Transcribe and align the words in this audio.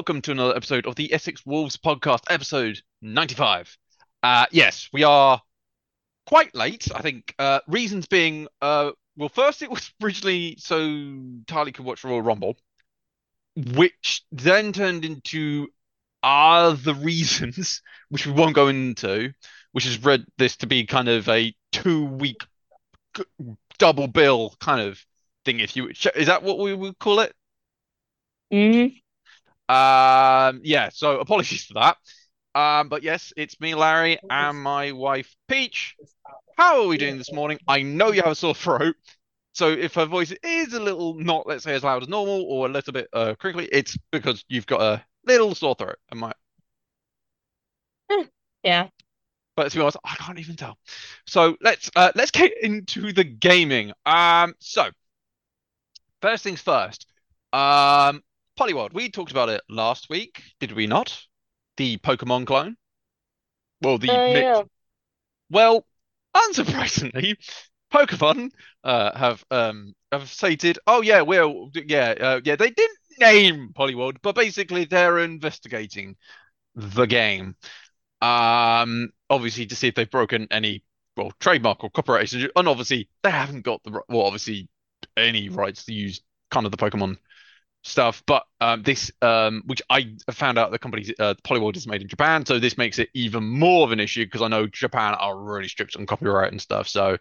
welcome 0.00 0.22
to 0.22 0.30
another 0.32 0.56
episode 0.56 0.86
of 0.86 0.94
the 0.94 1.12
Essex 1.12 1.44
Wolves 1.44 1.76
podcast, 1.76 2.20
episode 2.30 2.80
95. 3.02 3.76
Uh, 4.22 4.46
yes, 4.50 4.88
we 4.94 5.04
are 5.04 5.42
quite 6.24 6.54
late, 6.54 6.88
I 6.94 7.02
think. 7.02 7.34
Uh, 7.38 7.60
reasons 7.68 8.06
being, 8.06 8.48
uh, 8.62 8.92
well, 9.18 9.28
first 9.28 9.60
it 9.60 9.68
was 9.68 9.92
originally 10.02 10.56
so 10.58 10.78
Tarly 11.44 11.74
could 11.74 11.84
watch 11.84 12.02
Royal 12.02 12.22
Rumble, 12.22 12.56
which 13.74 14.22
then 14.32 14.72
turned 14.72 15.04
into 15.04 15.68
other 16.22 16.94
reasons, 17.04 17.82
which 18.08 18.26
we 18.26 18.32
won't 18.32 18.54
go 18.54 18.68
into, 18.68 19.34
which 19.72 19.84
has 19.84 20.02
read 20.02 20.24
this 20.38 20.56
to 20.56 20.66
be 20.66 20.86
kind 20.86 21.10
of 21.10 21.28
a 21.28 21.54
two 21.72 22.06
week 22.06 22.40
double 23.76 24.06
bill 24.06 24.54
kind 24.60 24.80
of 24.80 24.98
thing. 25.44 25.60
If 25.60 25.76
you 25.76 25.88
is 25.88 26.26
that 26.26 26.42
what 26.42 26.58
we 26.58 26.72
would 26.72 26.98
call 26.98 27.20
it? 27.20 27.34
hmm 28.50 28.86
Um, 29.70 30.60
yeah. 30.64 30.90
So 30.92 31.20
apologies 31.20 31.64
for 31.64 31.74
that. 31.74 31.96
Um, 32.54 32.88
but 32.88 33.02
yes, 33.02 33.32
it's 33.36 33.60
me, 33.60 33.74
Larry, 33.74 34.18
and 34.28 34.60
my 34.60 34.92
wife, 34.92 35.34
Peach. 35.48 35.96
How 36.56 36.82
are 36.82 36.88
we 36.88 36.98
doing 36.98 37.18
this 37.18 37.32
morning? 37.32 37.58
I 37.68 37.82
know 37.82 38.12
you 38.12 38.22
have 38.22 38.32
a 38.32 38.34
sore 38.34 38.54
throat, 38.54 38.96
so 39.52 39.68
if 39.70 39.94
her 39.94 40.06
voice 40.06 40.32
is 40.42 40.74
a 40.74 40.80
little 40.80 41.14
not, 41.14 41.46
let's 41.46 41.64
say, 41.64 41.74
as 41.74 41.84
loud 41.84 42.02
as 42.02 42.08
normal 42.08 42.42
or 42.44 42.66
a 42.66 42.70
little 42.70 42.92
bit 42.92 43.08
uh 43.12 43.34
crinkly, 43.38 43.68
it's 43.72 43.96
because 44.10 44.44
you've 44.48 44.66
got 44.66 44.80
a 44.82 45.04
little 45.26 45.54
sore 45.54 45.74
throat. 45.76 45.96
Am 46.12 46.24
I? 46.24 46.32
Yeah. 48.62 48.88
But 49.56 49.70
to 49.70 49.76
be 49.78 49.82
honest, 49.82 49.98
I 50.04 50.14
can't 50.16 50.38
even 50.38 50.56
tell. 50.56 50.78
So 51.26 51.56
let's 51.60 51.90
uh, 51.96 52.12
let's 52.14 52.30
get 52.30 52.52
into 52.62 53.12
the 53.12 53.24
gaming. 53.24 53.92
Um, 54.06 54.54
so 54.58 54.90
first 56.22 56.44
things 56.44 56.60
first. 56.60 57.06
Um, 57.52 58.22
Poliwag, 58.60 58.92
we 58.92 59.08
talked 59.08 59.30
about 59.30 59.48
it 59.48 59.62
last 59.70 60.10
week, 60.10 60.42
did 60.60 60.72
we 60.72 60.86
not? 60.86 61.18
The 61.78 61.96
Pokemon 61.96 62.46
clone. 62.46 62.76
Well, 63.80 63.96
the 63.96 64.08
mix- 64.08 64.40
yeah. 64.40 64.62
well, 65.48 65.86
unsurprisingly, 66.36 67.36
Pokemon 67.90 68.50
uh, 68.84 69.16
have 69.18 69.42
um 69.50 69.94
have 70.12 70.28
stated, 70.28 70.78
oh 70.86 71.00
yeah, 71.00 71.22
we're 71.22 71.50
yeah 71.72 72.14
uh, 72.20 72.40
yeah 72.44 72.56
they 72.56 72.68
didn't 72.68 72.98
name 73.18 73.70
Poliwag, 73.74 74.18
but 74.20 74.34
basically 74.34 74.84
they're 74.84 75.20
investigating 75.20 76.16
the 76.74 77.06
game. 77.06 77.56
Um, 78.20 79.08
obviously 79.30 79.64
to 79.66 79.76
see 79.76 79.88
if 79.88 79.94
they've 79.94 80.10
broken 80.10 80.46
any 80.50 80.84
well 81.16 81.32
trademark 81.40 81.82
or 81.82 81.88
copyright, 81.88 82.30
and 82.34 82.68
obviously 82.68 83.08
they 83.22 83.30
haven't 83.30 83.62
got 83.62 83.82
the 83.84 84.02
well 84.10 84.26
obviously 84.26 84.68
any 85.16 85.48
rights 85.48 85.86
to 85.86 85.94
use 85.94 86.20
kind 86.50 86.66
of 86.66 86.72
the 86.72 86.78
Pokemon 86.78 87.16
stuff. 87.82 88.22
But 88.26 88.44
um, 88.60 88.82
this 88.82 89.10
um, 89.22 89.62
which 89.66 89.82
I 89.90 90.14
found 90.30 90.58
out 90.58 90.70
the 90.70 90.78
company 90.78 91.06
uh, 91.18 91.34
Poliwag 91.44 91.76
is 91.76 91.86
made 91.86 92.02
in 92.02 92.08
Japan, 92.08 92.44
so 92.46 92.58
this 92.58 92.78
makes 92.78 92.98
it 92.98 93.08
even 93.14 93.44
more 93.44 93.84
of 93.84 93.92
an 93.92 94.00
issue 94.00 94.24
because 94.24 94.42
I 94.42 94.48
know 94.48 94.66
Japan 94.66 95.14
are 95.14 95.36
really 95.36 95.68
strict 95.68 95.96
on 95.96 96.06
copyright 96.06 96.52
and 96.52 96.60
stuff. 96.60 96.88
So 96.88 97.18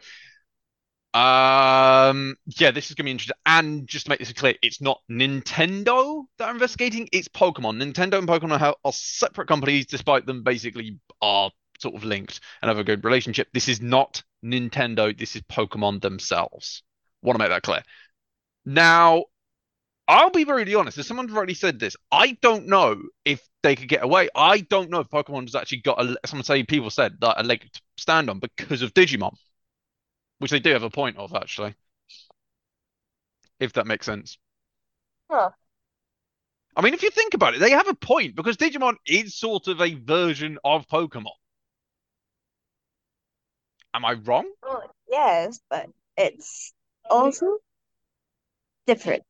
um, 1.13 2.35
yeah, 2.45 2.69
this 2.71 2.89
is 2.89 2.95
gonna 2.95 3.05
be 3.05 3.11
interesting. 3.11 3.37
And 3.45 3.87
just 3.87 4.05
to 4.05 4.09
make 4.09 4.19
this 4.19 4.31
clear, 4.33 4.55
it's 4.61 4.81
not 4.81 5.01
Nintendo 5.09 6.25
that 6.37 6.49
are 6.49 6.51
investigating, 6.51 7.09
it's 7.11 7.27
Pokemon. 7.27 7.81
Nintendo 7.81 8.19
and 8.19 8.27
Pokemon 8.27 8.61
are, 8.61 8.75
are 8.85 8.93
separate 8.93 9.47
companies, 9.47 9.87
despite 9.87 10.25
them 10.25 10.43
basically 10.43 10.99
are 11.21 11.51
sort 11.79 11.95
of 11.95 12.03
linked 12.03 12.41
and 12.61 12.69
have 12.69 12.77
a 12.77 12.83
good 12.83 13.03
relationship. 13.03 13.47
This 13.53 13.67
is 13.67 13.81
not 13.81 14.21
Nintendo, 14.45 15.17
this 15.17 15.35
is 15.35 15.41
Pokemon 15.43 16.01
themselves. 16.01 16.83
Want 17.23 17.37
to 17.37 17.43
make 17.43 17.49
that 17.49 17.63
clear. 17.63 17.83
Now, 18.65 19.25
I'll 20.09 20.31
be 20.31 20.43
really 20.43 20.73
honest, 20.73 20.97
as 20.97 21.05
someone's 21.05 21.31
already 21.31 21.53
said 21.53 21.79
this, 21.79 21.95
I 22.11 22.31
don't 22.41 22.65
know 22.65 22.99
if 23.25 23.47
they 23.61 23.75
could 23.75 23.87
get 23.87 24.03
away. 24.03 24.27
I 24.35 24.61
don't 24.61 24.89
know 24.89 25.01
if 25.01 25.07
Pokemon 25.07 25.43
has 25.43 25.53
actually 25.53 25.81
got 25.81 26.03
a 26.03 26.17
someone 26.25 26.43
say 26.43 26.63
people 26.63 26.89
said 26.89 27.17
that 27.21 27.39
a 27.39 27.43
leg 27.43 27.61
to 27.71 27.81
stand 27.95 28.27
on 28.27 28.39
because 28.39 28.81
of 28.81 28.95
Digimon. 28.95 29.35
Which 30.39 30.49
they 30.49 30.59
do 30.59 30.71
have 30.71 30.81
a 30.81 30.89
point 30.89 31.17
of, 31.17 31.35
actually. 31.35 31.75
If 33.59 33.73
that 33.73 33.85
makes 33.85 34.07
sense. 34.07 34.39
Huh. 35.29 35.51
I 36.75 36.81
mean, 36.81 36.95
if 36.95 37.03
you 37.03 37.11
think 37.11 37.35
about 37.35 37.53
it, 37.53 37.59
they 37.59 37.71
have 37.71 37.87
a 37.87 37.93
point 37.93 38.35
because 38.35 38.57
Digimon 38.57 38.95
is 39.05 39.35
sort 39.35 39.67
of 39.67 39.79
a 39.79 39.93
version 39.93 40.57
of 40.63 40.87
Pokemon. 40.87 41.35
Am 43.93 44.05
I 44.05 44.13
wrong? 44.13 44.51
Well, 44.63 44.89
yes, 45.07 45.59
but 45.69 45.87
it's 46.17 46.73
also 47.07 47.57
different. 48.87 49.21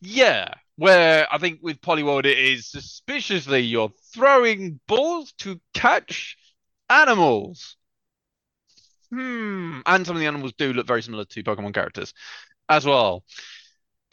Yeah. 0.00 0.54
Where 0.76 1.26
I 1.32 1.38
think 1.38 1.60
with 1.62 1.80
Poliwag 1.80 2.26
it 2.26 2.38
is 2.38 2.66
suspiciously 2.70 3.60
you're 3.60 3.92
throwing 4.14 4.80
balls 4.86 5.32
to 5.38 5.60
catch 5.74 6.36
animals. 6.90 7.76
Hmm. 9.10 9.80
And 9.86 10.06
some 10.06 10.16
of 10.16 10.20
the 10.20 10.26
animals 10.26 10.52
do 10.58 10.72
look 10.72 10.86
very 10.86 11.02
similar 11.02 11.24
to 11.24 11.42
Pokemon 11.42 11.74
characters 11.74 12.12
as 12.68 12.84
well. 12.84 13.24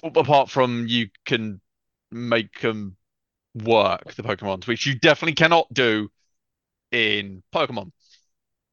Apart 0.04 0.50
from 0.50 0.86
you 0.88 1.08
can 1.26 1.60
make 2.12 2.60
them 2.62 2.98
work, 3.56 4.14
the 4.16 4.24
Pokemons, 4.24 4.68
which 4.68 4.86
you 4.86 4.98
definitely 5.00 5.36
cannot 5.36 5.74
do 5.74 6.10
in 6.92 7.44
Pokemon. 7.54 7.92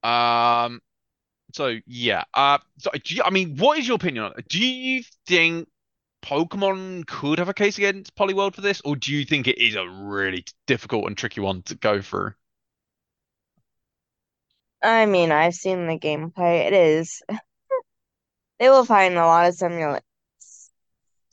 Um, 0.02 0.80
so 1.52 1.76
yeah. 1.86 2.24
Uh, 2.34 2.58
so 2.78 2.90
you, 3.04 3.22
I 3.24 3.30
mean, 3.30 3.56
what 3.56 3.78
is 3.78 3.86
your 3.86 3.96
opinion? 3.96 4.32
Do 4.48 4.64
you 4.64 5.02
think 5.26 5.68
Pokemon 6.22 7.06
could 7.06 7.38
have 7.38 7.48
a 7.48 7.54
case 7.54 7.78
against 7.78 8.14
Poliwag 8.14 8.54
for 8.54 8.60
this, 8.60 8.81
or 8.84 8.97
do 8.97 9.12
you 9.12 9.25
think 9.25 9.47
it 9.47 9.58
is 9.58 9.75
a 9.75 9.88
really 9.88 10.44
difficult 10.66 11.06
and 11.06 11.16
tricky 11.16 11.41
one 11.41 11.62
to 11.62 11.75
go 11.75 12.03
through? 12.03 12.34
I 14.82 15.06
mean, 15.06 15.32
I've 15.32 15.54
seen 15.54 15.86
the 15.86 15.98
gameplay. 15.98 16.66
It 16.66 16.72
is. 16.72 17.22
They 18.59 18.69
will 18.69 18.84
find 18.84 19.14
a 19.14 19.25
lot 19.25 19.48
of 19.48 19.54
simula 19.54 20.03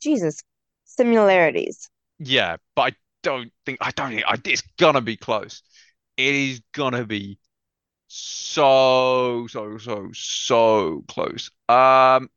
Jesus, 0.01 0.41
similarities. 0.85 1.89
Yeah, 2.19 2.55
but 2.73 2.93
I 2.93 2.95
don't 3.21 3.51
think 3.65 3.79
I 3.81 3.91
don't 3.91 4.11
think 4.11 4.23
I, 4.25 4.37
it's 4.45 4.63
gonna 4.79 5.01
be 5.01 5.17
close. 5.17 5.61
It 6.15 6.33
is 6.33 6.61
gonna 6.71 7.05
be 7.05 7.37
so 8.07 9.47
so 9.49 9.77
so 9.77 10.09
so 10.13 11.03
close. 11.09 11.51
Um, 11.67 12.29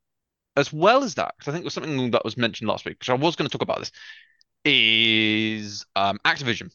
as 0.56 0.72
well 0.72 1.04
as 1.04 1.14
that, 1.14 1.34
because 1.38 1.48
I 1.48 1.52
think 1.52 1.62
it 1.62 1.66
was 1.66 1.74
something 1.74 2.10
that 2.12 2.24
was 2.24 2.36
mentioned 2.36 2.68
last 2.68 2.84
week, 2.84 2.98
because 2.98 3.12
I 3.12 3.14
was 3.14 3.36
going 3.36 3.48
to 3.48 3.52
talk 3.52 3.62
about 3.62 3.78
this, 3.78 3.92
is 4.64 5.86
um 5.96 6.18
Activision. 6.24 6.70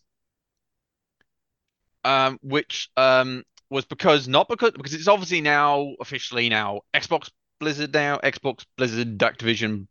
Um, 2.03 2.40
which 2.44 2.90
um 2.97 3.44
was 3.69 3.85
because 3.85 4.28
not 4.28 4.47
because 4.47 4.72
because 4.72 4.94
it's 4.94 5.08
obviously 5.08 5.41
now 5.41 5.96
officially 6.00 6.50
now 6.50 6.81
Xbox 6.94 7.31
Blizzard 7.59 7.94
now 7.94 8.18
Xbox 8.18 8.66
Blizzard 8.78 9.18
Activision, 9.18 9.88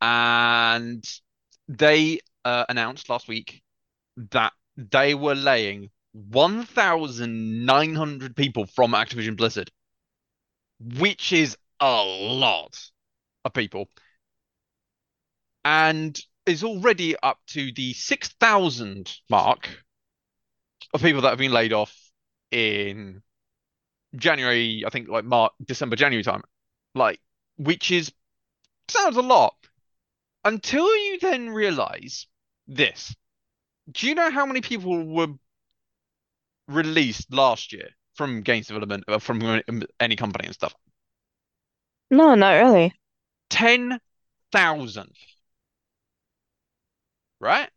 and 0.00 1.04
they 1.68 2.20
uh, 2.44 2.64
announced 2.68 3.08
last 3.10 3.28
week 3.28 3.62
that 4.30 4.52
they 4.76 5.14
were 5.14 5.34
laying 5.34 5.90
1,900 6.12 8.36
people 8.36 8.66
from 8.66 8.92
Activision 8.92 9.36
Blizzard, 9.36 9.70
which 10.80 11.32
is 11.32 11.56
a 11.80 12.02
lot 12.04 12.78
of 13.44 13.52
people, 13.52 13.88
and 15.64 16.18
is 16.46 16.64
already 16.64 17.16
up 17.22 17.38
to 17.48 17.72
the 17.72 17.92
6,000 17.92 19.12
mark 19.28 19.68
of 20.94 21.02
people 21.02 21.20
that 21.22 21.30
have 21.30 21.38
been 21.38 21.52
laid 21.52 21.72
off 21.72 21.94
in 22.50 23.22
January, 24.16 24.84
I 24.86 24.90
think 24.90 25.08
like 25.08 25.24
March, 25.24 25.52
December, 25.64 25.96
January 25.96 26.22
time. 26.22 26.42
Like, 26.94 27.20
which 27.56 27.90
is 27.90 28.12
sounds 28.88 29.16
a 29.16 29.22
lot 29.22 29.54
until 30.44 30.86
you 30.96 31.18
then 31.18 31.50
realize 31.50 32.26
this. 32.66 33.14
Do 33.90 34.06
you 34.06 34.14
know 34.14 34.30
how 34.30 34.46
many 34.46 34.60
people 34.60 35.04
were 35.04 35.28
released 36.68 37.32
last 37.32 37.72
year 37.72 37.88
from 38.14 38.42
games 38.42 38.66
development, 38.66 39.04
uh, 39.08 39.18
from 39.18 39.62
any 40.00 40.16
company 40.16 40.46
and 40.46 40.54
stuff? 40.54 40.74
No, 42.10 42.34
not 42.34 42.52
really. 42.52 42.92
10,000. 43.50 44.00
Right? 47.40 47.70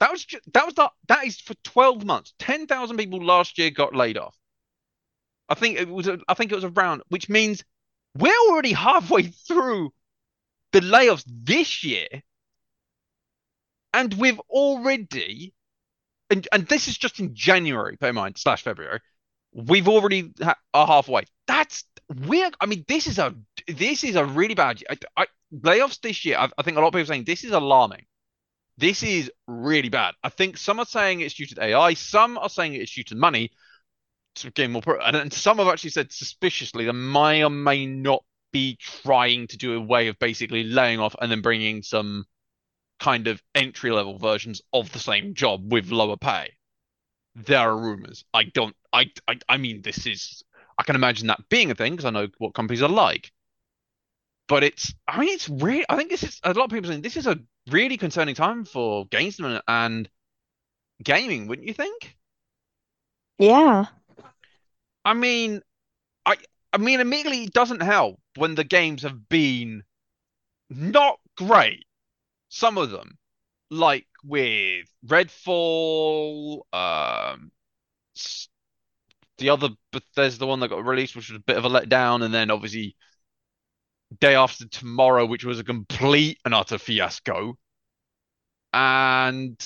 That 0.00 0.10
was 0.10 0.26
that 0.52 0.66
was 0.66 0.74
the 0.74 0.90
that 1.08 1.24
is 1.24 1.40
for 1.40 1.54
12 1.64 2.04
months. 2.04 2.34
10,000 2.38 2.96
people 2.96 3.24
last 3.24 3.58
year 3.58 3.70
got 3.70 3.94
laid 3.94 4.18
off. 4.18 4.36
I 5.48 5.54
think 5.54 5.78
it 5.78 5.88
was 5.88 6.08
a, 6.08 6.18
I 6.28 6.34
think 6.34 6.52
it 6.52 6.56
was 6.56 6.64
around, 6.64 7.02
which 7.08 7.28
means 7.28 7.64
we're 8.14 8.36
already 8.50 8.72
halfway 8.72 9.22
through 9.48 9.92
the 10.72 10.80
layoffs 10.80 11.24
this 11.26 11.84
year, 11.84 12.08
and 13.94 14.12
we've 14.14 14.40
already, 14.50 15.54
and 16.30 16.46
and 16.52 16.66
this 16.66 16.88
is 16.88 16.98
just 16.98 17.20
in 17.20 17.34
January, 17.34 17.96
bear 17.96 18.10
in 18.10 18.16
mind, 18.16 18.36
slash 18.38 18.62
February. 18.62 19.00
We've 19.56 19.88
already 19.88 20.32
ha 20.42 20.54
are 20.74 20.86
halfway. 20.86 21.24
That's 21.46 21.84
weird. 22.26 22.54
I 22.60 22.66
mean, 22.66 22.84
this 22.86 23.06
is 23.06 23.18
a 23.18 23.34
this 23.66 24.04
is 24.04 24.14
a 24.14 24.24
really 24.24 24.54
bad. 24.54 24.82
I, 24.90 24.98
I, 25.16 25.26
layoffs 25.54 26.00
this 26.00 26.24
year. 26.24 26.36
I, 26.36 26.50
I 26.58 26.62
think 26.62 26.76
a 26.76 26.80
lot 26.80 26.88
of 26.88 26.92
people 26.92 27.02
are 27.02 27.06
saying 27.06 27.24
this 27.24 27.42
is 27.42 27.52
alarming. 27.52 28.04
This 28.76 29.02
is 29.02 29.30
really 29.46 29.88
bad. 29.88 30.14
I 30.22 30.28
think 30.28 30.58
some 30.58 30.78
are 30.78 30.84
saying 30.84 31.20
it's 31.20 31.34
due 31.34 31.46
to 31.46 31.64
AI, 31.64 31.94
some 31.94 32.36
are 32.36 32.50
saying 32.50 32.74
it's 32.74 32.94
due 32.94 33.04
to 33.04 33.14
money 33.14 33.50
to 34.34 34.68
more 34.68 34.82
pro, 34.82 35.00
and, 35.00 35.16
and 35.16 35.32
some 35.32 35.56
have 35.56 35.68
actually 35.68 35.90
said 35.90 36.12
suspiciously 36.12 36.84
that 36.84 36.92
may 36.92 37.42
or 37.42 37.48
may 37.48 37.86
not 37.86 38.22
be 38.52 38.76
trying 38.78 39.46
to 39.46 39.56
do 39.56 39.74
a 39.74 39.80
way 39.80 40.08
of 40.08 40.18
basically 40.18 40.64
laying 40.64 41.00
off 41.00 41.16
and 41.20 41.30
then 41.30 41.40
bringing 41.40 41.82
some 41.82 42.26
kind 43.00 43.26
of 43.26 43.42
entry 43.54 43.90
level 43.90 44.18
versions 44.18 44.60
of 44.72 44.92
the 44.92 44.98
same 44.98 45.34
job 45.34 45.72
with 45.72 45.90
lower 45.90 46.16
pay. 46.16 46.55
There 47.36 47.58
are 47.58 47.76
rumors. 47.76 48.24
I 48.32 48.44
don't. 48.44 48.74
I. 48.94 49.10
I, 49.28 49.38
I 49.46 49.56
mean, 49.58 49.82
this 49.82 50.06
is. 50.06 50.42
I 50.78 50.82
can 50.84 50.96
imagine 50.96 51.26
that 51.26 51.48
being 51.50 51.70
a 51.70 51.74
thing 51.74 51.92
because 51.92 52.06
I 52.06 52.10
know 52.10 52.28
what 52.38 52.54
companies 52.54 52.82
are 52.82 52.88
like. 52.88 53.30
But 54.48 54.64
it's. 54.64 54.94
I 55.06 55.20
mean, 55.20 55.28
it's 55.34 55.48
really. 55.48 55.84
I 55.88 55.96
think 55.96 56.10
this 56.10 56.22
is 56.22 56.40
a 56.42 56.54
lot 56.54 56.64
of 56.64 56.70
people 56.70 56.88
saying 56.88 57.02
this 57.02 57.18
is 57.18 57.26
a 57.26 57.38
really 57.70 57.98
concerning 57.98 58.34
time 58.34 58.64
for 58.64 59.06
gamesmen 59.08 59.60
and 59.68 60.08
gaming, 61.04 61.46
wouldn't 61.46 61.68
you 61.68 61.74
think? 61.74 62.16
Yeah. 63.38 63.84
I 65.04 65.12
mean, 65.12 65.60
I. 66.24 66.36
I 66.72 66.78
mean, 66.78 67.00
immediately 67.00 67.44
it 67.44 67.52
doesn't 67.52 67.82
help 67.82 68.18
when 68.36 68.54
the 68.54 68.64
games 68.64 69.02
have 69.02 69.28
been 69.28 69.82
not 70.70 71.18
great. 71.36 71.84
Some 72.48 72.78
of 72.78 72.90
them, 72.90 73.18
like 73.70 74.06
with 74.26 74.86
Redfall, 75.06 76.62
um, 76.72 77.50
the 79.38 79.50
other 79.50 79.70
Bethesda 79.92 80.38
the 80.40 80.46
one 80.46 80.60
that 80.60 80.68
got 80.68 80.84
released, 80.84 81.16
which 81.16 81.30
was 81.30 81.36
a 81.36 81.42
bit 81.44 81.56
of 81.56 81.64
a 81.64 81.68
letdown, 81.68 82.24
and 82.24 82.32
then 82.32 82.50
obviously 82.50 82.96
Day 84.20 84.34
After 84.34 84.66
Tomorrow, 84.68 85.24
which 85.26 85.44
was 85.44 85.58
a 85.58 85.64
complete 85.64 86.38
and 86.44 86.52
utter 86.54 86.76
fiasco, 86.78 87.56
and 88.72 89.58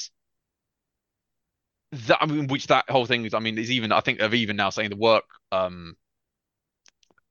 that 1.93 2.19
I 2.21 2.27
mean, 2.27 2.47
which 2.47 2.69
that 2.69 2.89
whole 2.89 3.07
thing 3.07 3.25
is, 3.25 3.35
I 3.35 3.41
mean, 3.41 3.59
is 3.59 3.71
even 3.71 3.93
I 3.93 4.01
think 4.01 4.21
of 4.21 4.35
even 4.35 4.57
now 4.57 4.71
saying 4.71 4.91
the 4.91 4.97
work 4.97 5.25
um 5.53 5.97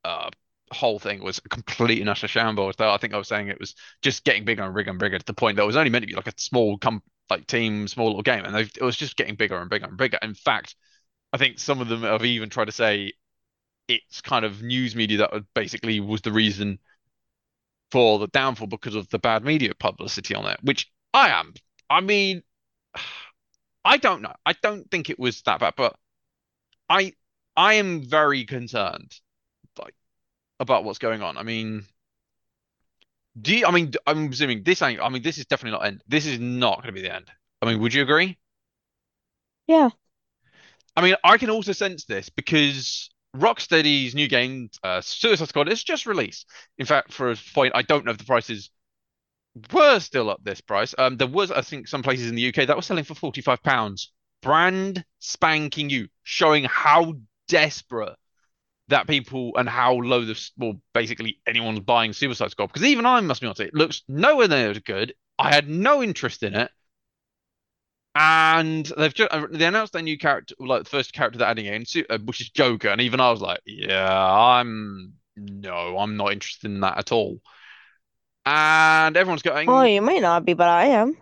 uh 0.04 0.30
whole 0.72 1.00
thing 1.00 1.24
was 1.24 1.40
a 1.44 1.50
complete 1.50 2.00
and 2.00 2.10
utter 2.10 2.28
shambles. 2.28 2.76
Though 2.78 2.92
I 2.92 2.98
think 2.98 3.14
I 3.14 3.18
was 3.18 3.28
saying 3.28 3.48
it 3.48 3.60
was 3.60 3.74
just 4.02 4.24
getting 4.24 4.46
bigger 4.46 4.64
and 4.64 4.76
bigger 4.76 4.92
and 4.92 5.00
bigger 5.00 5.18
to 5.18 5.26
the 5.26 5.34
point 5.34 5.56
that 5.58 5.64
it 5.64 5.68
was 5.68 5.76
only 5.76 5.90
meant 5.90 6.04
to 6.04 6.08
be 6.08 6.16
like 6.16 6.28
a 6.28 6.34
small 6.38 6.78
com 6.78 7.02
like 7.30 7.48
team, 7.48 7.88
small 7.88 8.08
little 8.08 8.22
game, 8.24 8.46
and 8.46 8.56
it 8.56 8.82
was 8.82 8.96
just 8.98 9.16
getting 9.18 9.36
bigger 9.36 9.58
and 9.58 9.70
bigger 9.70 9.86
and 9.86 9.98
bigger. 9.98 10.18
In 10.22 10.34
fact, 10.34 10.76
I 11.34 11.38
think 11.38 11.60
some 11.60 11.82
of 11.82 11.88
them 11.88 12.04
have 12.04 12.26
even 12.26 12.50
tried 12.50 12.66
to 12.66 12.72
say 12.72 13.14
it's 13.88 14.22
kind 14.22 14.46
of 14.46 14.62
news 14.62 14.96
media 14.96 15.18
that 15.18 15.44
basically 15.54 16.00
was 16.00 16.22
the 16.22 16.32
reason 16.32 16.80
for 17.92 18.20
the 18.20 18.28
downfall 18.28 18.68
because 18.68 18.96
of 18.96 19.10
the 19.10 19.20
bad 19.20 19.44
media 19.44 19.74
publicity 19.74 20.36
on 20.36 20.46
it, 20.46 20.60
which 20.64 20.92
I 21.14 21.30
am. 21.30 21.54
I 21.90 22.02
mean, 22.02 22.44
I 23.86 23.98
don't 23.98 24.22
know. 24.22 24.36
I 24.46 24.54
don't 24.62 24.90
think 24.92 25.10
it 25.10 25.18
was 25.20 25.42
that 25.44 25.60
bad, 25.62 25.74
but 25.78 25.96
I 26.90 27.14
I 27.56 27.76
am 27.76 28.04
very 28.04 28.46
concerned 28.46 29.14
like 29.80 29.96
about 30.60 30.84
what's 30.84 31.00
going 31.00 31.22
on. 31.22 31.38
I 31.38 31.44
mean, 31.44 31.86
do 33.42 33.56
you, 33.56 33.66
I 33.66 33.72
mean 33.72 33.92
I'm 34.06 34.32
assuming 34.32 34.64
this 34.64 34.82
ain't 34.82 35.02
I 35.02 35.10
mean 35.10 35.22
this 35.22 35.38
is 35.38 35.46
definitely 35.46 35.78
not 35.78 35.88
end. 35.88 36.04
This 36.08 36.26
is 36.26 36.40
not 36.40 36.78
going 36.78 36.88
to 36.88 36.92
be 36.94 37.02
the 37.02 37.14
end. 37.14 37.30
I 37.62 37.66
mean, 37.66 37.82
would 37.82 37.94
you 37.94 38.02
agree? 38.02 38.38
Yeah. 39.68 39.90
I 40.96 41.02
mean, 41.02 41.16
I 41.24 41.38
can 41.38 41.50
also 41.50 41.72
sense 41.72 42.06
this 42.06 42.30
because 42.30 43.10
Rocksteady's 43.36 44.16
new 44.16 44.28
game, 44.28 44.70
uh, 44.84 45.02
Suicide 45.02 45.50
Squad, 45.50 45.70
is 45.70 45.84
just 45.84 46.06
released. 46.06 46.48
In 46.78 46.86
fact, 46.86 47.14
for 47.14 47.32
a 47.32 47.36
point, 47.54 47.74
I 47.76 47.84
don't 47.84 48.06
know 48.06 48.12
if 48.12 48.18
the 48.18 48.26
prices 48.26 48.70
were 49.72 50.00
still 50.00 50.30
up 50.30 50.44
this 50.44 50.62
price. 50.62 50.96
Um, 50.98 51.18
there 51.18 51.28
was, 51.28 51.52
I 51.52 51.62
think, 51.62 51.88
some 51.88 52.04
places 52.04 52.30
in 52.30 52.36
the 52.36 52.48
UK 52.48 52.68
that 52.68 52.76
were 52.76 52.82
selling 52.82 53.04
for 53.04 53.16
45 53.16 53.62
pounds, 53.62 54.12
brand 54.42 55.04
spanking 55.20 55.88
new, 55.88 56.08
showing 56.24 56.64
how 56.64 57.14
desperate 57.48 58.16
that 58.90 59.08
people 59.08 59.54
and 59.58 59.70
how 59.70 59.96
low 59.96 60.26
the 60.26 60.50
well, 60.58 60.76
basically 60.94 61.40
anyone's 61.48 61.80
buying 61.82 62.14
Suicide 62.14 62.52
Squad. 62.52 62.68
Because 62.68 62.84
even 62.86 63.06
I 63.06 63.20
must 63.22 63.42
be 63.42 63.48
honest, 63.48 63.62
it 63.62 63.74
looks 63.74 64.04
nowhere 64.08 64.48
near 64.48 64.72
as 64.72 64.80
good. 64.80 65.16
I 65.40 65.54
had 65.54 65.70
no 65.70 66.04
interest 66.04 66.44
in 66.44 66.56
it. 66.56 66.72
And 68.16 68.86
they've 68.98 69.14
just 69.14 69.32
they 69.52 69.66
announced 69.66 69.94
their 69.94 70.02
new 70.02 70.18
character, 70.18 70.56
like 70.60 70.84
the 70.84 70.90
first 70.90 71.14
character 71.14 71.40
they're 71.40 71.48
adding 71.48 71.68
in, 71.68 71.86
uh, 72.10 72.18
which 72.26 72.42
is 72.42 72.50
Joker. 72.50 72.90
And 72.90 73.02
even 73.02 73.20
I 73.20 73.30
was 73.32 73.42
like, 73.42 73.62
yeah, 73.66 74.12
I'm 74.12 75.14
no, 75.38 75.98
I'm 75.98 76.18
not 76.18 76.34
interested 76.34 76.72
in 76.72 76.82
that 76.82 76.98
at 76.98 77.12
all. 77.12 77.40
And 78.46 79.16
everyone's 79.16 79.42
Well, 79.66 79.88
going, 79.88 79.88
you 79.88 80.02
might 80.02 80.22
not 80.22 80.44
be, 80.44 80.54
but 80.54 80.68
I 80.68 80.88
am. 80.88 81.16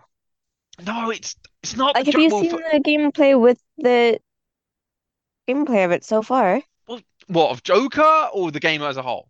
no, 0.84 1.10
it's 1.10 1.36
it's 1.62 1.76
not 1.76 1.94
Like, 1.94 2.06
have 2.06 2.16
jo 2.16 2.18
you 2.18 2.30
well, 2.30 2.44
seen 2.44 2.56
for, 2.56 2.62
the 2.72 2.80
gameplay 2.80 3.38
with 3.38 3.60
the 3.76 4.20
gameplay 5.48 5.84
of 5.84 5.90
it 5.90 6.04
so 6.04 6.22
far? 6.22 6.62
What 7.28 7.50
of 7.50 7.62
Joker 7.62 8.28
or 8.32 8.50
the 8.50 8.60
game 8.60 8.82
as 8.82 8.96
a 8.96 9.02
whole? 9.02 9.28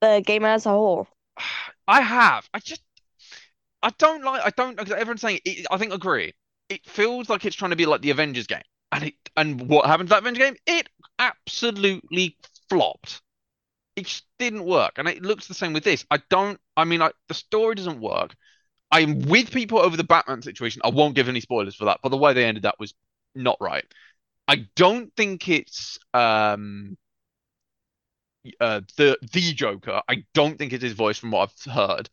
The 0.00 0.22
game 0.24 0.44
as 0.44 0.66
a 0.66 0.70
whole. 0.70 1.06
I 1.88 2.00
have. 2.00 2.48
I 2.54 2.60
just 2.60 2.82
I 3.82 3.90
don't 3.98 4.22
like. 4.22 4.42
I 4.44 4.50
don't. 4.50 4.78
Everyone's 4.78 5.20
saying. 5.20 5.40
It, 5.44 5.66
I 5.70 5.78
think 5.78 5.92
I 5.92 5.96
agree. 5.96 6.32
It 6.68 6.86
feels 6.86 7.28
like 7.28 7.44
it's 7.44 7.56
trying 7.56 7.70
to 7.70 7.76
be 7.76 7.86
like 7.86 8.02
the 8.02 8.10
Avengers 8.10 8.46
game, 8.46 8.62
and 8.92 9.04
it 9.04 9.14
and 9.36 9.68
what 9.68 9.86
happened 9.86 10.08
to 10.08 10.14
that 10.14 10.22
Avengers 10.22 10.44
game? 10.44 10.56
It 10.66 10.88
absolutely 11.18 12.36
flopped. 12.68 13.22
It 13.96 14.06
just 14.06 14.24
didn't 14.38 14.64
work, 14.64 14.92
and 14.96 15.08
it 15.08 15.22
looks 15.22 15.48
the 15.48 15.54
same 15.54 15.72
with 15.72 15.84
this. 15.84 16.04
I 16.10 16.20
don't. 16.28 16.60
I 16.76 16.84
mean, 16.84 17.00
like 17.00 17.14
the 17.28 17.34
story 17.34 17.74
doesn't 17.74 18.00
work. 18.00 18.34
I'm 18.92 19.22
with 19.22 19.52
people 19.52 19.78
over 19.78 19.96
the 19.96 20.04
Batman 20.04 20.42
situation. 20.42 20.82
I 20.84 20.90
won't 20.90 21.14
give 21.14 21.28
any 21.28 21.40
spoilers 21.40 21.76
for 21.76 21.86
that, 21.86 22.00
but 22.02 22.08
the 22.10 22.16
way 22.16 22.32
they 22.32 22.44
ended 22.44 22.64
that 22.64 22.78
was 22.78 22.92
not 23.34 23.56
right. 23.60 23.84
I 24.50 24.66
don't 24.74 25.14
think 25.14 25.48
it's 25.48 26.00
um 26.12 26.98
uh 28.60 28.80
the 28.96 29.16
the 29.32 29.52
Joker. 29.52 30.02
I 30.08 30.24
don't 30.34 30.58
think 30.58 30.72
it's 30.72 30.82
his 30.82 30.94
voice 30.94 31.18
from 31.18 31.30
what 31.30 31.50
I've 31.50 31.72
heard. 31.72 32.10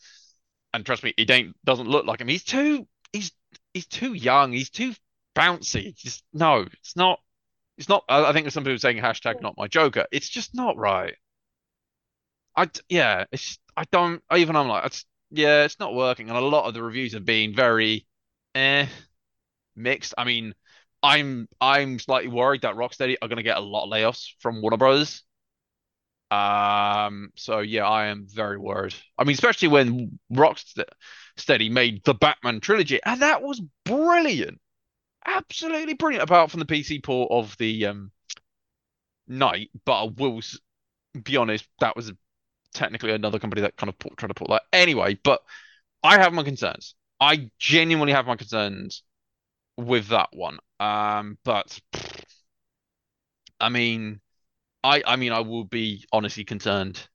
And 0.72 0.86
trust 0.86 1.04
me, 1.04 1.16
it 1.18 1.32
ain't 1.32 1.56
doesn't 1.66 1.88
look 1.88 2.06
like 2.06 2.22
him. 2.22 2.28
He's 2.28 2.44
too 2.44 2.88
he's 3.12 3.32
he's 3.74 3.88
too 3.88 4.14
young. 4.14 4.52
He's 4.52 4.70
too 4.70 4.94
bouncy. 5.36 5.96
Just 5.96 6.24
no, 6.32 6.68
it's 6.74 6.96
not. 6.96 7.20
It's 7.80 7.90
not. 7.90 8.04
I, 8.08 8.32
think 8.34 8.44
there's 8.44 8.54
some 8.54 8.64
people 8.64 8.78
saying 8.78 8.98
hashtag 8.98 9.42
not 9.42 9.58
my 9.58 9.68
Joker. 9.68 10.06
It's 10.12 10.30
just 10.30 10.54
not 10.54 10.78
right. 10.78 11.16
I 12.56 12.70
yeah. 12.88 13.26
It's 13.32 13.58
I 13.76 13.86
don't. 13.92 14.22
Even 14.36 14.56
I'm 14.56 14.68
like 14.68 14.86
it's 14.86 15.06
yeah. 15.32 15.64
It's 15.64 15.80
not 15.80 15.96
working. 15.96 16.30
And 16.30 16.38
a 16.38 16.42
lot 16.42 16.68
of 16.68 16.76
the 16.76 16.84
reviews 16.84 17.14
have 17.14 17.26
been 17.26 17.56
very 17.56 18.06
eh 18.54 18.86
mixed. 19.76 20.14
I 20.20 20.24
mean, 20.24 20.54
I'm 21.04 21.48
I'm 21.62 22.00
slightly 22.00 22.30
worried 22.30 22.62
that 22.62 22.76
Rocksteady 22.76 23.16
are 23.22 23.28
going 23.28 23.38
to 23.38 23.44
get 23.44 23.58
a 23.58 23.62
lot 23.62 23.86
of 23.86 23.92
layoffs 23.92 24.30
from 24.40 24.62
Warner 24.62 24.78
Brothers. 24.78 25.24
Um, 26.30 27.32
so 27.36 27.60
yeah, 27.60 27.88
I 27.88 28.08
am 28.08 28.28
very 28.28 28.58
worried. 28.58 28.96
I 29.18 29.24
mean, 29.24 29.34
especially 29.34 29.70
when 29.70 30.20
Rocksteady 30.32 31.72
made 31.72 32.04
the 32.04 32.14
Batman 32.14 32.60
trilogy, 32.60 33.00
and 33.06 33.22
that 33.22 33.42
was 33.42 33.62
brilliant, 33.86 34.60
absolutely 35.26 35.96
brilliant. 35.96 36.24
Apart 36.24 36.52
from 36.52 36.62
the 36.62 36.68
PC 36.68 37.00
port 37.00 37.32
of 37.32 37.56
the 37.60 37.88
um 37.88 38.12
Night, 39.30 39.70
but 39.86 40.04
I 40.04 40.10
will 40.18 40.42
be 41.24 41.38
honest, 41.38 41.68
that 41.80 41.96
was 41.96 42.14
technically 42.74 43.12
another 43.14 43.40
company 43.40 43.62
that 43.64 43.78
kind 43.78 43.90
of 43.90 44.00
put, 44.00 44.18
tried 44.18 44.30
to 44.30 44.36
put 44.36 44.50
that 44.50 44.64
anyway. 44.74 45.16
But 45.24 45.44
I 46.04 46.20
have 46.20 46.34
my 46.34 46.44
concerns. 46.44 46.96
I 47.20 47.52
genuinely 47.60 48.14
have 48.14 48.28
my 48.28 48.38
concerns 48.38 49.04
with 49.78 50.10
that 50.10 50.30
one. 50.34 50.60
Um, 50.80 51.38
but 51.44 51.80
I 53.60 53.70
mean, 53.70 54.22
I 54.84 55.04
I 55.06 55.16
mean, 55.18 55.32
I 55.32 55.42
will 55.42 55.66
be 55.66 56.06
honestly 56.12 56.44
concerned 56.46 57.08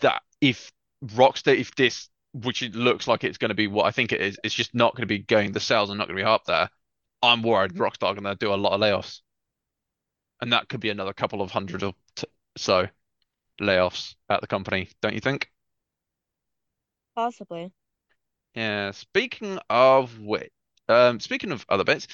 that 0.00 0.22
if 0.40 0.70
Rockstar, 1.04 1.56
if 1.56 1.74
this, 1.74 2.08
which 2.32 2.62
it 2.62 2.74
looks 2.74 3.06
like 3.08 3.24
it's 3.24 3.38
going 3.38 3.50
to 3.50 3.54
be 3.54 3.66
what 3.66 3.86
I 3.86 3.90
think 3.90 4.12
it 4.12 4.20
is, 4.20 4.38
it's 4.44 4.54
just 4.54 4.74
not 4.74 4.94
going 4.94 5.02
to 5.02 5.06
be 5.06 5.18
going, 5.20 5.52
the 5.52 5.60
sales 5.60 5.90
are 5.90 5.94
not 5.96 6.08
going 6.08 6.16
to 6.16 6.22
be 6.22 6.26
up 6.26 6.44
there. 6.46 6.70
I'm 7.22 7.42
worried 7.42 7.74
Rockstar 7.74 8.08
are 8.08 8.14
going 8.14 8.24
to 8.24 8.34
do 8.36 8.52
a 8.52 8.56
lot 8.56 8.72
of 8.72 8.80
layoffs, 8.80 9.20
and 10.40 10.52
that 10.52 10.68
could 10.68 10.80
be 10.80 10.90
another 10.90 11.12
couple 11.12 11.42
of 11.42 11.50
hundred 11.50 11.82
or 11.82 11.94
t 12.16 12.26
so 12.56 12.88
layoffs 13.60 14.14
at 14.28 14.40
the 14.40 14.46
company, 14.46 14.88
don't 15.02 15.14
you 15.14 15.20
think? 15.20 15.50
Possibly. 17.14 17.72
Yeah. 18.54 18.90
Speaking 18.90 19.58
of 19.70 20.18
which, 20.20 20.52
um, 20.88 21.20
speaking 21.20 21.52
of 21.52 21.64
other 21.68 21.84
bits, 21.84 22.06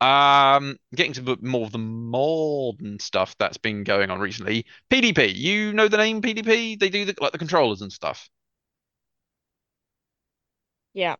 um, 0.00 0.76
getting 0.94 1.12
to 1.14 1.38
more 1.42 1.66
of 1.66 1.72
the 1.72 1.78
modern 1.78 2.98
stuff 3.00 3.36
that's 3.38 3.56
been 3.56 3.84
going 3.84 4.10
on 4.10 4.20
recently. 4.20 4.66
PDP, 4.90 5.34
you 5.34 5.72
know 5.72 5.88
the 5.88 5.96
name 5.96 6.22
PDP? 6.22 6.78
They 6.78 6.88
do 6.88 7.04
the, 7.04 7.14
like 7.20 7.32
the 7.32 7.38
controllers 7.38 7.82
and 7.82 7.92
stuff. 7.92 8.28
Yeah. 10.94 11.16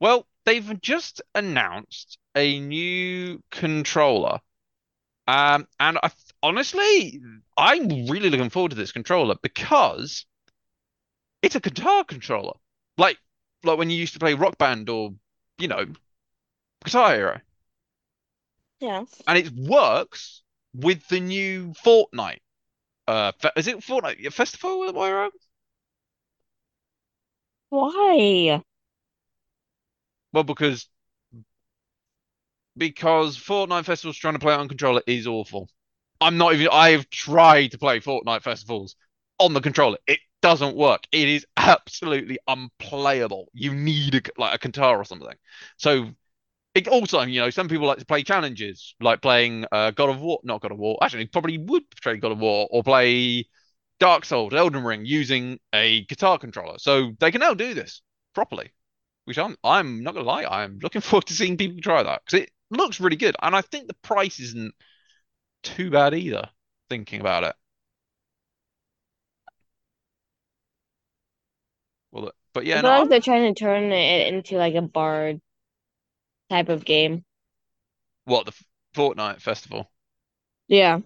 Well, 0.00 0.26
they've 0.44 0.80
just 0.80 1.22
announced 1.34 2.18
a 2.34 2.60
new 2.60 3.42
controller. 3.50 4.40
Um, 5.26 5.66
and 5.78 5.98
I 6.02 6.10
honestly, 6.42 7.20
I'm 7.56 8.06
really 8.06 8.30
looking 8.30 8.50
forward 8.50 8.70
to 8.70 8.76
this 8.76 8.92
controller 8.92 9.36
because 9.42 10.24
it's 11.42 11.56
a 11.56 11.60
guitar 11.60 12.04
controller. 12.04 12.54
Like 12.96 13.18
like 13.64 13.78
when 13.78 13.90
you 13.90 13.96
used 13.96 14.14
to 14.14 14.20
play 14.20 14.34
Rock 14.34 14.58
Band 14.58 14.88
or 14.88 15.10
you 15.58 15.68
know 15.68 15.86
Guitar 16.84 17.14
Hero, 17.14 17.40
Yeah. 18.80 19.04
and 19.26 19.38
it 19.38 19.50
works 19.52 20.42
with 20.74 21.06
the 21.08 21.20
new 21.20 21.72
Fortnite. 21.84 22.40
Uh, 23.08 23.32
fe- 23.40 23.52
is 23.56 23.68
it 23.68 23.78
Fortnite 23.78 24.32
Festival? 24.32 24.88
Am 24.88 24.98
I 24.98 25.12
wrong? 25.12 25.30
Why? 27.70 28.62
Well, 30.32 30.44
because 30.44 30.88
because 32.76 33.36
Fortnite 33.36 33.84
Festival's 33.84 34.16
trying 34.16 34.34
to 34.34 34.38
play 34.40 34.54
it 34.54 34.58
on 34.60 34.68
controller 34.68 35.02
is 35.06 35.26
awful. 35.26 35.68
I'm 36.20 36.36
not 36.36 36.54
even. 36.54 36.68
I've 36.72 37.08
tried 37.10 37.68
to 37.72 37.78
play 37.78 38.00
Fortnite 38.00 38.42
festivals 38.42 38.96
on 39.38 39.52
the 39.54 39.60
controller. 39.60 39.98
It 40.06 40.20
doesn't 40.42 40.76
work. 40.76 41.04
It 41.12 41.28
is 41.28 41.46
absolutely 41.56 42.38
unplayable. 42.46 43.48
You 43.52 43.74
need 43.74 44.14
a, 44.16 44.22
like 44.40 44.54
a 44.54 44.58
guitar 44.68 44.98
or 44.98 45.04
something. 45.04 45.34
So 45.76 46.10
it 46.74 46.88
also, 46.88 47.22
you 47.22 47.40
know, 47.40 47.50
some 47.50 47.68
people 47.68 47.86
like 47.86 47.98
to 47.98 48.06
play 48.06 48.22
challenges, 48.22 48.94
like 49.00 49.22
playing 49.22 49.64
uh, 49.72 49.90
God 49.92 50.10
of 50.10 50.20
War. 50.20 50.40
Not 50.44 50.60
God 50.60 50.72
of 50.72 50.78
War. 50.78 50.98
Actually, 51.02 51.26
probably 51.26 51.58
would 51.58 51.82
play 52.02 52.16
God 52.16 52.32
of 52.32 52.38
War 52.38 52.68
or 52.70 52.82
play 52.82 53.46
Dark 54.00 54.24
Souls, 54.24 54.54
Elden 54.54 54.84
Ring 54.84 55.04
using 55.04 55.58
a 55.74 56.04
guitar 56.06 56.38
controller. 56.38 56.78
So 56.78 57.12
they 57.20 57.30
can 57.32 57.40
now 57.40 57.54
do 57.54 57.74
this 57.74 58.02
properly, 58.34 58.70
which 59.24 59.38
I'm 59.38 59.56
I'm 59.64 60.02
not 60.02 60.14
gonna 60.14 60.26
lie, 60.26 60.44
I'm 60.44 60.78
looking 60.82 61.00
forward 61.02 61.26
to 61.28 61.34
seeing 61.34 61.56
people 61.56 61.80
try 61.82 62.02
that 62.02 62.22
because 62.26 62.42
it 62.44 62.50
looks 62.70 63.00
really 63.00 63.16
good, 63.16 63.36
and 63.42 63.56
I 63.56 63.62
think 63.62 63.88
the 63.88 63.94
price 64.02 64.40
isn't 64.40 64.74
too 65.62 65.90
bad 65.90 66.14
either. 66.14 66.50
Thinking 66.90 67.20
about 67.20 67.44
it, 67.44 67.56
well, 72.12 72.32
but 72.52 72.64
I 72.72 72.78
yeah, 72.78 72.80
feel 72.80 72.90
no, 72.90 72.90
like 72.90 73.08
I'm 73.08 73.08
they're 73.08 73.20
trying 73.20 73.52
to 73.54 73.58
turn 73.58 73.92
it 73.92 74.28
into 74.32 74.56
like 74.56 74.74
a 74.74 74.82
bard 74.82 75.40
type 76.50 76.68
of 76.68 76.84
game. 76.84 77.24
what 78.24 78.46
the 78.46 78.52
Fortnite 78.94 79.40
festival. 79.40 79.90
Yeah. 80.68 81.00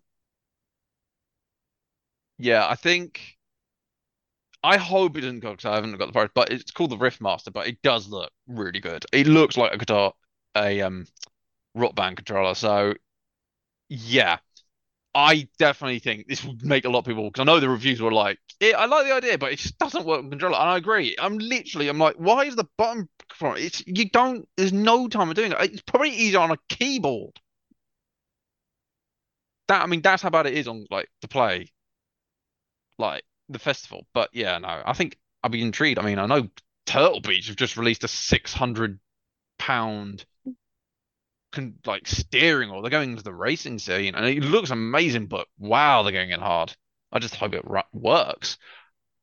Yeah, 2.39 2.67
I 2.69 2.75
think 2.75 3.39
I 4.65 4.77
hope 4.77 5.17
it 5.17 5.23
doesn't 5.23 5.41
go 5.41 5.51
because 5.53 5.65
I 5.65 5.75
haven't 5.75 5.97
got 5.97 6.07
the 6.07 6.13
price, 6.13 6.31
but 6.35 6.51
it's 6.51 6.71
called 6.71 6.91
the 6.91 6.97
Riffmaster, 6.97 7.53
but 7.53 7.67
it 7.67 7.83
does 7.83 8.09
look 8.09 8.31
really 8.47 8.81
good. 8.81 9.05
It 9.13 9.27
looks 9.27 9.57
like 9.57 9.73
a 9.73 9.79
guitar, 9.79 10.13
a 10.57 10.81
um 10.83 11.07
rock 11.75 11.95
band 11.97 12.17
controller. 12.19 12.55
So 12.55 12.95
yeah. 13.89 14.39
I 15.15 15.49
definitely 15.59 15.99
think 15.99 16.27
this 16.27 16.43
would 16.45 16.65
make 16.65 16.85
a 16.85 16.89
lot 16.89 17.01
of 17.01 17.05
people 17.05 17.25
because 17.25 17.43
I 17.43 17.45
know 17.45 17.61
the 17.61 17.69
reviews 17.69 18.01
were 18.01 18.13
like, 18.13 18.39
yeah, 18.61 18.79
I 18.79 18.87
like 18.87 19.07
the 19.07 19.13
idea, 19.13 19.37
but 19.37 19.53
it 19.53 19.59
just 19.59 19.79
doesn't 19.79 20.07
work 20.07 20.21
on 20.21 20.31
controller. 20.31 20.57
And 20.57 20.71
I 20.71 20.77
agree. 20.79 21.15
I'm 21.19 21.37
literally, 21.39 21.89
I'm 21.89 21.99
like, 21.99 22.17
why 22.17 22.45
is 22.45 22.57
the 22.57 22.69
button? 22.79 23.09
It's 23.41 23.83
you 23.87 24.09
don't. 24.09 24.49
There's 24.57 24.73
no 24.73 25.09
time 25.09 25.29
of 25.29 25.35
doing 25.35 25.53
it. 25.53 25.59
It's 25.61 25.83
probably 25.83 26.11
easier 26.11 26.41
on 26.41 26.53
a 26.53 26.57
keyboard. 26.69 27.41
That 29.69 29.83
I 29.83 29.87
mean, 29.87 30.01
that's 30.03 30.23
how 30.23 30.31
bad 30.31 30.47
it 30.47 30.55
is 30.55 30.69
on 30.69 30.87
like 30.91 31.09
to 31.23 31.29
play 31.29 31.67
like 32.99 33.25
the 33.49 33.59
festival. 33.59 34.07
But 34.15 34.31
yeah, 34.33 34.59
no, 34.59 34.83
I 34.85 34.93
think 34.93 35.19
I'd 35.43 35.53
be 35.53 35.63
intrigued. 35.63 35.99
I 35.99 36.03
mean, 36.03 36.19
I 36.19 36.27
know 36.27 36.49
Turtle 36.87 37.21
Beach 37.21 37.49
have 37.49 37.57
just 37.57 37.77
released 37.77 38.05
a 38.05 38.09
600 38.09 38.99
pound 39.59 40.25
con 41.53 41.75
like 41.87 42.09
steering 42.09 42.71
or 42.71 42.83
They're 42.83 42.91
going 42.91 43.13
into 43.13 43.23
the 43.23 43.35
racing 43.35 43.79
scene, 43.79 44.15
and 44.15 44.27
it 44.27 44.43
looks 44.43 44.71
amazing. 44.71 45.27
But 45.27 45.47
wow, 45.59 46.03
they're 46.03 46.13
going 46.13 46.31
in 46.31 46.41
hard. 46.41 46.75
I 47.13 47.19
just 47.19 47.37
hope 47.37 47.55
it 47.55 47.65
ru- 47.65 47.83
works. 47.93 48.59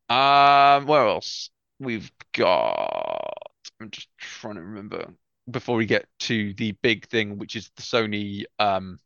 Um, 0.09 0.85
where 0.87 1.07
else? 1.07 1.49
We've 1.79 2.11
got. 2.33 3.33
I'm 3.81 3.91
just 3.91 4.09
trying 4.17 4.55
to 4.55 4.61
remember 4.61 5.13
before 5.49 5.75
we 5.77 5.85
get 5.85 6.07
to 6.19 6.53
the 6.55 6.73
big 6.73 7.07
thing, 7.07 7.37
which 7.37 7.55
is 7.55 7.71
the 7.75 7.81
Sony. 7.81 8.43
Um, 8.59 8.99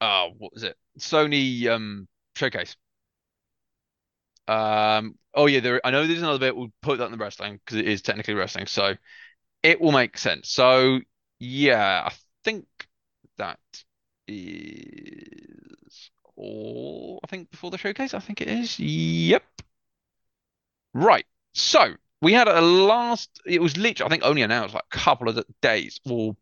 oh, 0.00 0.30
what 0.38 0.52
was 0.54 0.62
it? 0.62 0.76
Sony 0.98 1.66
um 1.68 2.08
showcase. 2.36 2.76
Um, 4.48 5.16
oh 5.34 5.46
yeah, 5.46 5.60
there. 5.60 5.80
I 5.84 5.90
know 5.90 6.06
there's 6.06 6.22
another 6.22 6.38
bit. 6.38 6.56
We'll 6.56 6.72
put 6.82 6.98
that 6.98 7.06
in 7.06 7.12
the 7.12 7.18
wrestling 7.18 7.60
because 7.64 7.78
it 7.78 7.86
is 7.88 8.02
technically 8.02 8.34
wrestling, 8.34 8.66
so 8.66 8.94
it 9.62 9.80
will 9.80 9.92
make 9.92 10.18
sense. 10.18 10.48
So 10.50 11.00
yeah, 11.38 12.02
I 12.06 12.12
think 12.44 12.66
that 13.38 13.58
is 14.28 16.10
all. 16.36 17.20
I 17.24 17.26
think 17.26 17.50
before 17.50 17.70
the 17.70 17.78
showcase, 17.78 18.14
I 18.14 18.20
think 18.20 18.40
it 18.40 18.48
is. 18.48 18.78
Yep. 18.78 19.42
Right. 20.94 21.26
So 21.54 21.94
we 22.22 22.32
had 22.32 22.48
a 22.48 22.60
last. 22.60 23.40
It 23.46 23.60
was 23.62 23.76
literally, 23.76 24.06
I 24.06 24.10
think, 24.10 24.22
only 24.24 24.42
announced 24.42 24.74
like 24.74 24.84
a 24.92 24.96
couple 24.96 25.28
of 25.28 25.42
days 25.60 26.00
or 26.08 26.36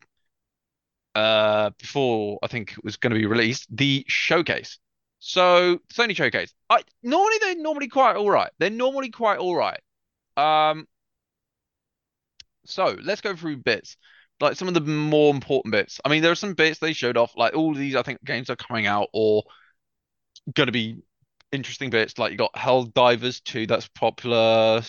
uh 1.14 1.70
before 1.78 2.38
I 2.42 2.46
think 2.48 2.72
it 2.72 2.84
was 2.84 2.96
going 2.96 3.12
to 3.12 3.18
be 3.18 3.26
released. 3.26 3.66
The 3.74 4.04
showcase. 4.08 4.78
So 5.20 5.80
Sony 5.92 6.14
showcase. 6.14 6.52
I 6.70 6.82
normally 7.02 7.38
they're 7.40 7.56
normally 7.56 7.88
quite 7.88 8.16
all 8.16 8.30
right. 8.30 8.50
They're 8.58 8.70
normally 8.70 9.10
quite 9.10 9.38
all 9.38 9.56
right. 9.56 9.80
Um. 10.36 10.86
So 12.70 12.96
let's 13.02 13.20
go 13.20 13.34
through 13.34 13.58
bits. 13.58 13.96
Like 14.40 14.56
some 14.56 14.68
of 14.68 14.74
the 14.74 14.80
more 14.80 15.34
important 15.34 15.72
bits. 15.72 16.00
I 16.04 16.08
mean, 16.08 16.22
there 16.22 16.30
are 16.30 16.36
some 16.36 16.54
bits 16.54 16.78
they 16.78 16.92
showed 16.92 17.16
off. 17.16 17.32
Like 17.36 17.56
all 17.56 17.74
these, 17.74 17.96
I 17.96 18.02
think 18.02 18.24
games 18.24 18.50
are 18.50 18.56
coming 18.56 18.86
out 18.86 19.08
or 19.12 19.42
going 20.54 20.66
to 20.66 20.72
be 20.72 21.02
interesting 21.52 21.90
bits. 21.90 22.18
Like 22.18 22.32
you 22.32 22.38
got 22.38 22.54
Helldivers 22.54 23.42
2, 23.44 23.66
that's 23.66 23.88
popular, 23.88 24.82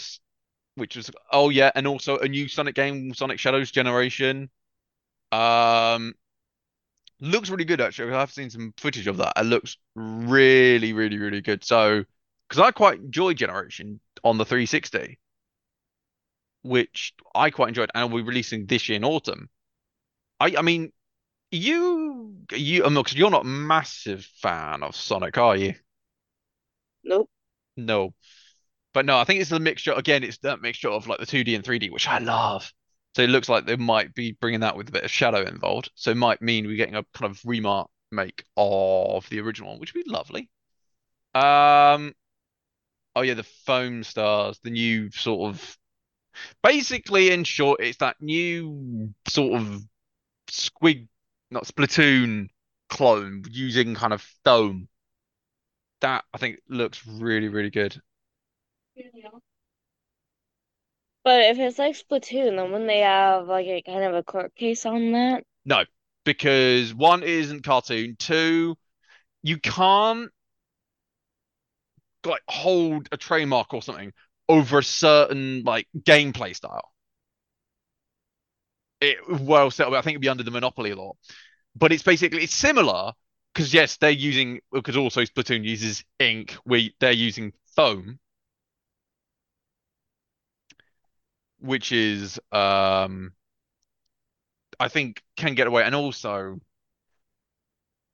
which 0.76 0.96
was 0.96 1.10
oh 1.32 1.50
yeah, 1.50 1.72
and 1.76 1.88
also 1.88 2.18
a 2.18 2.28
new 2.28 2.48
Sonic 2.48 2.76
game, 2.76 3.14
Sonic 3.14 3.40
Shadows 3.40 3.72
Generation. 3.72 4.50
Um, 5.32 6.14
looks 7.20 7.50
really 7.50 7.66
good 7.66 7.82
actually. 7.82 8.14
I've 8.14 8.32
seen 8.32 8.50
some 8.50 8.74
footage 8.78 9.08
of 9.08 9.18
that. 9.18 9.34
It 9.38 9.46
looks 9.46 9.78
really, 9.96 10.94
really, 10.94 11.18
really 11.18 11.42
good. 11.42 11.64
So, 11.64 12.04
because 12.48 12.62
I 12.62 12.72
quite 12.72 13.00
enjoy 13.00 13.34
Generation 13.34 14.00
on 14.24 14.38
the 14.38 14.46
360, 14.46 15.20
which 16.62 17.14
I 17.34 17.50
quite 17.50 17.70
enjoyed, 17.70 17.92
and 17.94 18.12
we're 18.12 18.24
releasing 18.24 18.66
this 18.66 18.90
year 18.90 18.98
in 18.98 19.04
autumn. 19.04 19.50
I, 20.40 20.56
I 20.58 20.62
mean, 20.62 20.92
you, 21.52 22.36
you, 22.52 22.84
because 22.84 23.16
you're 23.16 23.30
not 23.30 23.46
a 23.46 23.48
massive 23.48 24.26
fan 24.42 24.84
of 24.84 24.96
Sonic, 24.96 25.38
are 25.38 25.56
you? 25.56 25.74
Nope. 27.04 27.30
No. 27.78 28.14
But 28.94 29.06
no, 29.06 29.18
I 29.18 29.24
think 29.24 29.42
it's 29.42 29.50
the 29.50 29.60
mixture. 29.60 29.94
Again, 29.94 30.24
it's 30.24 30.40
that 30.40 30.62
mixture 30.62 30.90
of 30.90 31.08
like 31.08 31.20
the 31.20 31.26
2D 31.26 31.56
and 31.56 31.64
3D, 31.64 31.92
which 31.92 32.08
I 32.08 32.20
love. 32.20 32.72
So 33.16 33.24
it 33.24 33.30
looks 33.30 33.50
like 33.50 33.66
they 33.66 33.76
might 33.76 34.14
be 34.14 34.34
bringing 34.34 34.62
that 34.62 34.76
with 34.78 34.90
a 34.90 34.92
bit 34.92 35.04
of 35.04 35.12
shadow 35.12 35.42
involved. 35.42 35.92
So 35.96 36.12
it 36.12 36.18
might 36.18 36.42
mean 36.42 36.68
we're 36.68 36.76
getting 36.76 36.96
a 36.96 37.06
kind 37.14 37.32
of 37.32 37.42
remake 37.44 38.44
of 38.56 39.30
the 39.30 39.40
original 39.40 39.72
one, 39.72 39.80
which 39.80 39.94
would 39.94 40.06
be 40.06 40.12
lovely. 40.12 40.50
Um, 41.34 42.14
oh 43.16 43.22
yeah, 43.22 43.34
the 43.34 43.44
Foam 43.44 44.04
Stars, 44.04 44.60
the 44.64 44.72
new 44.72 45.12
sort 45.12 45.50
of 45.50 45.78
basically 46.64 47.32
in 47.32 47.44
short, 47.44 47.82
it's 47.82 47.98
that 47.98 48.22
new 48.22 49.14
sort 49.28 49.62
of 49.62 49.84
squig, 50.50 51.08
not 51.52 51.66
Splatoon 51.66 52.50
clone 52.90 53.44
using 53.50 53.96
kind 53.96 54.14
of 54.14 54.22
foam. 54.44 54.88
That 56.02 56.24
I 56.34 56.38
think 56.38 56.60
looks 56.68 57.06
really, 57.06 57.50
really 57.50 57.70
good. 57.70 58.02
But 61.24 61.42
if 61.42 61.60
it's 61.60 61.78
like 61.78 61.96
Splatoon, 61.96 62.56
then 62.56 62.72
wouldn't 62.72 62.88
they 62.88 63.00
have 63.00 63.48
like 63.48 63.68
a 63.68 63.82
kind 63.82 64.04
of 64.04 64.16
a 64.16 64.24
court 64.24 64.56
case 64.56 64.86
on 64.86 65.12
that? 65.12 65.44
No, 65.66 65.84
because 66.24 66.94
one 66.94 67.24
it 67.24 67.30
isn't 67.30 67.64
cartoon. 67.64 68.16
Two, 68.18 68.78
you 69.44 69.58
can't 69.58 70.32
like 72.26 72.42
hold 72.48 73.08
a 73.12 73.18
trademark 73.18 73.74
or 73.74 73.82
something 73.82 74.12
over 74.50 74.80
a 74.80 74.84
certain 74.84 75.64
like 75.64 75.88
gameplay 76.00 76.56
style. 76.56 76.92
It 79.02 79.18
well 79.30 79.72
set 79.72 79.88
up. 79.88 79.94
I 79.94 80.02
think 80.02 80.14
it'd 80.16 80.22
be 80.22 80.30
under 80.30 80.44
the 80.44 80.52
Monopoly 80.52 80.94
law, 80.94 81.14
but 81.76 81.92
it's 81.94 82.04
basically 82.04 82.44
it's 82.44 82.54
similar 82.56 83.14
because 83.54 83.74
yes, 83.74 83.98
they're 83.98 84.12
using 84.12 84.62
because 84.74 84.98
also 84.98 85.22
Splatoon 85.24 85.64
uses 85.66 86.04
ink. 86.20 86.58
We 86.66 86.96
they're 87.00 87.12
using 87.14 87.54
foam, 87.76 88.20
which 91.60 91.92
is 91.92 92.40
um 92.52 93.34
I 94.80 94.88
think 94.88 95.24
can 95.38 95.56
get 95.56 95.68
away, 95.68 95.84
and 95.84 95.96
also 95.96 96.60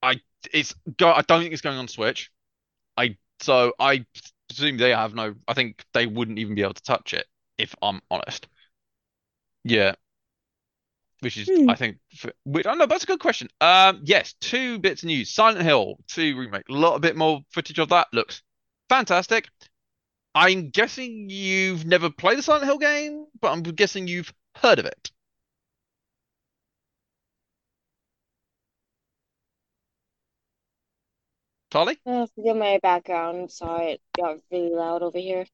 I 0.01 0.22
it's 0.54 0.74
go 0.98 1.12
I 1.12 1.22
don't 1.22 1.42
think 1.42 1.54
it's 1.54 1.62
going 1.62 1.77
on 1.77 1.88
Switch. 1.88 2.32
I 2.98 3.18
so 3.42 3.74
I 3.80 4.06
presume 4.48 4.78
they 4.78 4.92
have 4.92 5.14
no. 5.16 5.36
I 5.48 5.54
think 5.54 5.84
they 5.94 6.06
wouldn't 6.08 6.40
even 6.40 6.56
be 6.56 6.64
able 6.64 6.74
to 6.75 6.84
touch 6.84 7.14
it 7.14 7.25
if 7.58 7.75
I'm 7.82 8.02
honest. 8.12 8.48
Yeah, 9.64 9.96
which 11.22 11.38
is 11.38 11.50
Hmm. 11.50 11.70
I 11.70 11.75
think. 11.75 11.98
For, 12.16 12.32
which, 12.44 12.66
I 12.66 12.70
don't 12.70 12.80
know. 12.80 12.86
That's 12.86 13.04
a 13.04 13.08
good 13.08 13.20
question. 13.20 13.50
Um, 13.62 14.02
yes, 14.04 14.34
two 14.42 14.80
bits 14.80 15.04
of 15.04 15.08
news. 15.08 15.34
Silent 15.34 15.64
Hill 15.64 15.98
2 16.08 16.38
remake. 16.38 16.70
A 16.70 16.74
lot 16.74 16.96
a 16.96 17.00
bit 17.00 17.16
more 17.16 17.42
footage 17.52 17.80
of 17.80 17.90
that. 17.90 18.08
Looks 18.14 18.44
fantastic. 18.90 19.50
I'm 20.36 20.70
guessing 20.70 21.30
you've 21.30 21.86
never 21.86 22.10
played 22.10 22.38
the 22.38 22.44
Silent 22.44 22.66
Hill 22.66 22.78
game, 22.78 23.25
but 23.42 23.52
I'm 23.52 23.64
guessing 23.64 24.08
you've 24.08 24.34
heard 24.56 24.80
of 24.80 24.86
it. 24.86 25.12
Charlie? 31.75 32.00
Oh, 32.05 32.25
forgive 32.34 32.55
my 32.55 32.79
background. 32.82 33.51
Sorry, 33.51 33.91
it 33.91 34.01
got 34.15 34.38
really 34.50 34.74
loud 34.74 35.03
over 35.03 35.17
here. 35.17 35.46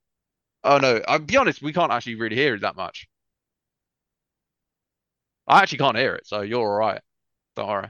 Oh 0.64 0.78
no, 0.78 1.02
I'll 1.08 1.18
be 1.18 1.36
honest, 1.36 1.64
we 1.64 1.74
can't 1.74 1.92
actually 1.92 2.14
really 2.14 2.36
hear 2.36 2.54
it 2.54 2.62
that 2.62 2.76
much. 2.76 3.08
I 5.48 5.64
actually 5.64 5.80
can't 5.80 5.98
hear 5.98 6.14
it, 6.14 6.28
so 6.28 6.42
you're 6.42 6.60
all 6.60 6.78
right. 6.78 7.02
Don't 7.56 7.68
worry. 7.68 7.90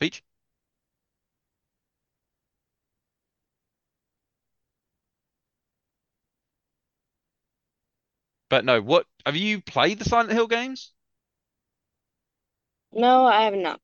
Peach? 0.00 0.24
But 8.48 8.64
no, 8.64 8.80
what 8.80 9.06
have 9.24 9.36
you 9.36 9.60
played 9.60 10.00
the 10.00 10.04
Silent 10.04 10.32
Hill 10.32 10.48
games? 10.48 10.92
No, 12.90 13.24
I 13.24 13.42
have 13.44 13.54
not. 13.54 13.80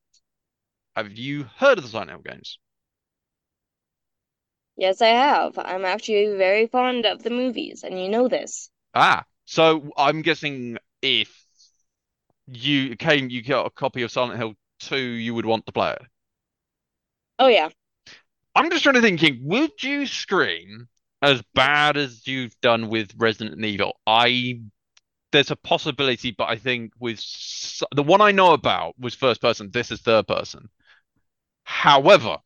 Have 0.97 1.13
you 1.13 1.45
heard 1.59 1.79
of 1.79 1.85
the 1.85 1.91
Silent 1.91 2.11
Hill 2.11 2.23
games? 2.23 2.59
Yes, 4.77 5.01
I 5.01 5.09
have. 5.09 5.59
I'm 5.59 5.85
actually 5.85 6.37
very 6.37 6.67
fond 6.67 7.07
of 7.07 7.23
the 7.23 7.31
movies, 7.31 7.85
and 7.85 8.01
you 8.01 8.09
know 8.09 8.29
this. 8.29 8.71
Ah, 8.95 9.25
so 9.45 9.91
I'm 9.97 10.23
guessing 10.23 10.79
if 11.01 11.45
you 12.47 12.97
came, 12.97 13.31
you 13.31 13.43
got 13.43 13.67
a 13.67 13.71
copy 13.71 14.03
of 14.03 14.11
Silent 14.11 14.39
Hill 14.39 14.55
2, 14.81 14.97
you 14.97 15.35
would 15.35 15.47
want 15.47 15.67
to 15.67 15.73
play 15.73 15.93
it. 15.93 16.03
Oh 17.39 17.49
yeah. 17.49 17.69
I'm 18.55 18.71
just 18.71 18.83
trying 18.83 18.95
to 18.97 19.01
thinking, 19.01 19.41
would 19.43 19.83
you 19.83 20.07
scream 20.07 20.89
as 21.23 21.43
bad 21.55 21.97
as 21.97 22.27
you've 22.27 22.59
done 22.61 22.89
with 22.89 23.13
Resident 23.17 23.65
Evil? 23.65 23.95
I 24.07 24.61
there's 25.33 25.51
a 25.51 25.57
possibility, 25.57 26.31
but 26.31 26.49
I 26.49 26.57
think 26.57 26.93
with 27.01 27.19
the 27.93 28.05
one 28.05 28.21
I 28.21 28.31
know 28.31 28.53
about 28.53 28.95
was 28.99 29.15
first 29.15 29.41
person. 29.41 29.71
This 29.73 29.91
is 29.91 30.01
third 30.01 30.29
person. 30.29 30.69
However, 31.65 32.39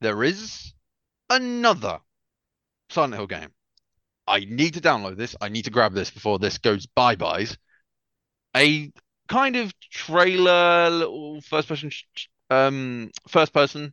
there 0.00 0.22
is 0.24 0.74
another 1.30 2.00
Silent 2.90 3.14
Hill 3.14 3.26
game. 3.26 3.50
I 4.26 4.40
need 4.40 4.74
to 4.74 4.80
download 4.80 5.16
this. 5.16 5.34
I 5.40 5.48
need 5.48 5.64
to 5.64 5.70
grab 5.70 5.94
this 5.94 6.10
before 6.10 6.38
this 6.38 6.58
goes 6.58 6.86
bye-byes. 6.86 7.56
A 8.56 8.92
kind 9.28 9.56
of 9.56 9.72
trailer, 9.80 10.90
little 10.90 11.40
first 11.40 11.68
person, 11.68 11.90
um, 12.50 13.10
first 13.28 13.52
person 13.52 13.92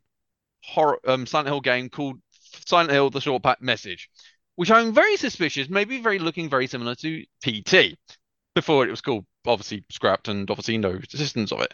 horror, 0.65 0.99
um, 1.07 1.25
Silent 1.25 1.47
Hill 1.47 1.61
game 1.61 1.89
called 1.89 2.19
Silent 2.65 2.91
Hill: 2.91 3.09
The 3.09 3.21
Short 3.21 3.43
Pack 3.43 3.61
Message, 3.61 4.09
which 4.55 4.71
I'm 4.71 4.93
very 4.93 5.17
suspicious, 5.17 5.69
maybe 5.69 6.01
very 6.01 6.19
looking 6.19 6.49
very 6.49 6.67
similar 6.67 6.95
to 6.95 7.23
PT. 7.43 7.97
Before 8.53 8.85
it 8.85 8.89
was 8.89 9.01
called, 9.01 9.25
obviously 9.45 9.83
scrapped, 9.91 10.27
and 10.27 10.49
obviously 10.49 10.77
no 10.77 10.91
existence 10.91 11.51
of 11.51 11.61
it. 11.61 11.73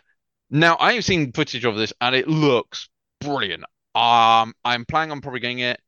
Now 0.49 0.77
I 0.79 0.93
have 0.93 1.05
seen 1.05 1.31
footage 1.31 1.65
of 1.65 1.75
this, 1.75 1.93
and 2.01 2.15
it 2.15 2.27
looks 2.27 2.89
brilliant. 3.19 3.63
Um, 3.95 4.53
I'm 4.63 4.85
planning 4.85 5.11
on 5.11 5.21
probably 5.21 5.41
getting 5.41 5.59
it, 5.59 5.79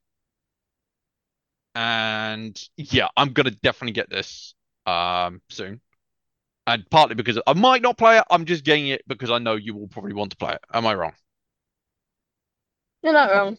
and 1.75 2.61
yeah, 2.77 3.07
I'm 3.17 3.33
gonna 3.33 3.51
definitely 3.51 3.93
get 3.93 4.09
this 4.09 4.53
um 4.85 5.41
soon. 5.49 5.81
And 6.67 6.89
partly 6.91 7.15
because 7.15 7.39
I 7.47 7.53
might 7.53 7.81
not 7.81 7.97
play 7.97 8.17
it, 8.19 8.25
I'm 8.31 8.45
just 8.45 8.65
getting 8.65 8.87
it 8.89 9.03
because 9.07 9.31
I 9.31 9.39
know 9.39 9.55
you 9.55 9.75
will 9.75 9.87
probably 9.89 10.13
want 10.13 10.31
to 10.31 10.37
play 10.37 10.53
it. 10.53 10.61
Am 10.73 10.87
I 10.87 10.95
wrong? 10.95 11.13
You're 13.03 13.13
not 13.13 13.29
wrong. 13.31 13.57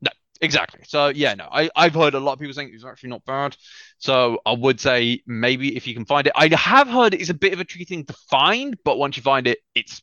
No, 0.00 0.10
exactly. 0.40 0.80
So 0.86 1.08
yeah, 1.08 1.34
no, 1.34 1.48
I 1.50 1.70
I've 1.76 1.94
heard 1.94 2.14
a 2.14 2.20
lot 2.20 2.34
of 2.34 2.38
people 2.38 2.54
saying 2.54 2.70
it's 2.72 2.84
actually 2.84 3.10
not 3.10 3.24
bad. 3.24 3.56
So 3.98 4.40
I 4.46 4.52
would 4.52 4.80
say 4.80 5.22
maybe 5.26 5.76
if 5.76 5.86
you 5.86 5.94
can 5.94 6.04
find 6.04 6.26
it, 6.26 6.32
I 6.36 6.48
have 6.54 6.88
heard 6.88 7.14
it's 7.14 7.30
a 7.30 7.34
bit 7.34 7.52
of 7.52 7.60
a 7.60 7.64
tricky 7.64 7.84
thing 7.84 8.04
to 8.06 8.12
find, 8.30 8.76
but 8.84 8.98
once 8.98 9.16
you 9.16 9.22
find 9.22 9.46
it, 9.46 9.58
it's 9.74 10.02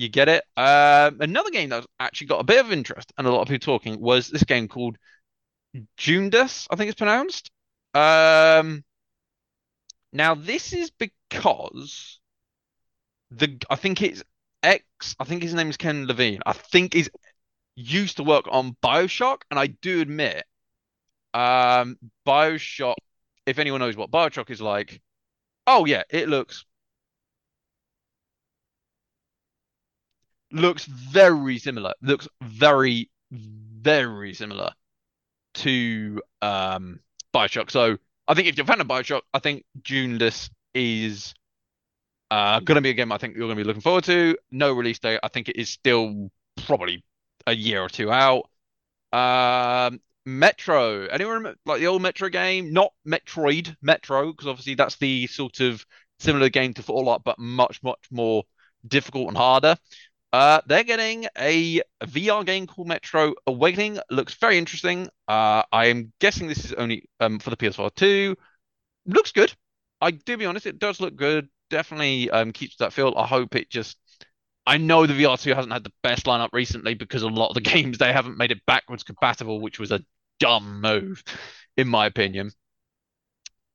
you 0.00 0.08
get 0.08 0.28
it. 0.28 0.44
Um, 0.56 1.18
another 1.20 1.50
game 1.50 1.68
that's 1.70 1.86
actually 1.98 2.28
got 2.28 2.40
a 2.40 2.44
bit 2.44 2.64
of 2.64 2.72
interest 2.72 3.12
and 3.18 3.26
a 3.26 3.30
lot 3.30 3.42
of 3.42 3.48
people 3.48 3.78
talking 3.78 4.00
was 4.00 4.28
this 4.28 4.44
game 4.44 4.68
called 4.68 4.96
Judas, 5.96 6.66
I 6.70 6.76
think 6.76 6.90
it's 6.90 6.98
pronounced. 6.98 7.50
Um, 7.94 8.84
now 10.12 10.34
this 10.34 10.72
is 10.72 10.90
because 10.90 12.20
the 13.30 13.58
I 13.68 13.76
think 13.76 14.02
it's 14.02 14.22
X. 14.62 15.16
I 15.18 15.24
think 15.24 15.42
his 15.42 15.54
name 15.54 15.70
is 15.70 15.76
Ken 15.76 16.06
Levine. 16.06 16.40
I 16.46 16.52
think 16.52 16.94
he's 16.94 17.08
used 17.76 18.16
to 18.18 18.24
work 18.24 18.46
on 18.50 18.76
BioShock, 18.82 19.42
and 19.50 19.58
I 19.58 19.68
do 19.68 20.00
admit, 20.00 20.44
um, 21.34 21.98
BioShock. 22.26 22.96
If 23.46 23.58
anyone 23.58 23.80
knows 23.80 23.96
what 23.96 24.10
BioShock 24.10 24.50
is 24.50 24.60
like, 24.60 25.00
oh 25.66 25.86
yeah, 25.86 26.02
it 26.10 26.28
looks 26.28 26.64
looks 30.52 30.84
very 30.84 31.58
similar. 31.58 31.94
Looks 32.02 32.28
very 32.42 33.10
very 33.30 34.34
similar 34.34 34.72
to 35.54 36.22
um 36.42 37.00
BioShock. 37.34 37.70
So 37.70 37.98
I 38.28 38.34
think 38.34 38.48
if 38.48 38.56
you're 38.56 38.64
a 38.64 38.66
fan 38.66 38.80
of 38.80 38.86
BioShock, 38.86 39.22
I 39.32 39.38
think 39.38 39.64
Judas 39.82 40.50
is 40.74 41.34
uh 42.30 42.60
gonna 42.60 42.80
be 42.80 42.90
a 42.90 42.94
game 42.94 43.12
I 43.12 43.18
think 43.18 43.36
you're 43.36 43.48
gonna 43.48 43.56
be 43.56 43.64
looking 43.64 43.82
forward 43.82 44.04
to. 44.04 44.36
No 44.50 44.72
release 44.72 44.98
date. 44.98 45.20
I 45.22 45.28
think 45.28 45.48
it 45.48 45.56
is 45.56 45.68
still 45.70 46.30
probably 46.66 47.04
a 47.46 47.54
year 47.54 47.82
or 47.82 47.88
two 47.88 48.10
out. 48.12 48.48
Um 49.12 50.00
Metro. 50.26 51.06
Anyone 51.06 51.34
remember 51.34 51.58
like 51.66 51.80
the 51.80 51.86
old 51.86 52.02
Metro 52.02 52.28
game? 52.28 52.72
Not 52.72 52.92
Metroid, 53.06 53.74
Metro, 53.82 54.30
because 54.30 54.46
obviously 54.46 54.74
that's 54.74 54.96
the 54.96 55.26
sort 55.26 55.60
of 55.60 55.84
similar 56.18 56.48
game 56.50 56.74
to 56.74 56.82
Fallout, 56.82 57.24
but 57.24 57.38
much, 57.38 57.82
much 57.82 58.06
more 58.10 58.44
difficult 58.86 59.28
and 59.28 59.36
harder. 59.36 59.76
Uh, 60.32 60.60
they're 60.66 60.84
getting 60.84 61.26
a 61.36 61.82
VR 62.04 62.44
game 62.44 62.66
called 62.66 62.86
Metro 62.86 63.34
Awakening. 63.46 63.98
Looks 64.10 64.34
very 64.34 64.58
interesting. 64.58 65.08
Uh, 65.26 65.62
I 65.72 65.86
am 65.86 66.12
guessing 66.20 66.46
this 66.46 66.64
is 66.64 66.72
only 66.74 67.08
um 67.18 67.38
for 67.40 67.50
the 67.50 67.56
PS4 67.56 67.90
2. 67.90 68.36
Looks 69.06 69.32
good. 69.32 69.52
I 70.00 70.12
do 70.12 70.36
be 70.36 70.46
honest, 70.46 70.66
it 70.66 70.78
does 70.78 71.00
look 71.00 71.16
good. 71.16 71.48
Definitely 71.68 72.30
um 72.30 72.52
keeps 72.52 72.76
that 72.76 72.92
feel. 72.92 73.14
I 73.16 73.26
hope 73.26 73.56
it 73.56 73.70
just. 73.70 73.96
I 74.66 74.76
know 74.76 75.06
the 75.06 75.14
VR2 75.14 75.52
hasn't 75.54 75.72
had 75.72 75.84
the 75.84 75.92
best 76.02 76.26
lineup 76.26 76.50
recently 76.52 76.94
because 76.94 77.22
a 77.22 77.28
lot 77.28 77.48
of 77.48 77.54
the 77.54 77.60
games 77.72 77.98
they 77.98 78.12
haven't 78.12 78.38
made 78.38 78.52
it 78.52 78.64
backwards 78.66 79.02
compatible, 79.02 79.60
which 79.60 79.80
was 79.80 79.90
a 79.90 80.04
dumb 80.38 80.80
move, 80.80 81.24
in 81.76 81.88
my 81.88 82.06
opinion. 82.06 82.52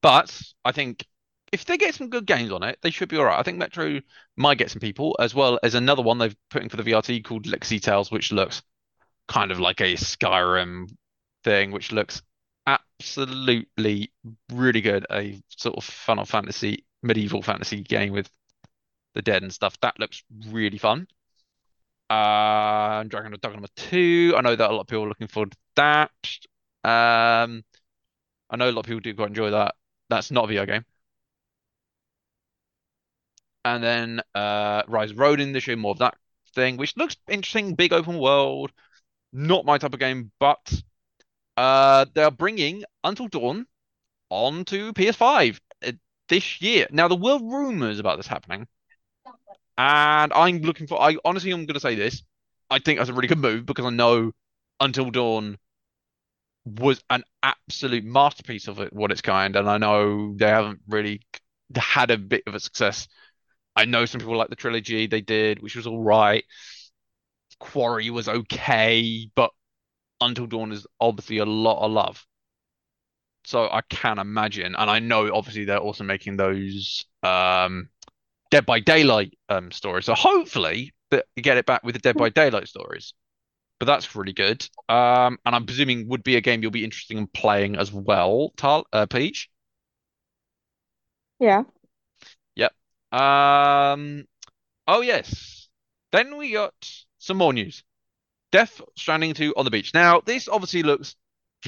But 0.02 0.42
I 0.64 0.72
think 0.72 1.06
if 1.56 1.64
they 1.64 1.78
get 1.78 1.96
some 1.96 2.10
good 2.10 2.26
games 2.26 2.52
on 2.52 2.64
it, 2.64 2.78
they 2.82 2.92
should 2.92 3.08
be 3.08 3.16
all 3.16 3.24
right. 3.24 3.40
I 3.40 3.42
think 3.42 3.58
Metro 3.58 4.02
might 4.36 4.58
get 4.58 4.70
some 4.70 4.82
people, 4.82 5.16
as 5.22 5.34
well 5.34 5.58
as 5.64 5.74
another 5.74 6.02
one 6.02 6.18
they've 6.18 6.36
put 6.50 6.62
in 6.62 6.68
for 6.68 6.76
the 6.76 6.84
VRT 6.84 7.24
called 7.24 7.48
Legacy 7.48 7.80
Tales, 7.80 8.12
which 8.12 8.34
looks 8.34 8.62
kind 9.30 9.52
of 9.52 9.60
like 9.62 9.80
a 9.80 9.94
Skyrim 9.94 10.90
thing, 11.46 11.72
which 11.72 11.94
looks 11.94 12.22
absolutely 12.68 14.12
really 14.52 14.82
good. 14.82 15.06
A 15.10 15.42
sort 15.48 15.78
of 15.78 15.86
Final 15.86 16.26
Fantasy, 16.26 16.84
medieval 17.02 17.42
fantasy 17.42 17.82
game 17.84 18.12
with 18.12 18.30
the 19.14 19.22
dead 19.22 19.42
and 19.42 19.54
stuff. 19.54 19.80
That 19.80 19.98
looks 19.98 20.24
really 20.48 20.78
fun. 20.78 21.08
Uh, 22.10 23.04
Dragon 23.04 23.34
of 23.34 23.40
Dogma 23.40 23.68
2. 23.78 24.34
I 24.36 24.42
know 24.42 24.58
that 24.58 24.70
a 24.70 24.74
lot 24.74 24.82
of 24.82 24.88
people 24.88 25.06
are 25.06 25.08
looking 25.08 25.28
forward 25.28 25.52
to 25.52 25.58
that. 25.78 26.12
Um, 26.84 27.64
I 28.50 28.58
know 28.58 28.70
a 28.70 28.74
lot 28.74 28.82
of 28.82 28.88
people 28.88 29.00
do 29.00 29.16
quite 29.16 29.30
enjoy 29.30 29.52
that. 29.52 29.76
That's 30.10 30.32
not 30.32 30.52
a 30.52 30.54
VR 30.54 30.68
game. 30.68 30.86
And 33.66 33.84
then 33.84 34.22
uh, 34.36 34.84
Rise 34.88 35.12
of 35.12 35.20
Ronin, 35.20 35.54
they 35.54 35.62
show 35.62 35.76
more 35.76 35.92
of 35.94 36.00
that 36.00 36.16
thing, 36.56 36.78
which 36.78 36.98
looks 36.98 37.18
interesting, 37.30 37.76
big 37.76 37.94
open 37.94 38.20
world. 38.20 38.72
Not 39.34 39.66
my 39.66 39.78
type 39.80 39.94
of 39.94 40.00
game, 40.00 40.32
but 40.40 40.74
uh, 41.58 42.06
they're 42.14 42.32
bringing 42.32 42.84
Until 43.04 43.28
Dawn 43.28 43.68
onto 44.30 44.94
PS5 44.94 45.60
uh, 45.86 45.94
this 46.30 46.62
year. 46.62 46.88
Now 46.92 47.08
there 47.08 47.18
were 47.18 47.40
rumors 47.40 48.00
about 48.00 48.18
this 48.18 48.28
happening, 48.28 48.68
and 49.78 50.34
I'm 50.34 50.60
looking 50.62 50.88
for. 50.88 51.02
I 51.02 51.18
honestly, 51.26 51.52
I'm 51.52 51.66
going 51.66 51.74
to 51.76 51.80
say 51.80 51.96
this. 51.96 52.24
I 52.70 52.80
think 52.80 53.00
that's 53.00 53.10
a 53.10 53.14
really 53.14 53.28
good 53.28 53.40
move 53.40 53.66
because 53.66 53.86
I 53.86 53.90
know 53.90 54.32
Until 54.80 55.12
Dawn 55.12 55.58
was 56.66 57.04
an 57.10 57.24
absolute 57.44 58.04
masterpiece 58.04 58.68
of 58.68 58.80
it, 58.80 58.92
what 58.94 59.12
its 59.12 59.22
kind, 59.22 59.56
and 59.56 59.70
I 59.70 59.78
know 59.78 60.34
they 60.36 60.48
haven't 60.48 60.82
really 60.88 61.22
had 61.76 62.12
a 62.12 62.18
bit 62.18 62.44
of 62.48 62.56
a 62.56 62.60
success. 62.60 63.08
I 63.76 63.86
know 63.86 64.06
some 64.06 64.20
people 64.20 64.38
like 64.38 64.50
the 64.50 64.56
trilogy 64.56 65.08
they 65.08 65.22
did, 65.22 65.62
which 65.62 65.76
was 65.76 65.88
all 65.88 66.02
right. 66.04 66.44
Quarry 67.60 68.10
was 68.12 68.30
okay, 68.30 69.30
but 69.36 69.52
Until 70.22 70.48
Dawn 70.48 70.72
is 70.74 70.88
obviously 71.02 71.40
a 71.40 71.46
lot 71.46 71.86
of 71.86 71.92
love. 71.92 72.26
So 73.46 73.70
I 73.72 73.82
can 73.90 74.18
imagine, 74.20 74.76
and 74.76 74.90
I 74.90 75.00
know 75.00 75.34
obviously 75.34 75.66
they're 75.66 75.78
also 75.78 76.04
making 76.04 76.38
those 76.38 77.06
um 77.24 77.90
Dead 78.52 78.66
by 78.66 78.80
Daylight 78.82 79.38
um 79.50 79.72
stories. 79.72 80.06
So 80.06 80.16
hopefully 80.16 80.94
that 81.12 81.26
you 81.36 81.44
get 81.44 81.58
it 81.58 81.66
back 81.68 81.84
with 81.84 81.96
the 81.96 82.00
Dead 82.02 82.18
by 82.18 82.30
Daylight 82.30 82.68
stories. 82.70 83.14
but 83.80 83.88
that's 83.88 84.16
really 84.16 84.34
good. 84.34 84.68
Um, 84.90 85.40
and 85.46 85.56
I'm 85.56 85.66
presuming 85.68 86.08
would 86.10 86.24
be 86.24 86.38
a 86.38 86.42
game 86.42 86.62
you'll 86.64 86.72
be 86.72 86.86
interested 86.86 87.18
in 87.18 87.28
playing 87.28 87.78
as 87.78 87.92
well, 87.94 88.54
Tal, 88.58 88.86
uh, 88.94 89.08
Peach. 89.08 89.50
Yeah. 91.40 91.64
Um, 93.12 94.26
oh 94.88 95.02
yes. 95.02 95.68
Then 96.12 96.38
we 96.38 96.52
got 96.52 96.74
some 97.20 97.38
more 97.38 97.54
news. 97.54 97.84
Death 98.52 98.82
Stranding 98.96 99.34
2 99.34 99.54
on 99.58 99.66
the 99.66 99.72
beach. 99.72 99.94
Now, 99.94 100.22
this 100.22 100.48
obviously 100.48 100.84
looks 100.84 101.16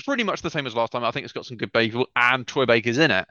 pretty 0.06 0.24
much 0.24 0.42
the 0.42 0.50
same 0.50 0.68
as 0.68 0.76
last 0.76 0.92
time. 0.92 1.04
I 1.04 1.12
think 1.12 1.26
it's 1.26 1.34
got 1.34 1.46
some 1.46 1.58
good 1.58 1.74
people 1.74 2.08
and 2.16 2.48
Troy 2.48 2.66
Baker's 2.66 2.98
in 2.98 3.12
it. 3.12 3.28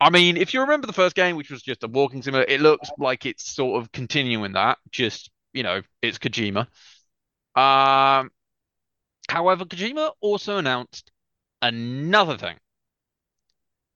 I 0.00 0.10
mean, 0.10 0.36
if 0.36 0.52
you 0.52 0.60
remember 0.60 0.86
the 0.86 0.92
first 0.92 1.16
game, 1.16 1.36
which 1.36 1.50
was 1.50 1.62
just 1.62 1.82
a 1.82 1.88
walking 1.88 2.22
simulator, 2.22 2.50
it 2.50 2.60
looks 2.60 2.90
like 2.98 3.26
it's 3.26 3.54
sort 3.54 3.80
of 3.82 3.90
continuing 3.92 4.52
that. 4.52 4.78
Just, 4.90 5.30
you 5.52 5.62
know, 5.62 5.82
it's 6.02 6.18
Kojima. 6.18 6.66
Um, 7.56 8.30
however, 9.28 9.64
Kojima 9.64 10.12
also 10.20 10.58
announced 10.58 11.10
another 11.62 12.36
thing. 12.36 12.56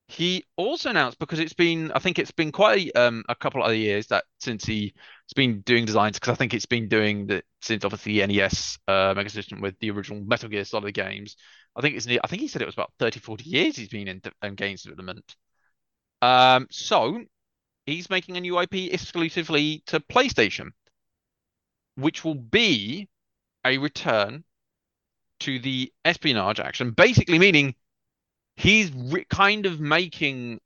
He 0.09 0.43
also 0.57 0.89
announced 0.89 1.19
because 1.19 1.37
it's 1.37 1.53
been, 1.53 1.91
I 1.91 1.99
think 1.99 2.17
it's 2.17 2.31
been 2.31 2.51
quite 2.51 2.91
a, 2.95 2.99
um, 2.99 3.23
a 3.29 3.35
couple 3.35 3.63
of 3.63 3.75
years 3.75 4.07
that 4.07 4.23
since 4.39 4.65
he's 4.65 4.91
been 5.35 5.61
doing 5.61 5.85
designs, 5.85 6.17
because 6.17 6.31
I 6.33 6.35
think 6.35 6.55
it's 6.55 6.65
been 6.65 6.87
doing 6.87 7.27
that 7.27 7.45
since 7.61 7.85
obviously 7.85 8.25
NES 8.25 8.79
uh, 8.87 9.13
Mega 9.15 9.29
System 9.29 9.61
with 9.61 9.77
the 9.77 9.91
original 9.91 10.19
Metal 10.19 10.49
Gear 10.49 10.65
Solid 10.65 10.95
games. 10.95 11.35
I 11.75 11.81
think 11.81 11.95
it's, 11.95 12.07
I 12.07 12.25
think 12.25 12.41
he 12.41 12.47
said 12.47 12.63
it 12.63 12.65
was 12.65 12.73
about 12.73 12.91
30, 12.97 13.19
40 13.19 13.43
years 13.43 13.75
he's 13.75 13.89
been 13.89 14.07
in, 14.07 14.19
in 14.41 14.55
games 14.55 14.81
development. 14.81 15.35
Um, 16.23 16.65
so 16.71 17.23
he's 17.85 18.09
making 18.09 18.35
a 18.35 18.41
new 18.41 18.59
IP 18.59 18.91
exclusively 18.91 19.83
to 19.85 19.99
PlayStation, 19.99 20.71
which 21.97 22.25
will 22.25 22.33
be 22.33 23.09
a 23.63 23.77
return 23.77 24.43
to 25.41 25.59
the 25.59 25.93
espionage 26.03 26.59
action, 26.59 26.91
basically 26.91 27.37
meaning 27.37 27.75
he's 28.59 28.91
kind 29.29 29.65
of 29.65 29.79
making 29.79 30.59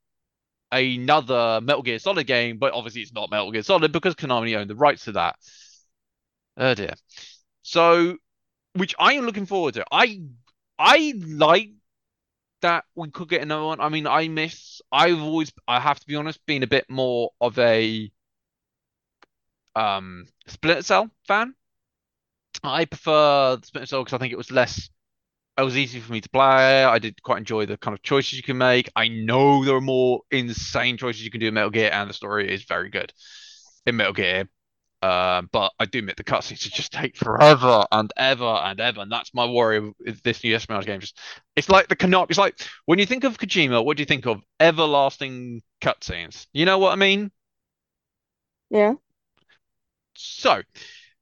another 0.72 1.60
Metal 1.62 1.82
Gear 1.82 1.98
Solid 2.00 2.26
game, 2.26 2.58
but 2.58 2.74
obviously 2.74 3.02
it's 3.02 3.14
not 3.14 3.30
Metal 3.30 3.52
Gear 3.52 3.62
Solid 3.62 3.92
because 3.92 4.14
Konami 4.16 4.56
owned 4.56 4.70
the 4.70 4.76
rights 4.76 5.04
to 5.06 5.12
that. 5.12 5.36
Oh 6.56 6.74
dear. 6.74 6.94
So, 7.62 8.18
which 8.74 8.94
I 8.98 9.14
am 9.14 9.26
looking 9.26 9.46
forward 9.46 9.74
to. 9.74 9.86
I 9.92 10.22
I 10.78 11.14
like 11.26 11.70
that 12.62 12.84
we 12.94 13.10
could 13.10 13.28
get 13.30 13.42
another 13.42 13.64
one. 13.66 13.80
I 13.80 13.88
mean, 13.90 14.06
I 14.06 14.28
miss. 14.28 14.82
I've 14.92 15.22
always, 15.22 15.52
I 15.68 15.80
have 15.80 16.00
to 16.00 16.06
be 16.06 16.16
honest, 16.16 16.44
been 16.46 16.62
a 16.64 16.68
bit 16.68 16.88
more 16.90 17.32
of 17.40 17.58
a 17.58 18.10
um 19.76 20.26
Splinter 20.46 20.82
Cell 20.82 21.10
fan. 21.26 21.54
I 22.64 22.84
prefer 22.84 23.58
Splinter 23.62 23.86
Cell 23.86 24.02
because 24.04 24.14
I 24.14 24.18
think 24.18 24.32
it 24.32 24.36
was 24.36 24.50
less. 24.50 24.88
It 25.56 25.62
was 25.62 25.76
easy 25.76 26.00
for 26.00 26.12
me 26.12 26.20
to 26.20 26.28
play. 26.28 26.84
I 26.84 26.98
did 26.98 27.22
quite 27.22 27.38
enjoy 27.38 27.66
the 27.66 27.76
kind 27.76 27.94
of 27.94 28.02
choices 28.02 28.34
you 28.34 28.42
can 28.42 28.58
make. 28.58 28.90
I 28.96 29.06
know 29.06 29.64
there 29.64 29.76
are 29.76 29.80
more 29.80 30.22
insane 30.32 30.96
choices 30.96 31.24
you 31.24 31.30
can 31.30 31.40
do 31.40 31.48
in 31.48 31.54
Metal 31.54 31.70
Gear, 31.70 31.90
and 31.92 32.10
the 32.10 32.14
story 32.14 32.52
is 32.52 32.64
very 32.64 32.90
good 32.90 33.12
in 33.86 33.96
Metal 33.96 34.12
Gear. 34.12 34.48
Uh, 35.00 35.42
but 35.52 35.70
I 35.78 35.84
do 35.84 35.98
admit 35.98 36.16
the 36.16 36.24
cutscenes 36.24 36.58
just 36.60 36.92
take 36.92 37.16
forever 37.16 37.84
and 37.92 38.10
ever 38.16 38.44
and 38.44 38.80
ever, 38.80 39.02
and 39.02 39.12
that's 39.12 39.34
my 39.34 39.44
worry 39.46 39.80
with 39.80 40.22
this 40.22 40.42
new 40.42 40.54
espionage 40.54 40.86
game. 40.86 41.00
Just 41.00 41.18
it's 41.54 41.68
like 41.68 41.88
the 41.88 41.96
Konami. 41.96 42.30
It's 42.30 42.38
like 42.38 42.58
when 42.86 42.98
you 42.98 43.06
think 43.06 43.22
of 43.24 43.38
Kojima, 43.38 43.84
what 43.84 43.96
do 43.96 44.00
you 44.00 44.06
think 44.06 44.26
of? 44.26 44.40
Everlasting 44.58 45.62
cutscenes. 45.82 46.46
You 46.52 46.64
know 46.64 46.78
what 46.78 46.92
I 46.92 46.96
mean? 46.96 47.30
Yeah. 48.70 48.94
So, 50.16 50.62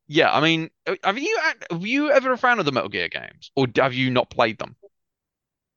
yeah, 0.09 0.33
I 0.33 0.41
mean, 0.41 0.71
uh, 0.87 0.97
have 1.05 1.19
you 1.19 1.39
have 1.71 1.87
you 1.87 2.11
ever 2.11 2.33
a 2.33 2.39
fan 2.39 2.59
of 2.59 2.65
the 2.65 2.73
Metal 2.73 2.89
Gear 2.89 3.09
games, 3.09 3.51
or 3.57 3.67
have 3.77 3.95
you 3.95 4.11
not 4.11 4.31
played 4.31 4.59
them? 4.59 4.77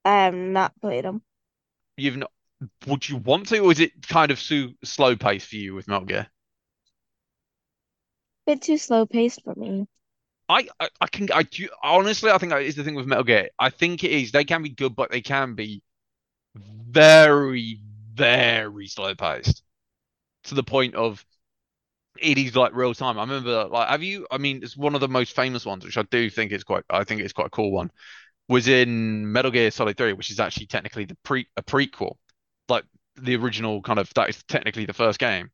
I 0.05 0.23
have 0.23 0.33
not 0.33 0.79
played 0.79 1.03
them. 1.05 1.21
You've 1.97 2.17
not. 2.17 2.31
Would 2.87 3.09
you 3.09 3.17
want 3.17 3.47
to, 3.49 3.59
or 3.59 3.71
is 3.71 3.79
it 3.79 4.07
kind 4.07 4.31
of 4.31 4.39
so 4.39 4.69
slow 4.83 5.15
paced 5.15 5.47
for 5.47 5.57
you 5.57 5.75
with 5.75 5.87
Metal 5.87 6.05
Gear? 6.05 6.27
Bit 8.47 8.63
too 8.63 8.79
slow 8.79 9.05
paced 9.05 9.43
for 9.43 9.53
me. 9.53 9.87
I, 10.47 10.67
I, 10.79 10.89
I 11.01 11.07
can 11.07 11.27
I 11.33 11.43
do 11.43 11.67
honestly 11.81 12.29
I 12.29 12.37
think 12.37 12.51
that 12.51 12.61
is 12.61 12.75
the 12.75 12.83
thing 12.83 12.95
with 12.95 13.07
Metal 13.07 13.23
Gear. 13.23 13.49
I 13.57 13.69
think 13.69 14.03
it 14.03 14.11
is 14.11 14.31
they 14.31 14.45
can 14.45 14.61
be 14.61 14.69
good, 14.69 14.95
but 14.95 15.11
they 15.11 15.21
can 15.21 15.55
be 15.55 15.81
very 16.55 17.79
very 18.13 18.87
slow 18.87 19.15
paced 19.15 19.63
to 20.45 20.55
the 20.55 20.63
point 20.63 20.95
of 20.95 21.25
it 22.19 22.37
is 22.37 22.55
like 22.55 22.73
real 22.75 22.93
time. 22.93 23.17
I 23.17 23.21
remember 23.21 23.65
like 23.65 23.89
have 23.89 24.03
you? 24.03 24.27
I 24.31 24.37
mean, 24.37 24.61
it's 24.63 24.77
one 24.77 24.95
of 24.95 25.01
the 25.01 25.07
most 25.07 25.35
famous 25.35 25.65
ones, 25.65 25.85
which 25.85 25.97
I 25.97 26.03
do 26.03 26.29
think 26.29 26.51
is 26.51 26.63
quite. 26.63 26.83
I 26.89 27.03
think 27.03 27.21
it's 27.21 27.33
quite 27.33 27.47
a 27.47 27.51
cool 27.51 27.71
one. 27.71 27.91
Was 28.47 28.67
in 28.67 29.31
Metal 29.31 29.51
Gear 29.51 29.71
Solid 29.71 29.97
3, 29.97 30.13
which 30.13 30.31
is 30.31 30.39
actually 30.39 30.67
technically 30.67 31.05
the 31.05 31.17
pre 31.23 31.47
a 31.57 31.63
prequel, 31.63 32.15
like 32.69 32.85
the 33.15 33.35
original 33.35 33.81
kind 33.81 33.99
of 33.99 34.13
that 34.15 34.29
is 34.29 34.43
technically 34.43 34.85
the 34.85 34.93
first 34.93 35.19
game 35.19 35.49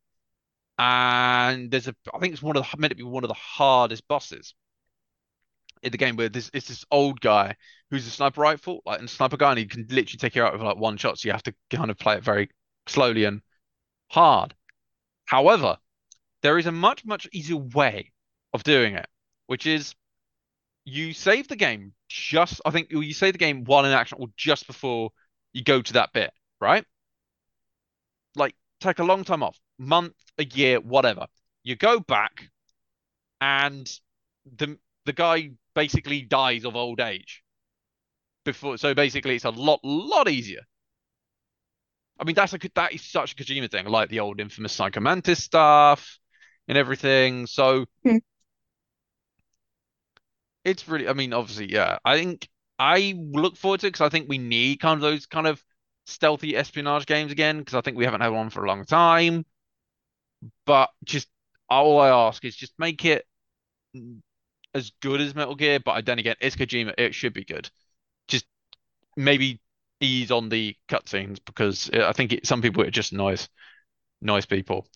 and 0.81 1.69
there's 1.69 1.87
a 1.87 1.95
I 2.11 2.17
think 2.17 2.33
it's 2.33 2.41
one 2.41 2.57
of 2.57 2.65
the 2.69 2.77
meant 2.77 2.91
to 2.91 2.95
be 2.95 3.03
one 3.03 3.23
of 3.23 3.27
the 3.27 3.35
hardest 3.35 4.07
bosses 4.07 4.55
in 5.83 5.91
the 5.91 5.97
game 5.97 6.15
where 6.15 6.29
this 6.29 6.49
it's 6.53 6.67
this 6.67 6.85
old 6.89 7.21
guy 7.21 7.55
who's 7.91 8.07
a 8.07 8.09
sniper 8.09 8.41
rifle 8.41 8.81
like 8.85 8.99
and 8.99 9.09
sniper 9.09 9.37
guy 9.37 9.51
and 9.51 9.59
he 9.59 9.65
can 9.65 9.85
literally 9.89 10.17
take 10.17 10.35
you 10.35 10.43
out 10.43 10.53
with 10.53 10.61
like 10.63 10.77
one 10.77 10.97
shot 10.97 11.19
so 11.19 11.27
you 11.27 11.33
have 11.33 11.43
to 11.43 11.53
kind 11.69 11.91
of 11.91 11.97
play 11.97 12.15
it 12.15 12.23
very 12.23 12.49
slowly 12.87 13.25
and 13.25 13.41
hard 14.09 14.55
however 15.25 15.77
there 16.41 16.57
is 16.57 16.65
a 16.65 16.71
much 16.71 17.05
much 17.05 17.27
easier 17.31 17.57
way 17.57 18.11
of 18.53 18.63
doing 18.63 18.95
it 18.95 19.07
which 19.47 19.65
is 19.65 19.95
you 20.85 21.13
save 21.13 21.47
the 21.47 21.55
game 21.55 21.93
just 22.09 22.61
I 22.65 22.71
think 22.71 22.91
you 22.91 23.13
save 23.13 23.33
the 23.33 23.39
game 23.39 23.63
while 23.63 23.85
in 23.85 23.91
action 23.91 24.17
or 24.19 24.27
just 24.35 24.67
before 24.67 25.11
you 25.53 25.63
go 25.63 25.81
to 25.81 25.93
that 25.93 26.11
bit 26.13 26.31
right 26.59 26.85
like 28.35 28.55
take 28.79 28.99
a 28.99 29.03
long 29.03 29.23
time 29.23 29.43
off 29.43 29.59
month, 29.81 30.13
a 30.37 30.45
year, 30.45 30.79
whatever. 30.79 31.27
You 31.63 31.75
go 31.75 31.99
back, 31.99 32.49
and 33.41 33.89
the 34.57 34.77
the 35.05 35.13
guy 35.13 35.51
basically 35.75 36.21
dies 36.21 36.65
of 36.65 36.75
old 36.75 36.99
age. 36.99 37.43
Before, 38.45 38.77
so 38.77 38.93
basically, 38.93 39.35
it's 39.35 39.45
a 39.45 39.49
lot 39.49 39.79
lot 39.83 40.29
easier. 40.29 40.61
I 42.19 42.23
mean, 42.23 42.35
that's 42.35 42.53
a 42.53 42.59
that 42.75 42.93
is 42.93 43.01
such 43.01 43.33
a 43.33 43.35
Kojima 43.35 43.69
thing, 43.69 43.87
like 43.87 44.09
the 44.09 44.19
old 44.19 44.39
infamous 44.39 44.73
Psycho 44.73 44.99
Mantis 44.99 45.43
stuff 45.43 46.19
and 46.71 46.79
everything. 46.79 47.47
So 47.47 47.85
Hmm. 48.03 48.17
it's 50.63 50.87
really, 50.87 51.07
I 51.07 51.13
mean, 51.13 51.33
obviously, 51.33 51.71
yeah. 51.71 51.97
I 52.05 52.17
think 52.17 52.47
I 52.79 53.13
look 53.17 53.57
forward 53.57 53.79
to 53.81 53.87
it 53.87 53.91
because 53.91 54.05
I 54.05 54.09
think 54.09 54.29
we 54.29 54.37
need 54.37 54.79
kind 54.79 54.95
of 54.95 55.01
those 55.01 55.25
kind 55.25 55.47
of 55.47 55.63
stealthy 56.05 56.55
espionage 56.55 57.05
games 57.05 57.31
again 57.31 57.59
because 57.59 57.73
I 57.75 57.81
think 57.81 57.97
we 57.97 58.05
haven't 58.05 58.21
had 58.21 58.29
one 58.29 58.49
for 58.49 58.63
a 58.63 58.67
long 58.67 58.85
time. 58.85 59.45
But 60.65 60.89
just 61.03 61.27
all 61.69 61.99
I 61.99 62.09
ask 62.09 62.43
is 62.45 62.55
just 62.55 62.73
make 62.79 63.05
it 63.05 63.25
as 64.73 64.91
good 65.01 65.21
as 65.21 65.35
Metal 65.35 65.55
Gear. 65.55 65.79
But 65.79 65.91
I 65.91 66.01
then 66.01 66.19
again, 66.19 66.35
it's 66.39 66.55
Kojima. 66.55 66.93
It 66.97 67.15
should 67.15 67.33
be 67.33 67.43
good. 67.45 67.69
Just 68.27 68.45
maybe 69.17 69.61
ease 70.01 70.31
on 70.31 70.49
the 70.49 70.75
cutscenes 70.89 71.39
because 71.45 71.89
I 71.93 72.13
think 72.13 72.33
it, 72.33 72.47
some 72.47 72.61
people 72.61 72.83
are 72.83 72.91
just 72.91 73.13
nice, 73.13 73.49
nice 74.21 74.45
people. 74.45 74.87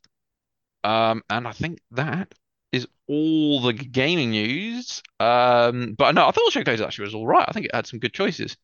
Um, 0.86 1.24
and 1.32 1.48
I 1.48 1.52
think 1.52 1.80
that 1.92 2.32
is 2.72 2.88
all 3.08 3.60
the 3.60 3.74
gaming 3.74 4.30
news. 4.30 5.02
Um, 5.20 5.96
but 5.98 6.14
no, 6.14 6.28
I 6.28 6.32
thought 6.32 6.52
Showcase 6.52 6.80
actually 6.80 7.06
was 7.06 7.16
all 7.16 7.26
right. 7.26 7.46
I 7.48 7.52
think 7.54 7.66
it 7.66 7.74
had 7.76 7.88
some 7.88 8.00
good 8.00 8.14
choices. 8.14 8.56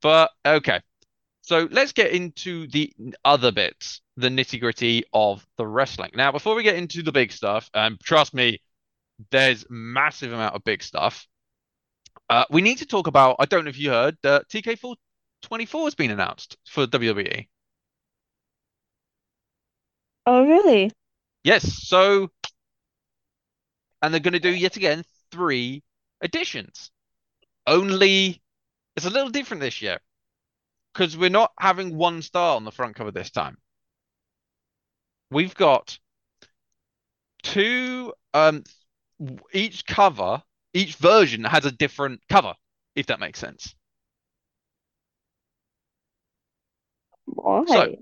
But 0.00 0.30
okay, 0.46 0.80
so 1.42 1.68
let's 1.70 1.92
get 1.92 2.12
into 2.12 2.66
the 2.68 2.90
other 3.22 3.52
bits, 3.52 4.00
the 4.16 4.30
nitty 4.30 4.60
gritty 4.60 5.04
of 5.12 5.46
the 5.58 5.66
wrestling. 5.66 6.12
Now, 6.14 6.32
before 6.32 6.54
we 6.54 6.62
get 6.62 6.76
into 6.76 7.02
the 7.02 7.12
big 7.12 7.32
stuff, 7.32 7.68
and 7.74 8.00
trust 8.00 8.32
me, 8.32 8.62
there's 9.30 9.66
massive 9.68 10.32
amount 10.32 10.54
of 10.54 10.64
big 10.64 10.82
stuff. 10.82 11.26
Uh, 12.30 12.46
we 12.50 12.62
need 12.62 12.78
to 12.78 12.86
talk 12.86 13.08
about. 13.08 13.36
I 13.38 13.44
don't 13.44 13.64
know 13.64 13.70
if 13.70 13.78
you 13.78 13.90
heard 13.90 14.16
that 14.22 14.48
TK4 14.48 14.94
24 15.42 15.84
has 15.84 15.94
been 15.94 16.10
announced 16.10 16.56
for 16.66 16.86
WWE. 16.86 17.46
Oh, 20.24 20.46
really? 20.46 20.90
Yes, 21.44 21.88
so 21.88 22.30
and 24.00 24.12
they're 24.12 24.20
going 24.20 24.32
to 24.32 24.40
do 24.40 24.50
yet 24.54 24.76
again 24.76 25.04
three 25.30 25.82
editions. 26.22 26.90
Only 27.66 28.42
it's 28.96 29.06
a 29.06 29.10
little 29.10 29.30
different 29.30 29.60
this 29.60 29.80
year 29.80 29.98
because 30.92 31.16
we're 31.16 31.30
not 31.30 31.52
having 31.58 31.96
one 31.96 32.22
star 32.22 32.56
on 32.56 32.64
the 32.64 32.72
front 32.72 32.96
cover 32.96 33.10
this 33.10 33.30
time. 33.30 33.56
We've 35.30 35.54
got 35.54 35.98
two 37.42 38.12
um 38.34 38.64
each 39.52 39.86
cover, 39.86 40.42
each 40.74 40.96
version 40.96 41.44
has 41.44 41.64
a 41.64 41.72
different 41.72 42.20
cover, 42.28 42.54
if 42.94 43.06
that 43.06 43.20
makes 43.20 43.38
sense. 43.38 43.74
Why? 47.26 47.64
So 47.66 47.96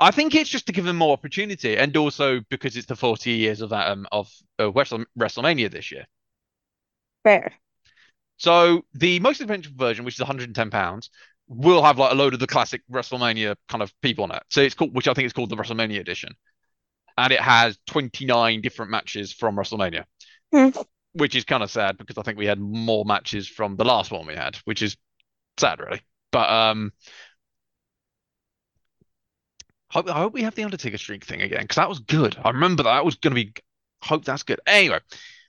I 0.00 0.10
think 0.10 0.34
it's 0.34 0.50
just 0.50 0.66
to 0.66 0.72
give 0.72 0.84
them 0.84 0.96
more 0.96 1.12
opportunity, 1.12 1.76
and 1.76 1.96
also 1.96 2.40
because 2.50 2.76
it's 2.76 2.86
the 2.86 2.96
40 2.96 3.32
years 3.32 3.60
of 3.60 3.70
that 3.70 3.88
um 3.88 4.06
of 4.12 4.30
uh, 4.58 4.70
WrestleMania 4.72 5.70
this 5.70 5.92
year. 5.92 6.06
Fair. 7.24 7.52
So 8.38 8.82
the 8.94 9.20
most 9.20 9.40
expensive 9.40 9.72
version, 9.72 10.04
which 10.04 10.14
is 10.14 10.20
110 10.20 10.70
pounds, 10.70 11.10
will 11.48 11.82
have 11.82 11.98
like 11.98 12.12
a 12.12 12.14
load 12.14 12.34
of 12.34 12.40
the 12.40 12.46
classic 12.46 12.82
WrestleMania 12.90 13.56
kind 13.68 13.82
of 13.82 13.92
people 14.00 14.24
on 14.24 14.30
it. 14.32 14.42
So 14.48 14.60
it's 14.60 14.74
called, 14.74 14.94
which 14.94 15.08
I 15.08 15.14
think 15.14 15.26
is 15.26 15.32
called 15.32 15.50
the 15.50 15.56
WrestleMania 15.56 16.00
edition, 16.00 16.34
and 17.18 17.32
it 17.32 17.40
has 17.40 17.78
29 17.88 18.62
different 18.62 18.90
matches 18.92 19.32
from 19.32 19.56
WrestleMania, 19.56 20.04
Hmm. 20.52 20.70
which 21.12 21.34
is 21.34 21.44
kind 21.44 21.62
of 21.62 21.70
sad 21.70 21.98
because 21.98 22.18
I 22.18 22.22
think 22.22 22.38
we 22.38 22.46
had 22.46 22.60
more 22.60 23.04
matches 23.04 23.48
from 23.48 23.76
the 23.76 23.84
last 23.84 24.10
one 24.10 24.26
we 24.26 24.34
had, 24.34 24.56
which 24.64 24.82
is 24.82 24.96
sad 25.58 25.80
really. 25.80 26.02
But 26.32 26.50
um, 26.50 26.92
hope, 29.90 30.08
I 30.08 30.18
hope 30.18 30.32
we 30.32 30.42
have 30.42 30.54
the 30.54 30.64
Undertaker 30.64 30.98
streak 30.98 31.24
thing 31.24 31.42
again 31.42 31.62
because 31.62 31.76
that 31.76 31.88
was 31.88 32.00
good. 32.00 32.36
I 32.42 32.50
remember 32.50 32.84
that 32.84 33.04
was 33.04 33.16
going 33.16 33.34
to 33.34 33.44
be. 33.44 33.52
Hope 34.02 34.24
that's 34.24 34.44
good. 34.44 34.60
Anyway, 34.66 35.00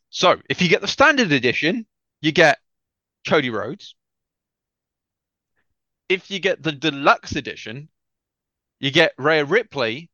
so 0.09 0.35
if 0.49 0.61
you 0.61 0.67
get 0.67 0.81
the 0.81 0.87
standard 0.87 1.31
edition, 1.31 1.85
you 2.21 2.31
get 2.33 2.59
Cody 3.25 3.49
Rhodes. 3.49 3.95
If 6.09 6.29
you 6.29 6.39
get 6.39 6.61
the 6.61 6.73
deluxe 6.73 7.35
edition, 7.37 7.87
you 8.81 8.91
get 8.91 9.13
Rhea 9.17 9.45
Ripley 9.45 10.09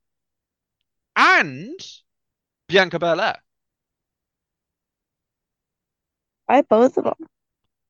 and 1.16 1.80
Bianca 2.68 3.00
Belair. 3.00 3.38
Buy 6.48 6.62
both 6.62 6.98
of 6.98 7.06
them. 7.06 7.28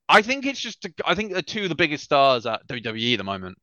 I 0.09 0.21
think 0.21 0.45
it's 0.45 0.59
just 0.59 0.87
I 1.05 1.15
think 1.15 1.33
they're 1.33 1.41
two 1.41 1.63
of 1.63 1.69
the 1.69 1.75
biggest 1.75 2.05
stars 2.05 2.45
at 2.45 2.65
WWE 2.67 3.13
at 3.13 3.17
the 3.17 3.23
moment 3.23 3.57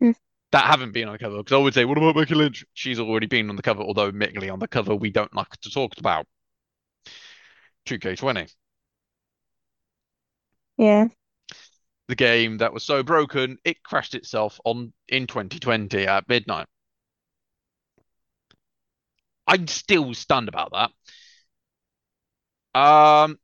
Hmm. 0.00 0.12
That 0.54 0.66
haven't 0.66 0.92
been 0.92 1.08
on 1.08 1.14
the 1.14 1.18
cover. 1.18 1.38
Because 1.38 1.52
I 1.52 1.58
would 1.58 1.74
say, 1.74 1.84
what 1.84 1.98
about 1.98 2.14
Becky 2.14 2.34
Lynch? 2.36 2.64
She's 2.74 3.00
already 3.00 3.26
been 3.26 3.50
on 3.50 3.56
the 3.56 3.62
cover, 3.62 3.82
although 3.82 4.06
admittedly 4.06 4.48
on 4.50 4.60
the 4.60 4.68
cover 4.68 4.94
we 4.94 5.10
don't 5.10 5.34
like 5.34 5.50
to 5.62 5.70
talk 5.70 5.92
about. 5.98 6.26
2K20, 7.86 8.48
Yeah. 10.76 11.08
the 12.08 12.14
game 12.14 12.58
that 12.58 12.72
was 12.72 12.84
so 12.84 13.02
broken 13.02 13.58
it 13.64 13.82
crashed 13.82 14.14
itself 14.14 14.60
on 14.64 14.92
in 15.08 15.26
2020 15.26 16.06
at 16.06 16.28
midnight. 16.28 16.66
I'm 19.46 19.66
still 19.66 20.14
stunned 20.14 20.48
about 20.48 20.72
that. 20.72 20.90
Um, 22.80 23.38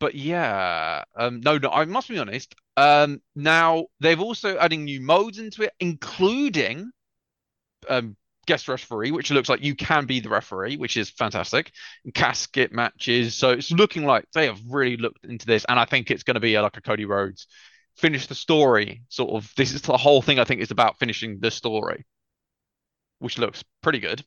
but 0.00 0.14
yeah, 0.14 1.04
um, 1.16 1.40
no, 1.40 1.58
no, 1.58 1.70
I 1.70 1.84
must 1.84 2.08
be 2.08 2.18
honest. 2.18 2.54
Um, 2.76 3.20
now 3.34 3.86
they've 4.00 4.20
also 4.20 4.56
adding 4.58 4.84
new 4.84 5.00
modes 5.00 5.38
into 5.38 5.62
it, 5.62 5.72
including 5.80 6.90
um 7.88 8.16
guest 8.46 8.66
referee, 8.68 9.10
which 9.10 9.30
looks 9.30 9.48
like 9.48 9.62
you 9.62 9.74
can 9.74 10.06
be 10.06 10.20
the 10.20 10.28
referee, 10.30 10.76
which 10.76 10.96
is 10.96 11.10
fantastic. 11.10 11.72
Casket 12.14 12.72
matches, 12.72 13.34
so 13.34 13.50
it's 13.50 13.70
looking 13.70 14.04
like 14.06 14.24
they 14.32 14.46
have 14.46 14.60
really 14.66 14.96
looked 14.96 15.24
into 15.24 15.46
this, 15.46 15.66
and 15.68 15.78
I 15.78 15.84
think 15.84 16.10
it's 16.10 16.22
going 16.22 16.34
to 16.36 16.40
be 16.40 16.54
a, 16.54 16.62
like 16.62 16.76
a 16.76 16.80
Cody 16.80 17.04
Rhodes 17.04 17.46
finish 17.96 18.26
the 18.26 18.34
story 18.34 19.02
sort 19.08 19.30
of. 19.30 19.52
This 19.56 19.72
is 19.74 19.82
the 19.82 19.96
whole 19.96 20.22
thing. 20.22 20.38
I 20.38 20.44
think 20.44 20.60
is 20.60 20.70
about 20.70 20.98
finishing 20.98 21.40
the 21.40 21.50
story, 21.50 22.04
which 23.18 23.38
looks 23.38 23.62
pretty 23.82 24.00
good. 24.00 24.24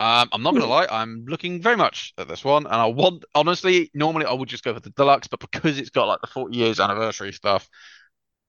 Um, 0.00 0.28
I'm 0.32 0.42
not 0.42 0.54
gonna 0.54 0.66
lie, 0.66 0.86
I'm 0.88 1.24
looking 1.26 1.60
very 1.60 1.76
much 1.76 2.14
at 2.18 2.28
this 2.28 2.44
one, 2.44 2.66
and 2.66 2.74
I 2.74 2.86
want 2.86 3.24
honestly, 3.34 3.90
normally 3.94 4.26
I 4.26 4.32
would 4.32 4.48
just 4.48 4.62
go 4.62 4.72
for 4.72 4.78
the 4.80 4.90
deluxe, 4.90 5.26
but 5.26 5.40
because 5.40 5.76
it's 5.78 5.90
got 5.90 6.06
like 6.06 6.20
the 6.20 6.28
40 6.28 6.56
years 6.56 6.78
anniversary 6.78 7.32
stuff, 7.32 7.68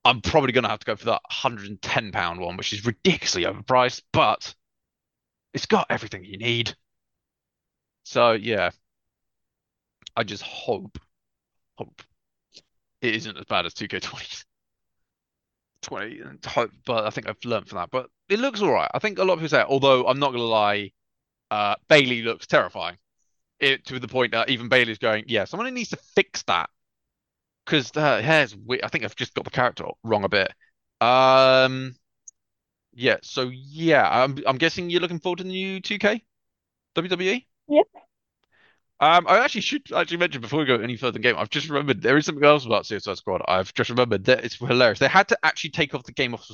I'm 0.06 0.22
probably 0.22 0.52
gonna 0.54 0.70
have 0.70 0.80
to 0.80 0.86
go 0.86 0.96
for 0.96 1.06
that 1.06 1.22
110 1.24 2.12
pound 2.12 2.40
one, 2.42 2.58
which 2.58 2.74
is 2.74 2.86
ridiculously 2.86 3.44
overpriced, 3.46 4.04
but 4.14 4.54
it's 5.54 5.66
got 5.68 5.88
everything 5.90 6.26
you 6.26 6.38
need. 6.38 6.76
So 8.04 8.34
yeah, 8.34 8.72
I 10.16 10.24
just 10.24 10.44
hope, 10.44 11.00
hope 11.78 12.04
it 13.02 13.16
isn't 13.16 13.38
as 13.38 13.46
bad 13.46 13.66
as 13.66 13.74
2K20. 13.74 14.44
20 15.82 16.20
and 16.20 16.44
hope, 16.46 16.72
but 16.86 17.06
I 17.06 17.10
think 17.10 17.28
I've 17.28 17.44
learned 17.46 17.70
from 17.70 17.78
that. 17.78 17.90
But 17.92 18.10
it 18.28 18.40
looks 18.40 18.62
all 18.62 18.72
right. 18.72 18.90
I 18.94 19.00
think 19.00 19.18
a 19.18 19.24
lot 19.24 19.34
of 19.34 19.40
people 19.40 19.50
say, 19.50 19.64
although 19.64 20.08
I'm 20.08 20.20
not 20.20 20.32
gonna 20.32 20.44
lie, 20.44 20.92
uh, 21.52 21.76
Bayley 21.88 22.22
looks 22.22 22.48
terrifying. 22.48 22.98
It 23.60 23.86
to 23.88 24.00
the 24.00 24.08
point 24.08 24.32
that 24.32 24.50
even 24.50 24.70
Bayley's 24.70 25.00
going, 25.00 25.26
yeah, 25.28 25.46
someone 25.46 25.74
needs 25.74 25.90
to 25.90 25.98
fix 26.16 26.44
that 26.44 26.70
because 27.66 27.92
her 27.96 28.22
hair's 28.22 28.56
weird. 28.56 28.84
I 28.84 28.88
think 28.88 29.04
I've 29.04 29.16
just 29.16 29.34
got 29.34 29.44
the 29.44 29.52
character 29.52 29.86
wrong 30.04 30.24
a 30.24 30.30
bit. 30.30 30.52
Um, 31.02 31.96
yeah. 32.94 33.18
So 33.22 33.50
yeah, 33.54 34.08
I'm 34.10 34.38
I'm 34.48 34.58
guessing 34.58 34.90
you're 34.90 35.02
looking 35.02 35.20
forward 35.20 35.38
to 35.38 35.44
the 35.44 35.50
new 35.50 35.82
2K 35.82 36.24
WWE. 36.96 37.46
Yep. 37.68 37.86
Um, 39.02 39.28
I 39.28 39.40
actually 39.40 39.62
should 39.62 39.94
actually 39.94 40.18
mention 40.18 40.42
before 40.42 40.60
we 40.60 40.66
go 40.66 40.76
any 40.76 40.98
further 40.98 41.18
in 41.18 41.22
the 41.22 41.30
game, 41.30 41.36
I've 41.38 41.50
just 41.50 41.70
remembered 41.70 42.02
there 42.02 42.18
is 42.18 42.26
something 42.26 42.44
else 42.44 42.66
about 42.66 42.86
Suicide 42.86 43.18
Squad. 43.18 43.42
I've 43.48 43.74
just 43.74 43.90
remembered 43.90 44.26
that 44.26 44.44
it's 44.44 44.56
hilarious. 44.56 45.00
They 45.00 45.08
had 45.08 45.30
to 45.30 45.38
actually 45.42 45.70
take 45.70 45.96
off 45.96 46.04
the 46.04 46.12
game 46.12 46.34
off 46.34 46.50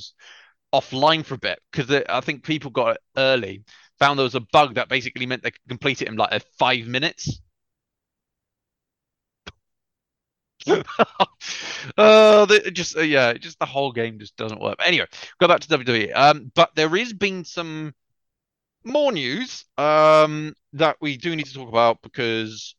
offline 0.74 1.26
for 1.26 1.36
a 1.36 1.40
bit 1.40 1.60
because 1.72 2.04
I 2.08 2.22
think 2.22 2.44
people 2.44 2.70
got 2.70 2.96
it 2.96 3.02
early, 3.18 3.64
found 4.00 4.20
there 4.20 4.24
was 4.24 4.36
a 4.36 4.40
bug 4.42 4.76
that 4.76 4.90
basically 4.90 5.26
meant 5.26 5.44
they 5.44 5.52
could 5.52 5.68
complete 5.68 6.02
it 6.02 6.08
in 6.08 6.16
like 6.16 6.44
five 6.58 6.88
minutes. 6.88 7.40
uh, 11.98 12.46
just 12.72 12.98
uh, 12.98 13.02
yeah, 13.02 13.34
just 13.34 13.60
the 13.60 13.66
whole 13.66 13.92
game 13.92 14.20
just 14.20 14.36
doesn't 14.36 14.62
work. 14.62 14.76
Anyway, 14.84 15.06
go 15.40 15.48
back 15.48 15.60
to 15.60 15.68
WWE. 15.68 16.12
Um, 16.14 16.52
but 16.56 16.74
there 16.76 16.96
is 16.96 17.14
been 17.14 17.44
some 17.46 17.94
more 18.84 19.12
news 19.12 19.66
um 19.80 20.54
that 20.74 20.96
we 21.02 21.18
do 21.18 21.36
need 21.36 21.46
to 21.46 21.54
talk 21.54 21.70
about 21.70 22.02
because 22.04 22.76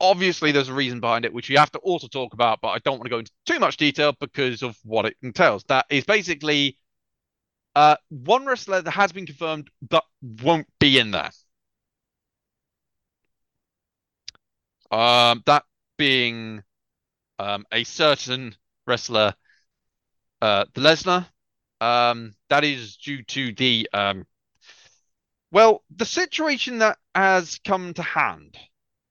obviously 0.00 0.52
there's 0.52 0.68
a 0.68 0.74
reason 0.74 1.00
behind 1.00 1.24
it 1.24 1.32
which 1.32 1.48
we 1.48 1.56
have 1.56 1.70
to 1.72 1.78
also 1.78 2.08
talk 2.08 2.34
about, 2.34 2.60
but 2.60 2.68
I 2.68 2.78
don't 2.80 2.94
want 2.98 3.04
to 3.04 3.10
go 3.10 3.18
into 3.18 3.32
too 3.46 3.58
much 3.58 3.76
detail 3.76 4.12
because 4.18 4.62
of 4.62 4.76
what 4.84 5.06
it 5.06 5.16
entails. 5.22 5.64
That 5.64 5.86
is 5.90 6.04
basically 6.04 6.76
uh 7.74 7.96
one 8.08 8.46
wrestler 8.46 8.82
that 8.82 8.90
has 8.90 9.12
been 9.12 9.26
confirmed 9.26 9.70
but 9.88 10.04
won't 10.20 10.66
be 10.78 10.98
in 10.98 11.10
there. 11.10 11.30
Um, 14.90 15.42
that 15.46 15.64
being 15.96 16.62
um 17.38 17.66
a 17.72 17.84
certain 17.84 18.56
wrestler, 18.86 19.34
uh, 20.40 20.64
the 20.74 20.80
Lesnar. 20.80 21.26
Um, 21.80 22.34
that 22.48 22.62
is 22.64 22.96
due 22.96 23.24
to 23.24 23.52
the 23.54 23.88
um 23.92 24.24
well, 25.50 25.84
the 25.94 26.06
situation 26.06 26.78
that 26.78 26.98
has 27.14 27.60
come 27.64 27.92
to 27.94 28.02
hand 28.02 28.56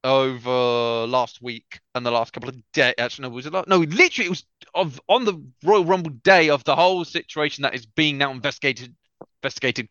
over 0.04 1.06
last 1.08 1.41
week 1.41 1.80
and 1.93 2.06
the 2.06 2.12
last 2.12 2.34
couple 2.34 2.50
of 2.50 2.58
days. 2.74 2.95
Actually, 2.97 3.30
no, 3.30 3.36
was 3.36 3.45
it? 3.45 3.54
Last, 3.54 3.67
no, 3.67 3.78
literally, 3.78 4.26
it 4.26 4.30
was 4.30 4.43
of 4.73 4.99
on 5.07 5.25
the 5.25 5.43
Royal 5.63 5.86
Rumble 5.86 6.12
day 6.12 6.49
of 6.49 6.63
the 6.63 6.75
whole 6.75 7.05
situation 7.05 7.63
that 7.63 7.75
is 7.75 7.86
being 7.86 8.17
now 8.17 8.31
investigated, 8.31 8.95
investigated 9.41 9.89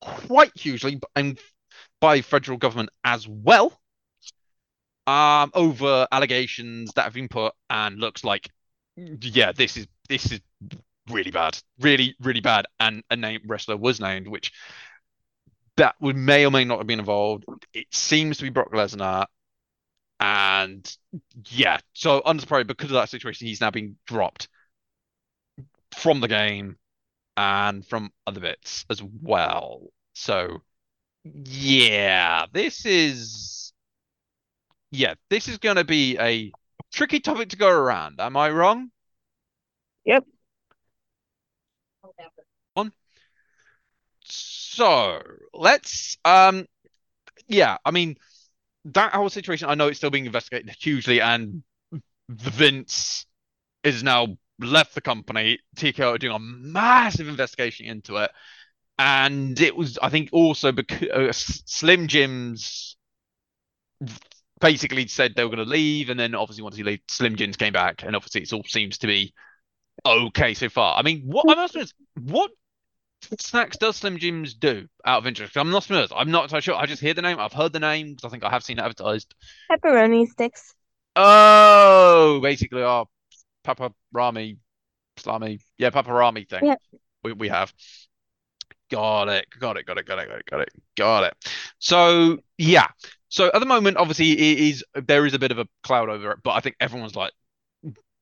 quite 0.00 0.52
hugely 0.56 1.00
and 1.14 1.38
by 2.00 2.20
federal 2.20 2.58
government 2.58 2.90
as 3.04 3.26
well. 3.28 3.78
Um, 5.06 5.50
over 5.54 6.06
allegations 6.12 6.92
that 6.94 7.02
have 7.02 7.14
been 7.14 7.28
put, 7.28 7.54
and 7.68 7.98
looks 7.98 8.22
like, 8.22 8.48
yeah, 8.96 9.50
this 9.50 9.76
is 9.76 9.88
this 10.08 10.30
is 10.30 10.40
really 11.10 11.32
bad, 11.32 11.58
really, 11.80 12.14
really 12.20 12.40
bad. 12.40 12.66
And 12.78 13.02
a 13.10 13.16
name 13.16 13.40
wrestler 13.46 13.76
was 13.76 14.00
named, 14.00 14.28
which 14.28 14.52
that 15.76 15.96
would 16.00 16.16
may 16.16 16.46
or 16.46 16.50
may 16.50 16.64
not 16.64 16.78
have 16.78 16.86
been 16.86 17.00
involved. 17.00 17.44
It 17.74 17.86
seems 17.90 18.36
to 18.38 18.44
be 18.44 18.50
Brock 18.50 18.72
Lesnar. 18.72 19.26
And 20.22 20.96
yeah, 21.50 21.80
so 21.94 22.22
unsurprised 22.24 22.68
because 22.68 22.90
of 22.90 22.94
that 22.94 23.08
situation, 23.08 23.48
he's 23.48 23.60
now 23.60 23.72
been 23.72 23.96
dropped 24.06 24.48
from 25.94 26.20
the 26.20 26.28
game 26.28 26.76
and 27.36 27.86
from 27.86 28.12
other 28.26 28.40
bits 28.40 28.84
as 28.90 29.02
well. 29.02 29.82
So 30.14 30.62
yeah, 31.24 32.46
this 32.52 32.86
is 32.86 33.72
yeah, 34.90 35.14
this 35.30 35.48
is 35.48 35.58
going 35.58 35.76
to 35.76 35.84
be 35.84 36.18
a 36.18 36.52
tricky 36.92 37.20
topic 37.20 37.50
to 37.50 37.56
go 37.56 37.68
around. 37.68 38.20
Am 38.20 38.36
I 38.36 38.50
wrong? 38.50 38.90
Yep. 40.04 40.24
On. 42.76 42.92
So 44.24 45.22
let's 45.52 46.16
um 46.24 46.66
yeah, 47.48 47.78
I 47.84 47.90
mean 47.92 48.16
that 48.86 49.12
whole 49.12 49.28
situation, 49.28 49.68
I 49.68 49.74
know 49.74 49.88
it's 49.88 49.98
still 49.98 50.10
being 50.10 50.26
investigated 50.26 50.74
hugely, 50.78 51.20
and 51.20 51.62
Vince 52.28 53.26
is 53.84 54.02
now 54.02 54.36
left 54.58 54.94
the 54.94 55.00
company. 55.00 55.58
TKO 55.76 56.14
are 56.14 56.18
doing 56.18 56.34
a 56.34 56.38
massive 56.38 57.28
investigation 57.28 57.86
into 57.86 58.16
it, 58.16 58.30
and 58.98 59.58
it 59.60 59.76
was, 59.76 59.98
I 60.02 60.08
think, 60.08 60.30
also 60.32 60.72
because 60.72 61.08
uh, 61.08 61.32
Slim 61.32 62.08
Jim's 62.08 62.96
basically 64.60 65.06
said 65.08 65.34
they 65.34 65.44
were 65.44 65.54
going 65.54 65.64
to 65.64 65.70
leave, 65.70 66.08
and 66.08 66.18
then 66.18 66.34
obviously 66.34 66.62
once 66.62 66.76
he 66.76 66.82
left, 66.82 67.10
Slim 67.10 67.36
Jims 67.36 67.56
came 67.56 67.72
back, 67.72 68.02
and 68.02 68.16
obviously 68.16 68.42
it 68.42 68.52
all 68.52 68.64
seems 68.66 68.98
to 68.98 69.06
be 69.06 69.34
okay 70.04 70.54
so 70.54 70.68
far. 70.68 70.96
I 70.96 71.02
mean, 71.02 71.22
what 71.26 71.46
I'm 71.48 71.58
asking 71.58 71.82
is, 71.82 71.94
what 72.20 72.50
snacks 73.38 73.76
does 73.76 73.96
Slim 73.96 74.18
Jims 74.18 74.54
do 74.54 74.86
out 75.04 75.18
of 75.18 75.26
interest? 75.26 75.56
I'm 75.56 75.70
not 75.70 75.84
familiar. 75.84 76.08
I'm 76.14 76.30
not 76.30 76.50
so 76.50 76.60
sure. 76.60 76.74
I 76.74 76.86
just 76.86 77.02
hear 77.02 77.14
the 77.14 77.22
name. 77.22 77.38
I've 77.38 77.52
heard 77.52 77.72
the 77.72 77.80
name 77.80 78.10
because 78.10 78.24
I 78.24 78.28
think 78.28 78.44
I 78.44 78.50
have 78.50 78.64
seen 78.64 78.78
it 78.78 78.82
advertised. 78.82 79.34
Pepperoni 79.70 80.28
sticks. 80.28 80.74
Oh, 81.16 82.40
basically 82.42 82.82
our 82.82 83.06
Papa 83.64 83.92
Rami, 84.12 84.58
Salami, 85.18 85.60
yeah, 85.78 85.90
Papa 85.90 86.12
Rami 86.12 86.44
thing. 86.44 86.66
Yep. 86.66 86.78
We 87.24 87.32
we 87.32 87.48
have. 87.48 87.72
Got 88.90 89.28
it, 89.28 89.46
got 89.58 89.78
it, 89.78 89.86
got 89.86 89.98
it, 89.98 90.06
got 90.06 90.18
it, 90.18 90.28
got 90.28 90.38
it, 90.38 90.44
got 90.50 90.60
it, 90.60 90.68
got 90.96 91.24
it. 91.24 91.34
So 91.78 92.38
yeah. 92.58 92.88
So 93.28 93.50
at 93.54 93.60
the 93.60 93.66
moment, 93.66 93.96
obviously, 93.96 94.32
it 94.32 94.58
is 94.58 94.84
there 94.94 95.24
is 95.24 95.32
a 95.32 95.38
bit 95.38 95.50
of 95.50 95.58
a 95.58 95.66
cloud 95.82 96.10
over 96.10 96.32
it, 96.32 96.38
but 96.42 96.50
I 96.50 96.60
think 96.60 96.76
everyone's 96.80 97.16
like 97.16 97.32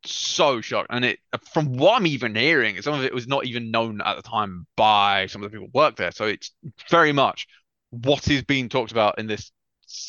so 0.04 0.60
shocked. 0.60 0.88
And 0.90 1.04
it, 1.04 1.18
from 1.52 1.76
what 1.76 1.96
I'm 1.96 2.06
even 2.06 2.34
hearing, 2.34 2.80
some 2.82 2.94
of 2.94 3.04
it 3.04 3.14
was 3.14 3.26
not 3.26 3.46
even 3.46 3.70
known 3.70 4.00
at 4.00 4.16
the 4.16 4.22
time 4.22 4.66
by 4.76 5.26
some 5.26 5.42
of 5.42 5.50
the 5.50 5.56
people 5.56 5.68
who 5.72 5.78
work 5.78 5.96
there. 5.96 6.12
So 6.12 6.26
it's 6.26 6.52
very 6.90 7.12
much 7.12 7.46
what 7.90 8.28
is 8.28 8.42
being 8.42 8.68
talked 8.68 8.92
about 8.92 9.18
in 9.18 9.26
this 9.26 9.52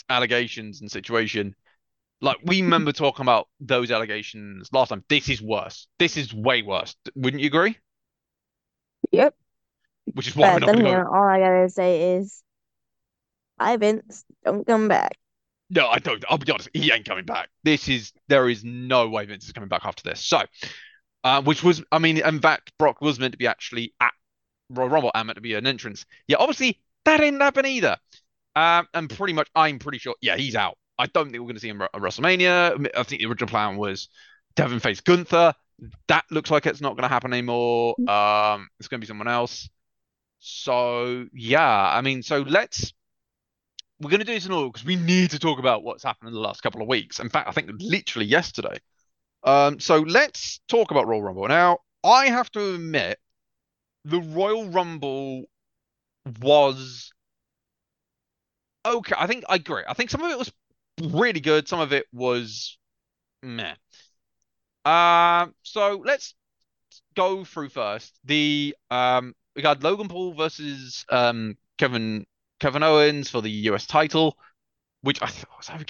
allegations 0.09 0.81
and 0.81 0.91
situation. 0.91 1.55
Like 2.21 2.37
we 2.43 2.61
remember 2.63 2.91
talking 2.91 3.23
about 3.23 3.47
those 3.59 3.91
allegations 3.91 4.69
last 4.73 4.89
time. 4.89 5.03
This 5.09 5.29
is 5.29 5.41
worse. 5.41 5.87
This 5.99 6.17
is 6.17 6.33
way 6.33 6.61
worse. 6.61 6.95
Wouldn't 7.15 7.41
you 7.41 7.47
agree? 7.47 7.77
Yep. 9.11 9.35
Which 10.13 10.27
is 10.27 10.35
why 10.35 10.51
we're 10.51 10.59
But 10.59 10.59
not 10.59 10.71
then 10.71 10.77
to 10.77 10.81
again, 10.81 11.05
all 11.07 11.23
I 11.23 11.39
gotta 11.39 11.69
say 11.69 12.15
is, 12.17 12.43
hi 13.59 13.77
Vince, 13.77 14.25
don't 14.43 14.65
come 14.65 14.87
back. 14.87 15.17
No, 15.73 15.87
I 15.87 15.99
don't. 15.99 16.23
I'll 16.29 16.37
be 16.37 16.51
honest. 16.51 16.69
He 16.73 16.91
ain't 16.91 17.05
coming 17.05 17.25
back. 17.25 17.49
This 17.63 17.87
is 17.87 18.11
there 18.27 18.49
is 18.49 18.63
no 18.63 19.07
way 19.07 19.25
Vince 19.25 19.45
is 19.45 19.53
coming 19.53 19.69
back 19.69 19.85
after 19.85 20.03
this. 20.03 20.19
So, 20.19 20.41
uh, 21.23 21.41
which 21.43 21.63
was, 21.63 21.81
I 21.93 21.99
mean, 21.99 22.17
in 22.17 22.41
fact, 22.41 22.73
Brock 22.77 22.99
was 22.99 23.19
meant 23.19 23.31
to 23.31 23.37
be 23.37 23.47
actually 23.47 23.93
at 24.01 24.13
Royal 24.69 24.89
Rumble 24.89 25.11
and 25.15 25.27
meant 25.27 25.37
to 25.37 25.41
be 25.41 25.53
an 25.53 25.65
entrance. 25.65 26.05
Yeah, 26.27 26.37
obviously 26.39 26.81
that 27.05 27.17
didn't 27.17 27.39
happen 27.39 27.65
either. 27.65 27.95
Um, 28.53 28.87
and 28.93 29.09
pretty 29.09 29.31
much, 29.31 29.49
I'm 29.55 29.79
pretty 29.79 29.97
sure. 29.97 30.15
Yeah, 30.21 30.35
he's 30.35 30.55
out. 30.55 30.77
I 30.99 31.05
don't 31.07 31.31
think 31.31 31.35
we're 31.39 31.47
going 31.47 31.55
to 31.55 31.61
see 31.61 31.69
him 31.69 31.81
at 31.81 31.93
WrestleMania. 31.93 32.89
I 32.95 33.03
think 33.03 33.21
the 33.21 33.27
original 33.27 33.47
plan 33.47 33.77
was 33.77 34.09
Devin 34.55 34.81
face 34.81 34.99
Gunther. 34.99 35.53
That 36.09 36.25
looks 36.29 36.51
like 36.51 36.65
it's 36.65 36.81
not 36.81 36.95
going 36.95 37.03
to 37.03 37.07
happen 37.07 37.31
anymore. 37.31 37.95
Um, 38.09 38.67
it's 38.77 38.89
going 38.89 38.99
to 38.99 39.05
be 39.05 39.07
someone 39.07 39.29
else. 39.29 39.69
So 40.39 41.27
yeah, 41.33 41.91
I 41.91 42.01
mean, 42.01 42.23
so 42.23 42.41
let's 42.41 42.93
we're 44.01 44.09
going 44.09 44.19
to 44.19 44.25
do 44.25 44.33
this 44.33 44.45
in 44.45 44.51
order 44.51 44.69
because 44.69 44.85
we 44.85 44.95
need 44.95 45.31
to 45.31 45.39
talk 45.39 45.59
about 45.59 45.83
what's 45.83 46.03
happened 46.03 46.29
in 46.29 46.33
the 46.33 46.39
last 46.39 46.61
couple 46.61 46.81
of 46.81 46.87
weeks. 46.87 47.19
In 47.19 47.29
fact, 47.29 47.47
I 47.47 47.51
think 47.51 47.69
literally 47.79 48.25
yesterday. 48.25 48.77
Um, 49.43 49.79
so 49.79 49.99
let's 49.99 50.59
talk 50.67 50.91
about 50.91 51.07
Royal 51.07 51.21
Rumble. 51.21 51.47
Now, 51.47 51.79
I 52.03 52.27
have 52.27 52.51
to 52.51 52.75
admit, 52.75 53.19
the 54.05 54.19
Royal 54.19 54.69
Rumble 54.69 55.43
was 56.41 57.11
okay. 58.85 59.15
I 59.17 59.27
think 59.27 59.43
I 59.47 59.55
agree. 59.55 59.83
I 59.87 59.93
think 59.93 60.09
some 60.09 60.23
of 60.23 60.31
it 60.31 60.37
was 60.37 60.51
really 61.01 61.39
good. 61.39 61.67
Some 61.67 61.79
of 61.79 61.93
it 61.93 62.05
was 62.11 62.77
meh. 63.43 63.75
Um, 64.83 65.53
so 65.61 66.01
let's 66.03 66.33
go 67.15 67.43
through 67.43 67.69
first. 67.69 68.19
The 68.25 68.75
um, 68.89 69.35
we 69.55 69.61
got 69.61 69.83
Logan 69.83 70.07
Paul 70.07 70.33
versus 70.33 71.05
um 71.09 71.55
Kevin 71.77 72.25
Kevin 72.61 72.83
Owens 72.83 73.27
for 73.27 73.41
the 73.41 73.49
US 73.71 73.87
title, 73.87 74.37
which 75.01 75.19
I 75.21 75.31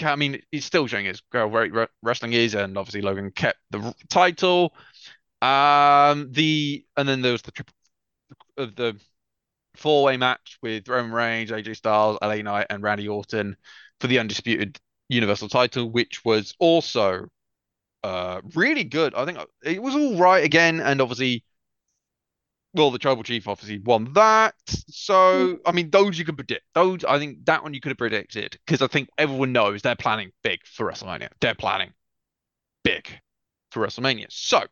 I 0.06 0.16
mean, 0.16 0.42
he's 0.52 0.66
still 0.66 0.88
showing 0.88 1.06
his 1.06 1.22
how 1.34 1.50
great 1.50 1.74
wrestling 2.02 2.32
is, 2.32 2.56
and 2.56 2.78
obviously 2.78 3.02
Logan 3.02 3.30
kept 3.32 3.60
the 3.72 3.94
title. 4.10 4.74
Um, 5.42 6.32
the 6.32 6.86
and 6.96 7.10
then 7.10 7.22
there 7.22 7.34
was 7.34 7.42
the 7.42 7.52
triple 7.52 7.74
of 8.58 8.76
the 8.76 9.00
four-way 9.76 10.18
match 10.18 10.60
with 10.62 10.88
Roman 10.88 11.12
Reigns, 11.12 11.52
AJ 11.52 11.76
Styles, 11.76 12.18
LA 12.22 12.38
Knight, 12.38 12.68
and 12.70 12.82
Randy 12.82 13.10
Orton 13.10 13.58
for 14.00 14.08
the 14.08 14.20
undisputed 14.20 14.80
Universal 15.10 15.50
title, 15.50 15.92
which 15.92 16.24
was 16.24 16.56
also 16.58 17.28
uh 18.04 18.42
really 18.56 18.86
good. 18.86 19.14
I 19.14 19.26
think 19.26 19.40
it 19.64 19.82
was 19.82 19.94
all 19.96 20.18
right 20.18 20.44
again, 20.46 20.80
and 20.80 21.02
obviously 21.02 21.44
well, 22.74 22.92
the 22.92 23.00
tribal 23.00 23.24
chief 23.24 23.48
obviously 23.48 23.80
won 23.80 24.14
that. 24.14 24.56
So, 24.68 25.60
I 25.66 25.72
mean, 25.72 25.90
those 25.90 26.18
you 26.18 26.26
can 26.26 26.36
predict. 26.36 26.64
Those, 26.74 27.04
I 27.04 27.20
think 27.20 27.46
that 27.46 27.64
one 27.64 27.74
you 27.74 27.82
could 27.82 27.90
have 27.90 27.98
predicted 27.98 28.58
because 28.66 28.82
I 28.82 28.88
think 28.88 29.10
everyone 29.18 29.52
knows 29.52 29.82
they're 29.82 29.96
planning 29.96 30.32
big 30.44 30.66
for 30.66 30.90
WrestleMania. 30.90 31.30
They're 31.42 31.56
planning 31.56 31.92
big 32.84 33.08
for 33.72 33.86
WrestleMania. 33.86 34.28
So, 34.30 34.64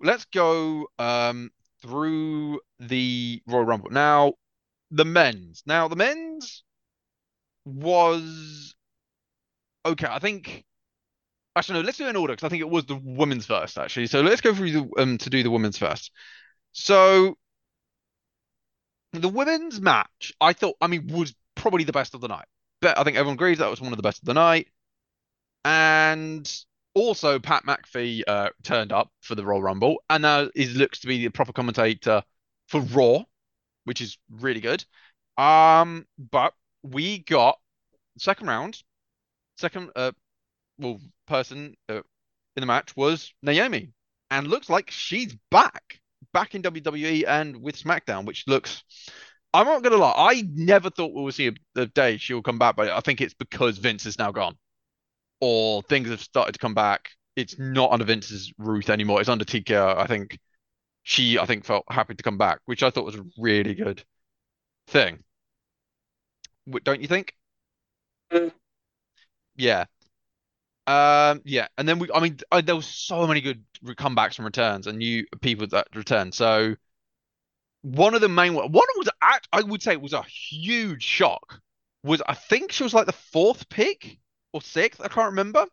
let's 0.00 0.24
go 0.26 0.86
um, 0.98 1.50
through 1.82 2.60
the 2.78 3.42
Royal 3.46 3.64
Rumble. 3.64 3.90
Now, 3.90 4.34
the 4.90 5.04
men's. 5.04 5.62
Now, 5.66 5.88
the 5.88 5.96
men's 5.96 6.62
was 7.64 8.74
okay. 9.84 10.08
I 10.08 10.18
think. 10.20 10.64
Actually, 11.58 11.80
no, 11.80 11.86
let's 11.86 11.98
do 11.98 12.06
it 12.06 12.10
in 12.10 12.16
order 12.16 12.32
because 12.34 12.46
I 12.46 12.48
think 12.50 12.60
it 12.60 12.70
was 12.70 12.86
the 12.86 13.00
women's 13.02 13.46
first, 13.46 13.78
actually. 13.78 14.06
So 14.06 14.20
let's 14.20 14.40
go 14.40 14.54
through 14.54 14.72
the 14.72 14.90
um 14.98 15.18
to 15.18 15.30
do 15.30 15.42
the 15.42 15.50
women's 15.50 15.78
first. 15.78 16.12
So 16.72 17.36
the 19.12 19.28
women's 19.28 19.80
match, 19.80 20.32
I 20.40 20.52
thought, 20.52 20.76
I 20.80 20.86
mean, 20.86 21.08
was 21.08 21.34
probably 21.54 21.84
the 21.84 21.92
best 21.92 22.14
of 22.14 22.20
the 22.20 22.28
night. 22.28 22.46
But 22.80 22.98
I 22.98 23.04
think 23.04 23.16
everyone 23.16 23.34
agrees 23.34 23.58
that 23.58 23.70
was 23.70 23.80
one 23.80 23.92
of 23.92 23.96
the 23.96 24.02
best 24.02 24.20
of 24.20 24.26
the 24.26 24.34
night. 24.34 24.68
And 25.64 26.50
also, 26.94 27.38
Pat 27.38 27.64
McAfee 27.64 28.22
uh, 28.26 28.50
turned 28.62 28.92
up 28.92 29.10
for 29.20 29.34
the 29.34 29.44
Royal 29.44 29.62
Rumble, 29.62 30.02
and 30.08 30.22
now 30.22 30.48
he 30.54 30.66
looks 30.66 31.00
to 31.00 31.06
be 31.06 31.24
the 31.24 31.30
proper 31.30 31.52
commentator 31.52 32.22
for 32.68 32.80
Raw, 32.80 33.24
which 33.84 34.00
is 34.00 34.18
really 34.30 34.60
good. 34.60 34.84
Um, 35.36 36.06
but 36.18 36.54
we 36.82 37.18
got 37.18 37.58
second 38.18 38.46
round, 38.46 38.82
second 39.56 39.90
uh, 39.96 40.12
well, 40.78 41.00
person 41.26 41.74
uh, 41.88 41.96
in 42.56 42.60
the 42.60 42.66
match 42.66 42.96
was 42.96 43.32
Naomi, 43.42 43.92
and 44.30 44.46
looks 44.48 44.68
like 44.70 44.90
she's 44.90 45.36
back, 45.50 46.00
back 46.32 46.54
in 46.54 46.62
WWE 46.62 47.24
and 47.24 47.62
with 47.62 47.76
SmackDown, 47.76 48.24
which 48.26 48.44
looks. 48.46 48.82
I'm 49.54 49.66
not 49.66 49.82
gonna 49.82 49.96
lie, 49.96 50.14
I 50.16 50.44
never 50.52 50.90
thought 50.90 51.14
we 51.14 51.22
would 51.22 51.34
see 51.34 51.50
the 51.74 51.86
day 51.86 52.18
she 52.18 52.34
will 52.34 52.42
come 52.42 52.58
back, 52.58 52.76
but 52.76 52.90
I 52.90 53.00
think 53.00 53.20
it's 53.20 53.34
because 53.34 53.78
Vince 53.78 54.04
is 54.06 54.18
now 54.18 54.30
gone, 54.30 54.56
or 55.40 55.82
things 55.82 56.08
have 56.10 56.20
started 56.20 56.52
to 56.52 56.58
come 56.58 56.74
back. 56.74 57.10
It's 57.36 57.58
not 57.58 57.92
under 57.92 58.04
Vince's 58.04 58.52
roof 58.58 58.90
anymore. 58.90 59.20
It's 59.20 59.28
under 59.28 59.44
TKO. 59.44 59.94
I 59.96 60.06
think 60.06 60.38
she, 61.04 61.38
I 61.38 61.46
think, 61.46 61.64
felt 61.64 61.84
happy 61.90 62.14
to 62.14 62.22
come 62.22 62.38
back, 62.38 62.60
which 62.66 62.82
I 62.82 62.90
thought 62.90 63.06
was 63.06 63.16
a 63.16 63.24
really 63.38 63.74
good 63.74 64.04
thing. 64.88 65.24
Don't 66.84 67.00
you 67.00 67.08
think? 67.08 67.34
Mm. 68.32 68.52
Yeah. 69.56 69.86
Um, 70.88 71.42
yeah, 71.44 71.68
and 71.76 71.86
then 71.86 71.98
we, 71.98 72.08
I 72.14 72.20
mean, 72.20 72.38
I, 72.50 72.62
there 72.62 72.74
was 72.74 72.86
so 72.86 73.26
many 73.26 73.42
good 73.42 73.62
comebacks 73.84 74.38
and 74.38 74.46
returns 74.46 74.86
and 74.86 74.96
new 74.96 75.26
people 75.42 75.66
that 75.66 75.88
returned. 75.94 76.32
So 76.32 76.76
one 77.82 78.14
of 78.14 78.22
the 78.22 78.28
main 78.30 78.54
one, 78.54 78.72
was 78.72 79.08
act, 79.20 79.48
I 79.52 79.60
would 79.60 79.82
say 79.82 79.92
it 79.92 80.00
was 80.00 80.14
a 80.14 80.22
huge 80.22 81.02
shock. 81.02 81.60
Was 82.04 82.22
I 82.26 82.32
think 82.32 82.72
she 82.72 82.84
was 82.84 82.94
like 82.94 83.04
the 83.04 83.12
fourth 83.12 83.68
pick 83.68 84.16
or 84.54 84.62
sixth, 84.62 85.02
I 85.02 85.08
can't 85.08 85.26
remember. 85.26 85.66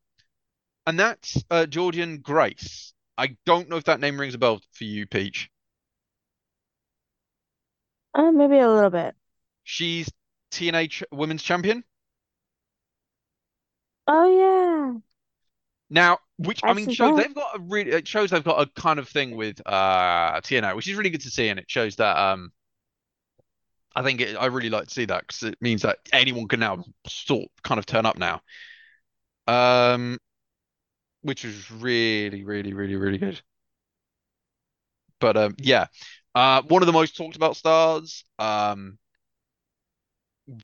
And 0.85 0.99
that's 0.99 1.41
uh, 1.49 1.65
Jordynne 1.69 2.21
Grace. 2.21 2.93
I 3.17 3.37
don't 3.45 3.69
know 3.69 3.77
if 3.77 3.85
that 3.85 4.01
name 4.01 4.19
rings 4.19 4.35
a 4.35 4.37
bell 4.37 4.59
for 4.73 4.83
you, 4.83 5.07
Peach. 5.07 5.49
Uh, 8.13 8.31
maybe 8.31 8.59
a 8.59 8.69
little 8.69 8.89
bit. 8.89 9.15
She's 9.63 10.11
TNA 10.51 10.89
ch 10.89 11.03
Women's 11.13 11.41
Champion 11.41 11.85
Oh 14.07 14.25
yeah, 14.25 14.99
now, 15.89 16.19
which 16.37 16.63
I 16.63 16.71
I 16.71 16.73
mean 16.73 16.89
shows 16.89 17.15
that. 17.15 17.27
they've 17.27 17.33
got 17.33 17.55
a 17.55 17.59
really 17.61 17.91
it 17.91 18.07
shows 18.07 18.31
they've 18.31 18.43
got 18.43 18.61
a 18.61 18.81
kind 18.81 18.99
of 18.99 19.07
thing 19.07 19.35
with 19.35 19.61
uh 19.65 20.41
TNA, 20.41 20.75
which 20.75 20.87
is 20.87 20.95
really 20.95 21.09
good 21.09 21.21
to 21.21 21.31
see, 21.31 21.49
and 21.49 21.59
it 21.59 21.69
shows 21.69 21.95
that 21.97 22.17
um. 22.17 22.51
I 23.97 24.03
think 24.03 24.19
it, 24.19 24.35
I 24.35 24.47
really 24.47 24.69
like 24.69 24.87
to 24.87 24.93
see 24.93 25.05
that 25.05 25.21
because 25.21 25.43
it 25.43 25.57
means 25.61 25.83
that 25.83 25.99
anyone 26.11 26.49
can 26.49 26.59
now 26.59 26.83
sort 27.07 27.49
kind 27.63 27.79
of 27.79 27.85
turn 27.85 28.05
up 28.05 28.17
now. 28.17 28.41
Um, 29.47 30.17
which 31.21 31.45
is 31.45 31.71
really, 31.71 32.43
really, 32.43 32.73
really, 32.73 32.95
really 32.95 33.17
good. 33.17 33.41
But 35.19 35.37
um, 35.37 35.55
yeah, 35.59 35.87
uh, 36.35 36.61
one 36.63 36.81
of 36.81 36.87
the 36.87 36.93
most 36.93 37.15
talked 37.17 37.35
about 37.35 37.55
stars, 37.55 38.25
um, 38.37 38.99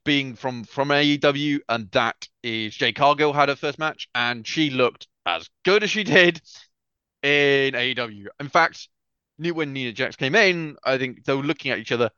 being 0.04 0.34
from 0.34 0.64
from 0.64 0.88
AEW, 0.90 1.60
and 1.68 1.90
that 1.92 2.28
is 2.42 2.74
Jade 2.76 2.94
Cargill 2.94 3.32
had 3.32 3.48
her 3.48 3.56
first 3.56 3.78
match, 3.78 4.08
and 4.14 4.46
she 4.46 4.70
looked 4.70 5.08
as 5.26 5.48
good 5.64 5.82
as 5.82 5.90
she 5.90 6.04
did 6.04 6.40
in 7.22 7.74
AEW. 7.74 8.26
In 8.40 8.48
fact, 8.48 8.88
when 9.38 9.72
Nia 9.72 9.92
Jax 9.92 10.16
came 10.16 10.34
in, 10.34 10.76
I 10.84 10.98
think 10.98 11.24
they 11.24 11.34
were 11.34 11.42
looking 11.42 11.70
at 11.72 11.78
each 11.78 11.92
other. 11.92 12.10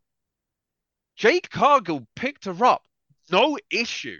Jade 1.17 1.51
Cargill 1.51 2.07
picked 2.17 2.45
her 2.47 2.65
up, 2.65 2.83
no 3.31 3.59
issue. 3.71 4.19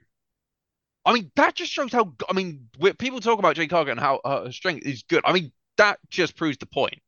I 1.05 1.13
mean, 1.13 1.31
that 1.37 1.55
just 1.55 1.73
shows 1.73 1.93
how. 1.93 2.15
I 2.29 2.33
mean, 2.33 2.69
people 2.99 3.21
talk 3.21 3.39
about 3.39 3.57
Jade 3.57 3.71
Cargill 3.71 3.93
and 3.93 4.01
how 4.01 4.21
her 4.25 4.53
strength 4.53 4.87
is 4.87 5.03
good. 5.03 5.23
I 5.25 5.33
mean, 5.33 5.53
that 5.77 5.99
just 6.11 6.37
proves 6.37 6.59
the 6.59 6.67
point. 6.67 7.01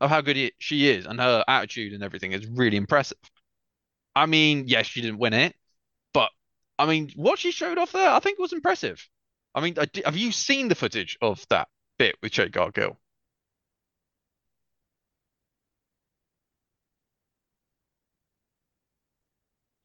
of 0.00 0.10
how 0.10 0.20
good 0.20 0.52
she 0.58 0.88
is, 0.88 1.06
and 1.06 1.20
her 1.20 1.44
attitude 1.48 1.92
and 1.92 2.02
everything 2.02 2.32
is 2.32 2.46
really 2.46 2.76
impressive. 2.76 3.18
I 4.14 4.26
mean, 4.26 4.64
yes, 4.68 4.86
she 4.86 5.00
didn't 5.02 5.18
win 5.18 5.32
it, 5.34 5.54
but 6.12 6.30
I 6.78 6.86
mean, 6.86 7.10
what 7.16 7.38
she 7.38 7.52
showed 7.52 7.78
off 7.78 7.92
there, 7.92 8.10
I 8.10 8.20
think 8.20 8.38
was 8.38 8.52
impressive. 8.52 9.06
I 9.56 9.62
mean, 9.62 9.74
have 10.04 10.16
you 10.16 10.32
seen 10.32 10.68
the 10.68 10.74
footage 10.74 11.16
of 11.22 11.44
that 11.48 11.68
bit 11.98 12.16
with 12.22 12.32
Jade 12.32 12.52
Cargill? 12.52 12.98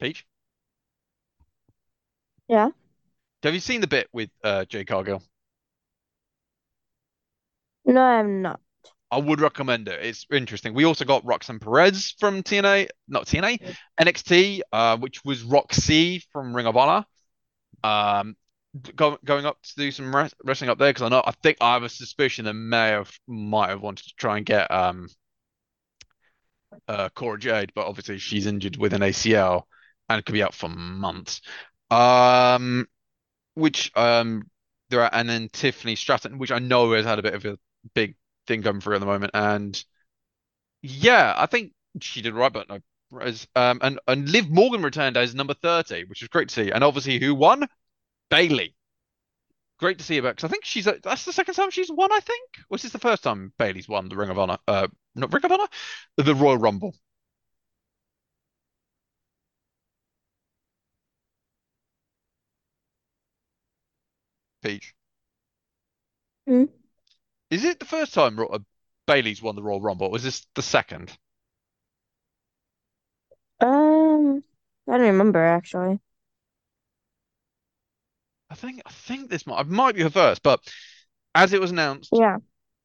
Peach? 0.02 0.26
Yeah. 2.50 2.72
Have 3.44 3.54
you 3.54 3.62
seen 3.62 3.80
the 3.80 3.88
bit 3.88 4.10
with 4.12 4.30
uh, 4.44 4.66
Cargill? 4.86 5.24
No, 7.86 8.02
I'm 8.02 8.42
not. 8.42 8.60
I 9.10 9.20
would 9.20 9.40
recommend 9.40 9.88
it. 9.88 10.04
It's 10.06 10.26
interesting. 10.32 10.74
We 10.74 10.84
also 10.84 11.06
got 11.06 11.26
Roxanne 11.26 11.60
Perez 11.60 12.14
from 12.20 12.44
TNA, 12.44 12.90
not 13.08 13.26
TNA, 13.26 13.76
NXT, 14.00 14.62
uh, 14.72 14.98
which 14.98 15.24
was 15.24 15.44
Roxy 15.44 16.24
from 16.34 16.54
Ring 16.54 16.66
of 16.66 16.76
Honor. 16.76 17.06
Um, 17.84 18.36
go, 18.96 19.18
going 19.26 19.46
up 19.46 19.62
to 19.62 19.76
do 19.76 19.92
some 19.92 20.16
wrestling 20.16 20.70
up 20.70 20.78
there 20.78 20.90
because 20.90 21.04
I 21.04 21.10
know 21.10 21.24
I 21.26 21.32
think 21.44 21.58
I 21.62 21.74
have 21.74 21.84
a 21.84 21.90
suspicion 21.90 22.46
that 22.46 22.54
may 22.54 22.90
have 22.90 23.12
might 23.28 23.70
have 23.70 23.82
wanted 23.82 24.06
to 24.08 24.16
try 24.18 24.38
and 24.38 24.46
get 24.46 24.72
um 24.72 25.08
uh 26.88 27.10
Cora 27.10 27.40
Jade, 27.40 27.72
but 27.76 27.88
obviously 27.88 28.18
she's 28.18 28.46
injured 28.46 28.78
with 28.78 28.94
an 28.94 29.04
ACL 29.04 29.68
and 30.10 30.24
could 30.26 30.34
be 30.34 30.44
out 30.44 30.54
for 30.54 30.70
months. 30.70 31.42
Um, 31.90 32.88
which 33.56 33.92
um 33.98 34.50
there 34.90 35.02
are 35.02 35.10
and 35.14 35.30
then 35.30 35.50
Tiffany 35.50 35.96
Stratton, 35.96 36.38
which 36.38 36.52
I 36.52 36.60
know 36.60 36.94
has 36.94 37.06
had 37.06 37.20
a 37.20 37.24
bit 37.24 37.34
of 37.36 37.46
a 37.46 37.60
big 37.94 38.16
thing 38.48 38.64
coming 38.64 38.82
through 38.82 38.96
at 38.96 39.00
the 39.00 39.06
moment, 39.06 39.32
and 39.34 39.84
yeah, 40.82 41.34
I 41.38 41.46
think 41.46 41.74
she 42.02 42.22
did 42.22 42.34
right, 42.34 42.52
but 42.52 42.70
no. 42.70 42.80
As, 43.20 43.46
um, 43.58 43.80
and 43.82 44.00
and 44.08 44.30
Liv 44.30 44.50
Morgan 44.50 44.82
returned 44.82 45.18
as 45.18 45.36
number 45.36 45.54
30, 45.54 46.06
which 46.06 46.22
was 46.22 46.30
great 46.30 46.48
to 46.50 46.56
see. 46.56 46.72
And 46.72 46.82
obviously, 46.84 47.20
who 47.20 47.36
won? 47.36 47.68
Bayley. 48.32 48.74
Great 49.78 49.98
to 50.00 50.04
see 50.04 50.16
her 50.16 50.22
back 50.22 50.36
because 50.38 50.50
I 50.50 50.52
think 50.52 50.66
she's 50.66 50.86
that's 50.86 51.26
the 51.26 51.34
second 51.34 51.56
time 51.56 51.70
she's 51.72 51.92
won. 51.92 52.12
I 52.12 52.20
think 52.20 52.50
was 52.70 52.82
this 52.82 52.92
the 52.92 53.00
first 53.00 53.24
time 53.24 53.52
Bayley's 53.60 53.90
won 53.90 54.10
the 54.10 54.16
Ring 54.16 54.30
of 54.30 54.40
Honor? 54.40 54.58
Uh, 54.68 54.88
not 55.16 55.34
Ring 55.34 55.46
of 55.46 55.52
Honor, 55.52 55.68
the 56.18 56.36
Royal 56.36 56.58
Rumble. 56.58 56.96
Peach. 64.64 64.94
Hmm? 66.48 66.66
Is 67.52 67.64
it 67.66 67.80
the 67.80 67.86
first 67.86 68.14
time 68.14 68.40
uh, 68.40 68.60
Bayley's 69.08 69.42
won 69.42 69.56
the 69.56 69.64
Royal 69.64 69.82
Rumble? 69.82 70.08
Or 70.08 70.12
was 70.12 70.24
this 70.24 70.46
the 70.56 70.62
second? 70.62 71.16
Um, 73.60 74.44
I 74.88 74.98
don't 74.98 75.08
remember 75.08 75.44
actually. 75.44 76.00
I 78.52 78.56
think 78.56 78.82
I 78.86 78.92
think 78.92 79.30
this 79.30 79.48
might 79.48 79.66
might 79.68 79.96
be 79.96 80.02
her 80.02 80.10
first, 80.10 80.44
but 80.44 80.60
as 81.34 81.54
it 81.54 81.62
was 81.62 81.72
announced 81.72 82.10
Yeah. 82.14 82.38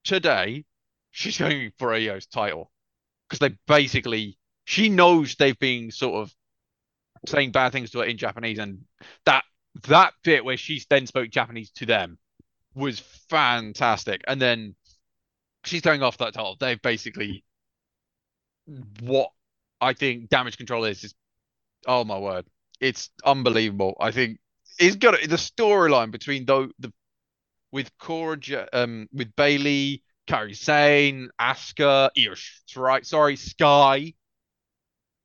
today, 0.05 0.65
she's 1.11 1.37
going 1.39 1.73
for 1.79 1.89
IYO's 1.89 2.27
title 2.27 2.71
because 3.29 3.41
they 3.41 3.57
basically 3.67 4.39
she 4.65 4.89
knows 4.89 5.35
they've 5.35 5.59
been 5.59 5.91
sort 5.91 6.23
of 6.23 6.33
saying 7.27 7.51
bad 7.51 7.73
things 7.73 7.91
to 7.91 7.99
her 7.99 8.05
in 8.05 8.17
Japanese, 8.17 8.59
and 8.59 8.85
that 9.25 9.45
that 9.89 10.15
bit 10.23 10.45
where 10.45 10.57
she 10.57 10.81
then 10.89 11.07
spoke 11.07 11.31
Japanese 11.31 11.71
to 11.73 11.87
them 11.87 12.19
was 12.75 13.01
fantastic. 13.29 14.23
And 14.29 14.41
then 14.41 14.77
she's 15.65 15.83
going 15.83 16.03
off 16.03 16.19
that 16.19 16.35
title. 16.35 16.57
They've 16.61 16.81
basically 16.81 17.45
what 19.01 19.31
I 19.81 19.95
think 19.95 20.29
damage 20.29 20.57
control 20.59 20.85
is 20.85 21.03
is 21.03 21.15
oh 21.87 22.05
my 22.05 22.19
word, 22.19 22.47
it's 22.81 23.11
unbelievable. 23.25 23.97
I 23.99 24.13
think 24.13 24.39
it's 24.79 24.97
got 24.97 25.21
the 25.21 25.37
storyline 25.37 26.11
between 26.11 26.45
though 26.45 26.69
the 26.79 26.93
with 27.73 27.91
Cora 27.99 28.39
um 28.73 29.09
with 29.13 29.35
Bayley, 29.37 30.03
Kairi 30.29 30.57
Sane, 30.57 31.31
Asuka, 31.41 32.11
Irish, 32.17 32.63
right? 32.77 33.05
Sorry, 33.05 33.37
Sky. 33.37 34.15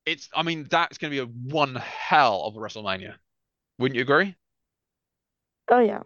It's 0.06 0.30
I 0.34 0.44
mean 0.44 0.68
that's 0.70 0.98
going 0.98 1.12
to 1.12 1.26
be 1.26 1.30
a 1.30 1.54
one 1.54 1.76
hell 1.76 2.44
of 2.44 2.56
a 2.56 2.60
WrestleMania. 2.60 3.16
Wouldn't 3.78 3.96
you 3.96 4.02
agree? 4.02 4.36
Oh 5.70 5.80
yeah. 5.80 6.02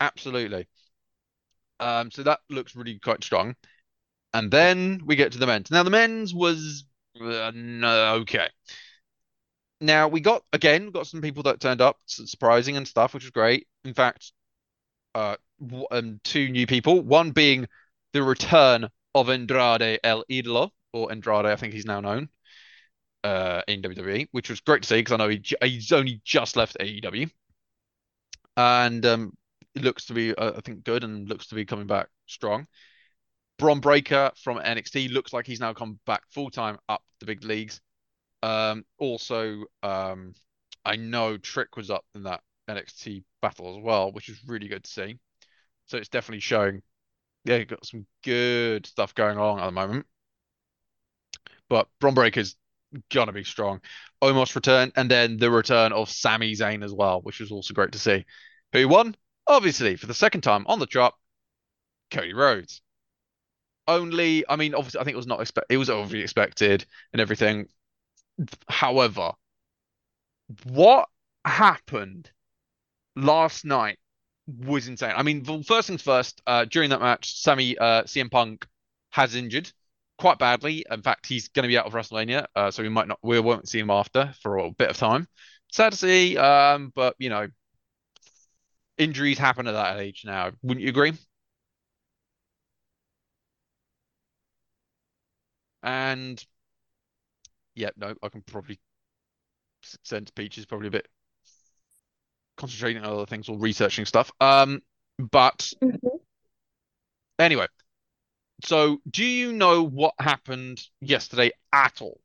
Absolutely. 0.00 0.68
Um, 1.80 2.10
so 2.10 2.22
that 2.22 2.40
looks 2.48 2.74
really 2.74 2.98
quite 2.98 3.22
strong. 3.24 3.54
And 4.32 4.50
then 4.50 5.02
we 5.04 5.16
get 5.16 5.32
to 5.32 5.38
the 5.38 5.46
men's. 5.46 5.70
Now 5.70 5.82
the 5.82 5.90
men's 5.90 6.34
was 6.34 6.84
uh, 7.20 7.52
no, 7.54 8.14
okay. 8.16 8.48
Now 9.80 10.08
we 10.08 10.20
got 10.20 10.42
again 10.52 10.90
got 10.90 11.06
some 11.06 11.20
people 11.20 11.42
that 11.44 11.60
turned 11.60 11.80
up, 11.80 11.98
surprising 12.06 12.76
and 12.76 12.88
stuff, 12.88 13.14
which 13.14 13.24
was 13.24 13.30
great. 13.30 13.66
In 13.84 13.94
fact, 13.94 14.32
uh, 15.14 15.36
um, 15.90 16.20
two 16.24 16.48
new 16.48 16.66
people. 16.66 17.00
One 17.00 17.30
being 17.32 17.66
the 18.12 18.22
return 18.22 18.88
of 19.14 19.28
Andrade 19.28 20.00
El 20.02 20.24
Idolo, 20.30 20.70
or 20.92 21.10
Andrade, 21.10 21.46
I 21.46 21.56
think 21.56 21.72
he's 21.72 21.86
now 21.86 22.00
known, 22.00 22.28
uh, 23.24 23.62
in 23.68 23.82
WWE, 23.82 24.28
which 24.32 24.50
was 24.50 24.60
great 24.60 24.82
to 24.82 24.88
see 24.88 24.96
because 24.96 25.12
I 25.12 25.16
know 25.16 25.28
he, 25.28 25.42
he's 25.62 25.92
only 25.92 26.20
just 26.24 26.56
left 26.56 26.76
AEW, 26.80 27.30
and 28.56 29.04
um, 29.04 29.32
it 29.74 29.82
looks 29.82 30.06
to 30.06 30.14
be, 30.14 30.34
uh, 30.34 30.52
I 30.56 30.60
think, 30.60 30.84
good 30.84 31.04
and 31.04 31.28
looks 31.28 31.48
to 31.48 31.54
be 31.54 31.64
coming 31.64 31.86
back 31.86 32.08
strong. 32.26 32.66
Bron 33.58 33.80
Breakker 33.80 34.32
from 34.42 34.58
NXT 34.58 35.10
looks 35.12 35.32
like 35.32 35.46
he's 35.46 35.60
now 35.60 35.72
come 35.72 35.98
back 36.06 36.22
full 36.30 36.50
time 36.50 36.78
up 36.88 37.02
the 37.20 37.26
big 37.26 37.42
leagues. 37.42 37.80
Um, 38.42 38.84
also, 38.98 39.64
um, 39.82 40.34
I 40.84 40.96
know 40.96 41.36
Trick 41.36 41.76
was 41.76 41.90
up 41.90 42.04
in 42.14 42.24
that 42.24 42.42
NXT 42.68 43.24
battle 43.42 43.76
as 43.76 43.82
well, 43.82 44.12
which 44.12 44.28
is 44.28 44.40
really 44.46 44.68
good 44.68 44.84
to 44.84 44.90
see. 44.90 45.18
So 45.86 45.98
it's 45.98 46.08
definitely 46.08 46.40
showing, 46.40 46.82
yeah, 47.44 47.62
got 47.64 47.86
some 47.86 48.06
good 48.24 48.86
stuff 48.86 49.14
going 49.14 49.38
on 49.38 49.60
at 49.60 49.66
the 49.66 49.72
moment. 49.72 50.06
But 51.68 51.88
Bron 52.00 52.14
Breakker's 52.14 52.56
gonna 53.10 53.32
be 53.32 53.44
strong. 53.44 53.80
Omos 54.22 54.54
return, 54.54 54.92
and 54.96 55.10
then 55.10 55.36
the 55.36 55.50
return 55.50 55.92
of 55.92 56.10
Sami 56.10 56.54
Zayn 56.54 56.84
as 56.84 56.92
well, 56.92 57.20
which 57.22 57.40
was 57.40 57.50
also 57.50 57.74
great 57.74 57.92
to 57.92 57.98
see. 57.98 58.24
Who 58.72 58.88
won? 58.88 59.16
Obviously, 59.46 59.96
for 59.96 60.06
the 60.06 60.14
second 60.14 60.40
time 60.42 60.66
on 60.66 60.78
the 60.78 60.86
drop, 60.86 61.18
Cody 62.10 62.32
Rhodes. 62.32 62.82
Only, 63.88 64.44
I 64.48 64.56
mean, 64.56 64.74
obviously, 64.74 65.00
I 65.00 65.04
think 65.04 65.14
it 65.14 65.18
was 65.18 65.26
not 65.28 65.40
expect, 65.40 65.68
it 65.70 65.76
was 65.76 65.90
overly 65.90 66.22
expected 66.22 66.86
and 67.12 67.20
everything. 67.20 67.68
However, 68.68 69.32
what 70.64 71.08
happened 71.44 72.30
last 73.16 73.64
night 73.64 73.98
was 74.46 74.88
insane. 74.88 75.14
I 75.16 75.22
mean, 75.22 75.44
first 75.64 75.88
things 75.88 76.02
first, 76.02 76.42
uh, 76.46 76.64
during 76.66 76.90
that 76.90 77.00
match, 77.00 77.40
Sammy, 77.40 77.76
uh, 77.78 78.04
CM 78.04 78.30
Punk 78.30 78.66
has 79.10 79.34
injured 79.34 79.72
quite 80.18 80.38
badly. 80.38 80.84
In 80.90 81.02
fact, 81.02 81.26
he's 81.26 81.48
going 81.48 81.64
to 81.64 81.68
be 81.68 81.78
out 81.78 81.86
of 81.86 81.92
WrestleMania, 81.94 82.46
uh, 82.56 82.70
so 82.70 82.82
we 82.82 82.88
might 82.88 83.08
not, 83.08 83.18
we 83.22 83.40
won't 83.40 83.68
see 83.68 83.80
him 83.80 83.90
after 83.90 84.34
for 84.42 84.58
a 84.58 84.70
bit 84.72 84.90
of 84.90 84.96
time. 84.96 85.28
Sad 85.72 85.92
to 85.92 85.98
see, 85.98 86.36
um, 86.38 86.92
but 86.94 87.16
you 87.18 87.28
know, 87.28 87.48
injuries 88.98 89.38
happen 89.38 89.66
at 89.66 89.72
that 89.72 89.98
age 89.98 90.22
now. 90.24 90.52
Wouldn't 90.62 90.82
you 90.82 90.88
agree? 90.90 91.12
And 95.82 96.44
yeah, 97.76 97.90
no, 97.96 98.14
I 98.22 98.28
can 98.28 98.42
probably 98.42 98.80
sense 100.02 100.30
Peach 100.30 100.58
is 100.58 100.66
probably 100.66 100.88
a 100.88 100.92
bit 100.92 101.06
concentrating 102.56 103.02
on 103.02 103.12
other 103.12 103.26
things 103.26 103.48
or 103.48 103.58
researching 103.58 104.04
stuff. 104.04 104.30
Um, 104.40 104.82
but 105.18 105.72
Mm-hmm. 105.82 106.16
anyway, 107.38 107.66
so 108.64 109.00
do 109.10 109.24
you 109.24 109.52
know 109.52 109.82
what 109.84 110.14
happened 110.20 110.82
yesterday 111.00 111.52
at 111.72 112.02
all? 112.02 112.20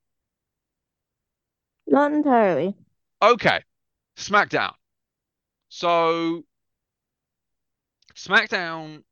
Not 1.86 2.12
entirely. 2.12 2.76
Okay, 3.22 3.64
SmackDown. 4.18 4.74
So 5.70 6.46
SmackDown, 8.16 9.04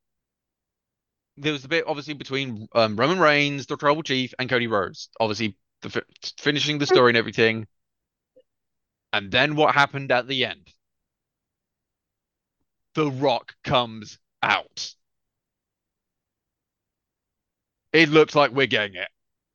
there 1.38 1.54
was 1.54 1.64
a 1.66 1.68
bit 1.70 1.86
obviously 1.88 2.14
between 2.14 2.68
um, 2.74 2.96
Roman 2.96 3.20
Reigns, 3.20 3.66
the 3.66 3.78
Tribal 3.78 4.04
Chief, 4.04 4.34
and 4.40 4.50
Cody 4.50 4.68
Rhodes. 4.68 5.10
Obviously, 5.20 5.56
the, 5.82 6.04
finishing 6.40 6.78
the 6.78 6.86
story 6.86 7.12
and 7.12 7.18
everything. 7.18 7.68
And 9.14 9.32
then 9.32 9.56
what 9.56 9.74
happened 9.74 10.12
at 10.12 10.28
the 10.28 10.46
end? 10.46 10.74
The 12.96 13.10
Rock 13.10 13.56
comes 13.64 14.20
out. 14.44 14.94
It 17.92 18.10
looks 18.10 18.36
like 18.36 18.52
we're 18.52 18.68
getting 18.68 18.96
it. 18.96 19.10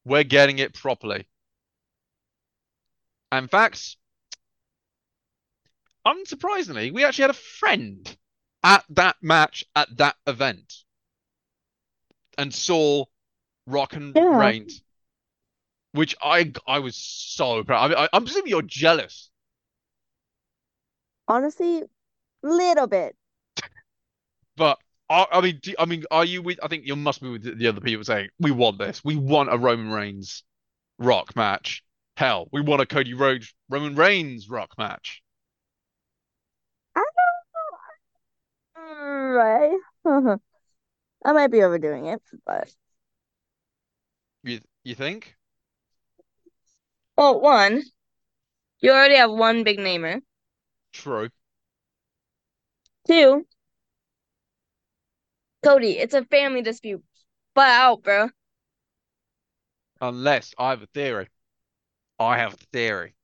We're 0.05 0.25
getting 0.25 0.59
it 0.59 0.75
properly. 0.75 1.27
And 3.31 3.51
facts, 3.51 3.97
unsurprisingly, 6.07 6.93
we 6.93 7.05
actually 7.05 7.23
had 7.23 7.31
a 7.31 7.35
friend 7.35 8.17
at 8.63 8.85
that 8.91 9.17
match 9.23 9.65
at 9.77 9.97
that 9.99 10.17
event 10.27 10.73
and 12.39 12.53
saw 12.53 13.05
Rock 13.67 13.95
and 13.95 14.15
Yeah. 14.15 14.39
Reigns, 14.39 14.83
which 15.95 16.17
I 16.23 16.53
I 16.69 16.81
was 16.81 16.97
so 16.97 17.65
proud. 17.65 17.85
I 17.87 17.89
mean, 17.89 17.99
I, 17.99 18.09
I'm 18.13 18.27
assuming 18.27 18.51
you're 18.51 18.63
jealous, 18.63 19.31
Honestly, 21.29 21.83
little 22.43 22.87
bit. 22.87 23.17
but 24.57 24.79
I, 25.11 25.27
I 25.33 25.41
mean, 25.41 25.59
do, 25.63 25.75
I 25.79 25.85
mean, 25.85 26.05
are 26.11 26.25
you 26.25 26.43
with? 26.43 26.59
I 26.63 26.69
think 26.69 26.87
you 26.87 26.97
must 26.97 27.21
be 27.23 27.29
with 27.31 27.43
the- 27.43 27.55
the 27.55 27.67
other 27.69 27.81
people 27.81 28.05
saying 28.05 28.29
we 28.39 28.51
want 28.51 28.79
this. 28.79 29.05
We 29.05 29.17
want 29.17 29.53
a 29.53 29.59
Roman 29.59 29.91
Reigns 29.91 30.45
Rock 30.99 31.37
match. 31.37 31.85
Hell, 32.17 32.49
we 32.53 32.63
want 32.63 32.83
a 32.83 32.87
Cody 32.87 33.15
Rhodes 33.15 33.55
Roman 33.71 33.97
Reigns 33.97 34.49
Rock 34.51 34.73
match. 34.79 35.23
I 36.97 37.05
don't 38.77 38.77
know. 38.77 39.35
Right. 39.35 39.79
I 41.25 41.33
might 41.33 41.49
be 41.53 41.63
overdoing 41.63 42.07
it, 42.07 42.23
but 42.47 42.73
You 44.45 44.61
you 44.85 44.95
think? 44.95 45.35
Well, 47.17 47.41
one, 47.41 47.83
you 48.81 48.91
already 48.91 49.17
have 49.17 49.31
one 49.31 49.65
big 49.65 49.79
namer. 49.79 50.21
True. 50.93 51.29
Two, 53.07 53.47
Cody, 55.65 55.99
it's 55.99 56.15
a 56.15 56.25
family 56.27 56.63
dispute. 56.63 57.03
But 57.55 57.69
out, 57.69 58.03
bro. 58.03 58.29
Unless 60.01 60.55
I 60.59 60.71
have 60.71 60.83
a 60.83 60.87
theory. 60.87 61.29
I 62.19 62.39
have 62.39 62.55
a 62.55 62.57
theory. 62.73 63.15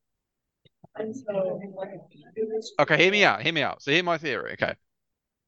Okay, 2.79 2.97
hear 2.97 3.11
me 3.11 3.23
out. 3.23 3.41
Hear 3.41 3.53
me 3.53 3.61
out. 3.61 3.81
So 3.81 3.91
hear 3.91 4.03
my 4.03 4.17
theory. 4.17 4.53
Okay, 4.53 4.73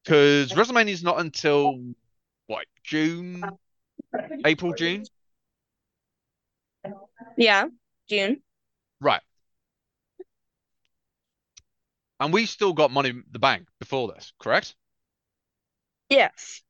because 0.04 0.52
WrestleMania 0.52 0.90
is 0.90 1.02
not 1.02 1.20
until 1.20 1.80
what 2.46 2.66
June, 2.82 3.42
April, 4.44 4.72
June. 4.72 5.04
Yeah, 7.36 7.66
June. 8.08 8.42
Right. 9.00 9.22
And 12.20 12.32
we 12.32 12.46
still 12.46 12.72
got 12.72 12.90
Money 12.90 13.10
in 13.10 13.24
the 13.30 13.38
Bank 13.38 13.68
before 13.80 14.08
this, 14.08 14.32
correct? 14.38 14.74
Yes. 16.08 16.62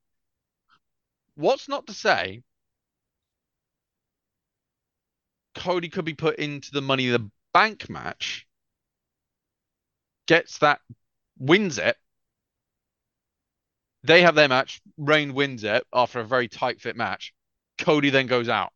What's 1.35 1.69
not 1.69 1.87
to 1.87 1.93
say 1.93 2.43
Cody 5.55 5.89
could 5.89 6.05
be 6.05 6.13
put 6.13 6.37
into 6.37 6.71
the 6.71 6.81
Money 6.81 7.07
in 7.07 7.13
the 7.13 7.31
Bank 7.53 7.89
match, 7.89 8.45
gets 10.27 10.57
that, 10.59 10.81
wins 11.39 11.77
it. 11.77 11.95
They 14.03 14.21
have 14.21 14.35
their 14.35 14.49
match. 14.49 14.81
Reign 14.97 15.33
wins 15.33 15.63
it 15.63 15.85
after 15.93 16.19
a 16.19 16.25
very 16.25 16.47
tight 16.47 16.81
fit 16.81 16.95
match. 16.95 17.33
Cody 17.77 18.09
then 18.09 18.27
goes 18.27 18.49
out. 18.49 18.73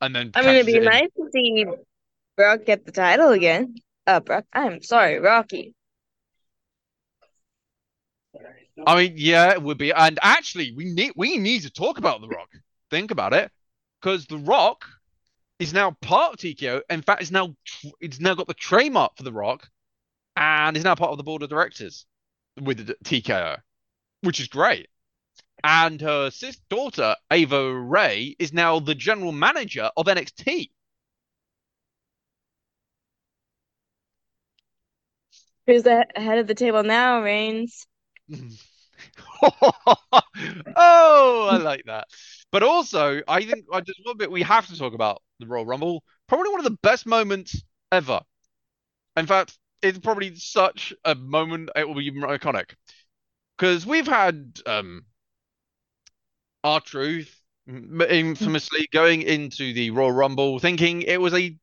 And 0.00 0.14
then 0.14 0.30
I 0.34 0.42
mean, 0.42 0.54
it'd 0.56 0.66
be 0.66 0.76
it 0.76 0.84
nice 0.84 1.08
to 1.16 1.30
see 1.32 1.66
Brock 2.36 2.64
get 2.64 2.84
the 2.84 2.92
title 2.92 3.30
again. 3.30 3.76
Uh, 4.06 4.20
Brock, 4.20 4.44
I'm 4.52 4.82
sorry, 4.82 5.18
Rocky. 5.18 5.74
I 8.86 8.96
mean, 8.96 9.14
yeah, 9.16 9.52
it 9.52 9.62
would 9.62 9.78
be. 9.78 9.92
And 9.92 10.18
actually, 10.22 10.72
we 10.72 10.84
need 10.84 11.12
we 11.16 11.38
need 11.38 11.62
to 11.62 11.70
talk 11.70 11.98
about 11.98 12.20
The 12.20 12.28
Rock. 12.28 12.50
Think 12.90 13.10
about 13.10 13.32
it, 13.32 13.50
because 14.00 14.26
The 14.26 14.38
Rock 14.38 14.84
is 15.58 15.72
now 15.72 15.96
part 16.02 16.34
of 16.34 16.38
TKO. 16.38 16.82
In 16.90 17.02
fact, 17.02 17.22
it's 17.22 17.30
now 17.30 17.54
it's 18.00 18.20
now 18.20 18.34
got 18.34 18.48
the 18.48 18.54
trademark 18.54 19.16
for 19.16 19.22
The 19.22 19.32
Rock, 19.32 19.68
and 20.36 20.76
is 20.76 20.84
now 20.84 20.94
part 20.94 21.12
of 21.12 21.16
the 21.16 21.24
board 21.24 21.42
of 21.42 21.48
directors 21.48 22.04
with 22.60 22.86
the 22.86 22.96
TKO, 23.04 23.56
which 24.20 24.40
is 24.40 24.48
great. 24.48 24.88
And 25.64 26.00
her 26.00 26.30
sis 26.30 26.56
daughter 26.68 27.16
Ava 27.30 27.74
Raine 27.74 28.36
is 28.38 28.52
now 28.52 28.78
the 28.78 28.94
general 28.94 29.32
manager 29.32 29.90
of 29.96 30.06
NXT. 30.06 30.70
Who's 35.66 35.82
the 35.82 36.06
head 36.14 36.38
of 36.38 36.46
the 36.46 36.54
table 36.54 36.84
now, 36.84 37.22
Reigns? 37.22 37.86
oh, 39.42 41.48
I 41.50 41.56
like 41.58 41.84
that. 41.86 42.08
But 42.52 42.62
also, 42.62 43.20
I 43.26 43.44
think 43.44 43.64
uh, 43.72 43.80
just 43.80 44.00
one 44.04 44.16
bit 44.16 44.30
we 44.30 44.42
have 44.42 44.66
to 44.68 44.78
talk 44.78 44.94
about 44.94 45.22
the 45.40 45.46
Royal 45.46 45.66
Rumble. 45.66 46.04
Probably 46.28 46.50
one 46.50 46.60
of 46.60 46.64
the 46.64 46.78
best 46.82 47.06
moments 47.06 47.62
ever. 47.90 48.20
In 49.16 49.26
fact, 49.26 49.58
it's 49.82 49.98
probably 49.98 50.34
such 50.36 50.92
a 51.04 51.14
moment 51.14 51.70
it 51.74 51.86
will 51.86 51.94
be 51.94 52.10
iconic 52.10 52.74
because 53.56 53.86
we've 53.86 54.06
had 54.06 54.58
um 54.66 55.04
R-Truth 56.66 57.40
infamously 57.68 58.88
going 58.92 59.22
into 59.22 59.72
the 59.72 59.90
Royal 59.92 60.10
Rumble 60.10 60.58
thinking 60.58 61.02
it 61.02 61.20
was 61.20 61.32
a 61.32 61.56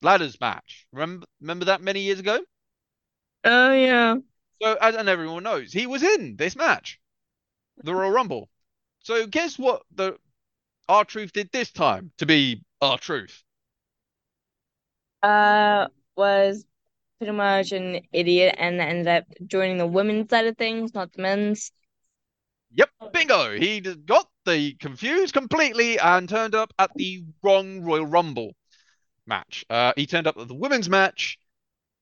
ladders 0.00 0.40
match. 0.40 0.86
Remember, 0.90 1.26
remember 1.38 1.66
that 1.66 1.82
many 1.82 2.00
years 2.00 2.18
ago? 2.18 2.40
Oh 3.44 3.72
yeah. 3.72 4.16
So, 4.62 4.74
as 4.80 4.94
and 4.96 5.06
everyone 5.06 5.42
knows, 5.42 5.70
he 5.70 5.86
was 5.86 6.02
in 6.02 6.36
this 6.36 6.56
match, 6.56 6.98
the 7.76 7.94
Royal 7.94 8.10
Rumble. 8.10 8.48
So, 9.00 9.26
guess 9.26 9.58
what 9.58 9.82
the 9.94 10.18
R-Truth 10.88 11.34
did 11.34 11.50
this 11.52 11.70
time 11.70 12.12
to 12.18 12.26
be 12.26 12.64
R-Truth? 12.80 13.42
Uh, 15.22 15.88
was 16.16 16.64
pretty 17.18 17.32
much 17.32 17.72
an 17.72 18.00
idiot 18.12 18.54
and 18.58 18.80
ended 18.80 19.08
up 19.08 19.24
joining 19.46 19.78
the 19.78 19.86
women's 19.86 20.30
side 20.30 20.46
of 20.46 20.56
things, 20.56 20.94
not 20.94 21.12
the 21.12 21.22
men's. 21.22 21.72
Yep, 22.72 22.90
bingo. 23.12 23.52
He 23.52 23.80
got 23.80 24.28
the 24.44 24.74
confused 24.74 25.34
completely 25.34 25.98
and 25.98 26.28
turned 26.28 26.54
up 26.54 26.72
at 26.78 26.90
the 26.94 27.24
wrong 27.42 27.82
Royal 27.82 28.06
Rumble 28.06 28.52
match. 29.26 29.64
Uh, 29.68 29.92
he 29.96 30.06
turned 30.06 30.26
up 30.26 30.36
at 30.38 30.48
the 30.48 30.54
women's 30.54 30.88
match, 30.88 31.38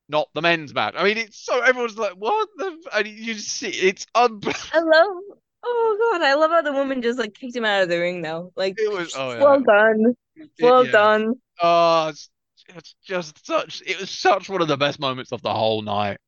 not 0.09 0.29
the 0.35 0.43
men's 0.43 0.75
match. 0.75 0.95
I 0.97 1.05
mean, 1.05 1.19
it's 1.19 1.39
so 1.39 1.61
everyone's 1.61 1.97
like, 1.99 2.13
"What 2.15 2.49
the?" 2.57 2.67
f-" 2.87 2.95
And 2.99 3.09
you 3.09 3.35
see 3.35 3.69
it's 3.69 4.07
un. 4.15 4.41
I 4.73 4.81
love. 4.81 5.17
Oh 5.65 6.11
God, 6.13 6.23
I 6.23 6.35
love 6.35 6.51
how 6.51 6.63
the 6.63 6.73
woman 6.73 7.03
just 7.03 7.19
like 7.19 7.35
kicked 7.35 7.57
him 7.57 7.65
out 7.65 7.83
of 7.83 7.89
the 7.89 7.99
ring 7.99 8.23
though. 8.23 8.53
Like, 8.55 8.77
It 8.79 8.91
was 8.93 9.15
oh 9.17 9.33
yeah. 9.33 9.43
well 9.43 9.61
done, 9.61 10.15
It- 10.37 10.51
well 10.61 10.85
yeah. 10.87 10.93
done. 10.93 11.35
Oh, 11.61 12.09
it's, 12.09 12.31
it's 12.69 12.95
just 13.05 13.45
such. 13.45 13.83
It 13.85 13.99
was 14.01 14.11
such 14.11 14.49
one 14.49 14.63
of 14.63 14.69
the 14.69 14.77
best 14.77 15.01
moments 15.01 15.33
of 15.33 15.43
the 15.43 15.53
whole 15.53 15.83
night. 15.83 16.19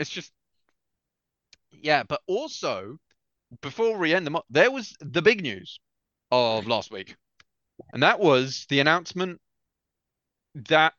It's 0.00 0.10
just, 0.10 0.32
yeah. 1.84 2.02
But 2.02 2.20
also, 2.26 2.98
before 3.60 3.96
we 3.96 4.14
end 4.14 4.26
the 4.26 4.30
mo- 4.30 4.44
there 4.50 4.70
was 4.70 4.96
the 5.00 5.22
big 5.22 5.42
news 5.42 5.78
of 6.32 6.66
last 6.66 6.90
week, 6.90 7.16
and 7.92 8.02
that 8.02 8.18
was 8.18 8.66
the 8.68 8.80
announcement 8.80 9.40
that 10.54 10.94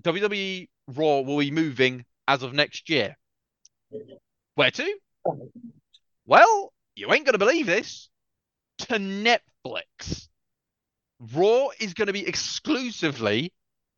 WWE 0.00 0.68
Raw 0.88 1.20
will 1.20 1.38
be 1.38 1.50
moving 1.50 2.04
as 2.26 2.42
of 2.42 2.54
next 2.54 2.88
year. 2.88 3.16
Where 4.54 4.70
to? 4.70 4.98
Well, 6.24 6.72
you 6.94 7.12
ain't 7.12 7.26
gonna 7.26 7.38
believe 7.38 7.66
this. 7.66 8.08
To 8.78 8.94
Netflix. 8.94 10.28
Raw 11.34 11.68
is 11.78 11.92
going 11.92 12.06
to 12.06 12.14
be 12.14 12.26
exclusively 12.26 13.52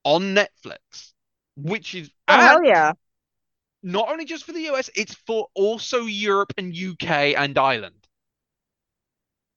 on 0.04 0.34
Netflix, 0.34 1.12
which 1.56 1.94
is 1.94 2.10
Oh 2.26 2.40
hell 2.40 2.64
yeah! 2.64 2.92
Not 3.82 4.08
only 4.08 4.24
just 4.24 4.44
for 4.44 4.52
the 4.52 4.70
US, 4.70 4.90
it's 4.94 5.14
for 5.26 5.48
also 5.54 6.02
Europe 6.02 6.52
and 6.56 6.74
UK 6.74 7.34
and 7.36 7.56
Ireland. 7.58 7.96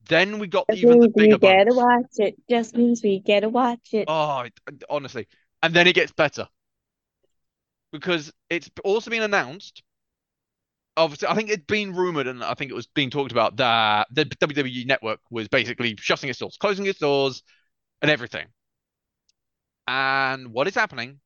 Then 0.08 0.40
we 0.40 0.48
got 0.48 0.66
Just 0.70 0.84
even 0.84 1.00
the 1.00 1.08
means 1.08 1.14
we 1.16 1.24
bigger 1.24 1.38
get 1.38 1.64
to 1.66 1.76
watch 1.76 2.06
it. 2.18 2.36
Just 2.50 2.76
means 2.76 3.02
we 3.04 3.20
get 3.20 3.40
to 3.42 3.50
watch 3.50 3.94
it. 3.94 4.06
Oh, 4.08 4.46
honestly. 4.90 5.28
And 5.64 5.74
then 5.74 5.88
it 5.88 5.94
gets 5.96 6.12
better. 6.12 6.48
Because 7.92 8.32
it's 8.50 8.70
also 8.84 9.10
been 9.10 9.24
announced. 9.24 9.82
Obviously, 10.98 11.28
I 11.28 11.36
think 11.36 11.50
it's 11.50 11.66
been 11.66 11.94
rumored 11.94 12.28
and 12.28 12.44
I 12.44 12.54
think 12.54 12.72
it 12.72 12.76
was 12.76 12.88
being 12.88 13.10
talked 13.10 13.32
about 13.32 13.58
that 13.58 14.08
the 14.12 14.26
WWE 14.26 14.86
network 14.86 15.20
was 15.30 15.48
basically 15.48 15.96
shutting 15.98 16.30
its 16.30 16.40
doors, 16.40 16.58
closing 16.58 16.86
its 16.86 17.00
doors, 17.00 17.44
and 18.02 18.12
everything. 18.12 18.46
And 19.88 20.54
what 20.54 20.68
is 20.68 20.76
happening? 20.76 21.20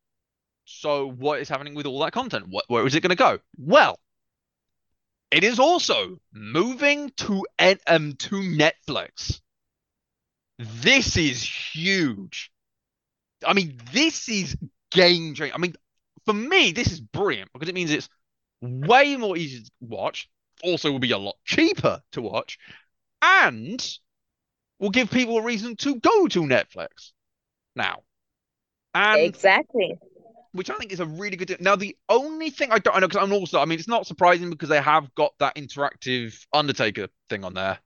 So, 0.71 1.09
what 1.09 1.39
is 1.39 1.49
happening 1.49 1.73
with 1.73 1.87
all 1.87 1.99
that 2.01 2.13
content? 2.13 2.53
Where 2.67 2.85
is 2.85 2.93
it 2.93 3.01
going 3.01 3.09
to 3.09 3.15
go? 3.15 3.39
Well, 3.57 3.99
it 5.31 5.43
is 5.43 5.59
also 5.59 6.19
moving 6.31 7.09
to 7.17 7.45
um 7.87 8.13
to 8.13 8.35
Netflix. 8.35 9.41
This 10.59 11.17
is 11.17 11.43
huge. 11.43 12.51
I 13.45 13.53
mean, 13.53 13.79
this 13.91 14.29
is 14.29 14.55
game 14.91 15.33
changing. 15.33 15.53
I 15.53 15.57
mean, 15.57 15.73
for 16.25 16.33
me, 16.33 16.71
this 16.71 16.91
is 16.91 17.01
brilliant 17.01 17.51
because 17.51 17.67
it 17.67 17.75
means 17.75 17.89
it's 17.89 18.09
way 18.61 19.15
more 19.17 19.37
easy 19.37 19.63
to 19.63 19.71
watch. 19.81 20.29
Also, 20.63 20.91
will 20.91 20.99
be 20.99 21.11
a 21.11 21.17
lot 21.17 21.37
cheaper 21.45 22.01
to 22.11 22.21
watch, 22.21 22.59
and 23.23 23.97
will 24.77 24.91
give 24.91 25.09
people 25.09 25.37
a 25.37 25.43
reason 25.43 25.75
to 25.77 25.95
go 25.95 26.27
to 26.27 26.41
Netflix 26.41 27.11
now. 27.75 28.03
And 28.93 29.21
Exactly. 29.21 29.97
Which 30.51 30.69
I 30.69 30.75
think 30.75 30.91
is 30.91 30.99
a 30.99 31.05
really 31.05 31.37
good. 31.37 31.55
Now, 31.59 31.75
the 31.75 31.95
only 32.09 32.49
thing 32.49 32.71
I 32.71 32.79
don't 32.79 32.95
I 32.95 32.99
know 32.99 33.07
because 33.07 33.23
I'm 33.23 33.33
also 33.33 33.59
I 33.59 33.65
mean 33.65 33.79
it's 33.79 33.87
not 33.87 34.07
surprising 34.07 34.49
because 34.49 34.69
they 34.69 34.81
have 34.81 35.13
got 35.15 35.33
that 35.39 35.55
interactive 35.55 36.35
Undertaker 36.53 37.07
thing 37.29 37.43
on 37.43 37.53
there, 37.53 37.79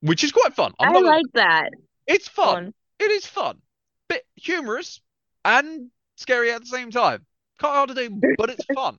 which 0.00 0.24
is 0.24 0.32
quite 0.32 0.54
fun. 0.54 0.72
I'm 0.78 0.88
I 0.88 0.92
not 0.92 1.00
gonna- 1.00 1.16
like 1.16 1.26
that 1.34 1.70
it's 2.06 2.28
fun. 2.28 2.54
one. 2.54 2.74
It 2.98 3.10
is 3.10 3.26
fun, 3.26 3.60
bit 4.08 4.24
humorous 4.36 5.00
and 5.44 5.90
scary 6.16 6.50
at 6.52 6.60
the 6.60 6.66
same 6.66 6.90
time. 6.90 7.26
Quite 7.58 7.70
hard 7.70 7.88
to 7.90 7.94
do, 7.94 8.20
but 8.38 8.50
it's 8.50 8.64
fun. 8.74 8.98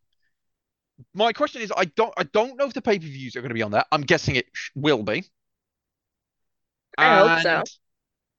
My 1.14 1.32
question 1.34 1.62
is, 1.62 1.72
I 1.76 1.86
don't 1.86 2.14
I 2.18 2.24
don't 2.24 2.58
know 2.58 2.66
if 2.66 2.74
the 2.74 2.82
pay 2.82 3.00
per 3.00 3.06
views 3.06 3.36
are 3.36 3.42
going 3.42 3.50
to 3.50 3.56
be 3.56 3.62
on 3.62 3.72
there. 3.72 3.86
I'm 3.92 4.02
guessing 4.02 4.36
it 4.36 4.46
will 4.76 5.04
be. 5.04 5.24
I 6.98 7.18
hope 7.20 7.42
so. 7.44 7.64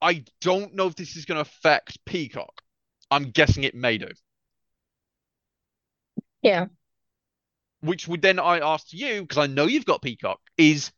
I 0.01 0.25
don't 0.41 0.75
know 0.75 0.87
if 0.87 0.95
this 0.97 1.17
is 1.17 1.25
going 1.25 1.37
to 1.37 1.43
affect 1.43 2.05
Peacock. 2.05 2.63
I'm 3.11 3.31
guessing 3.31 3.65
it 3.65 3.75
may 3.75 3.99
do. 3.99 4.09
Yeah. 6.49 6.67
Which 7.81 8.09
would 8.09 8.23
then 8.23 8.39
I 8.39 8.59
ask 8.61 8.87
you, 8.91 9.21
because 9.21 9.37
I 9.37 9.47
know 9.47 9.67
you've 9.67 9.85
got 9.85 10.01
Peacock, 10.01 10.41
is 10.57 10.91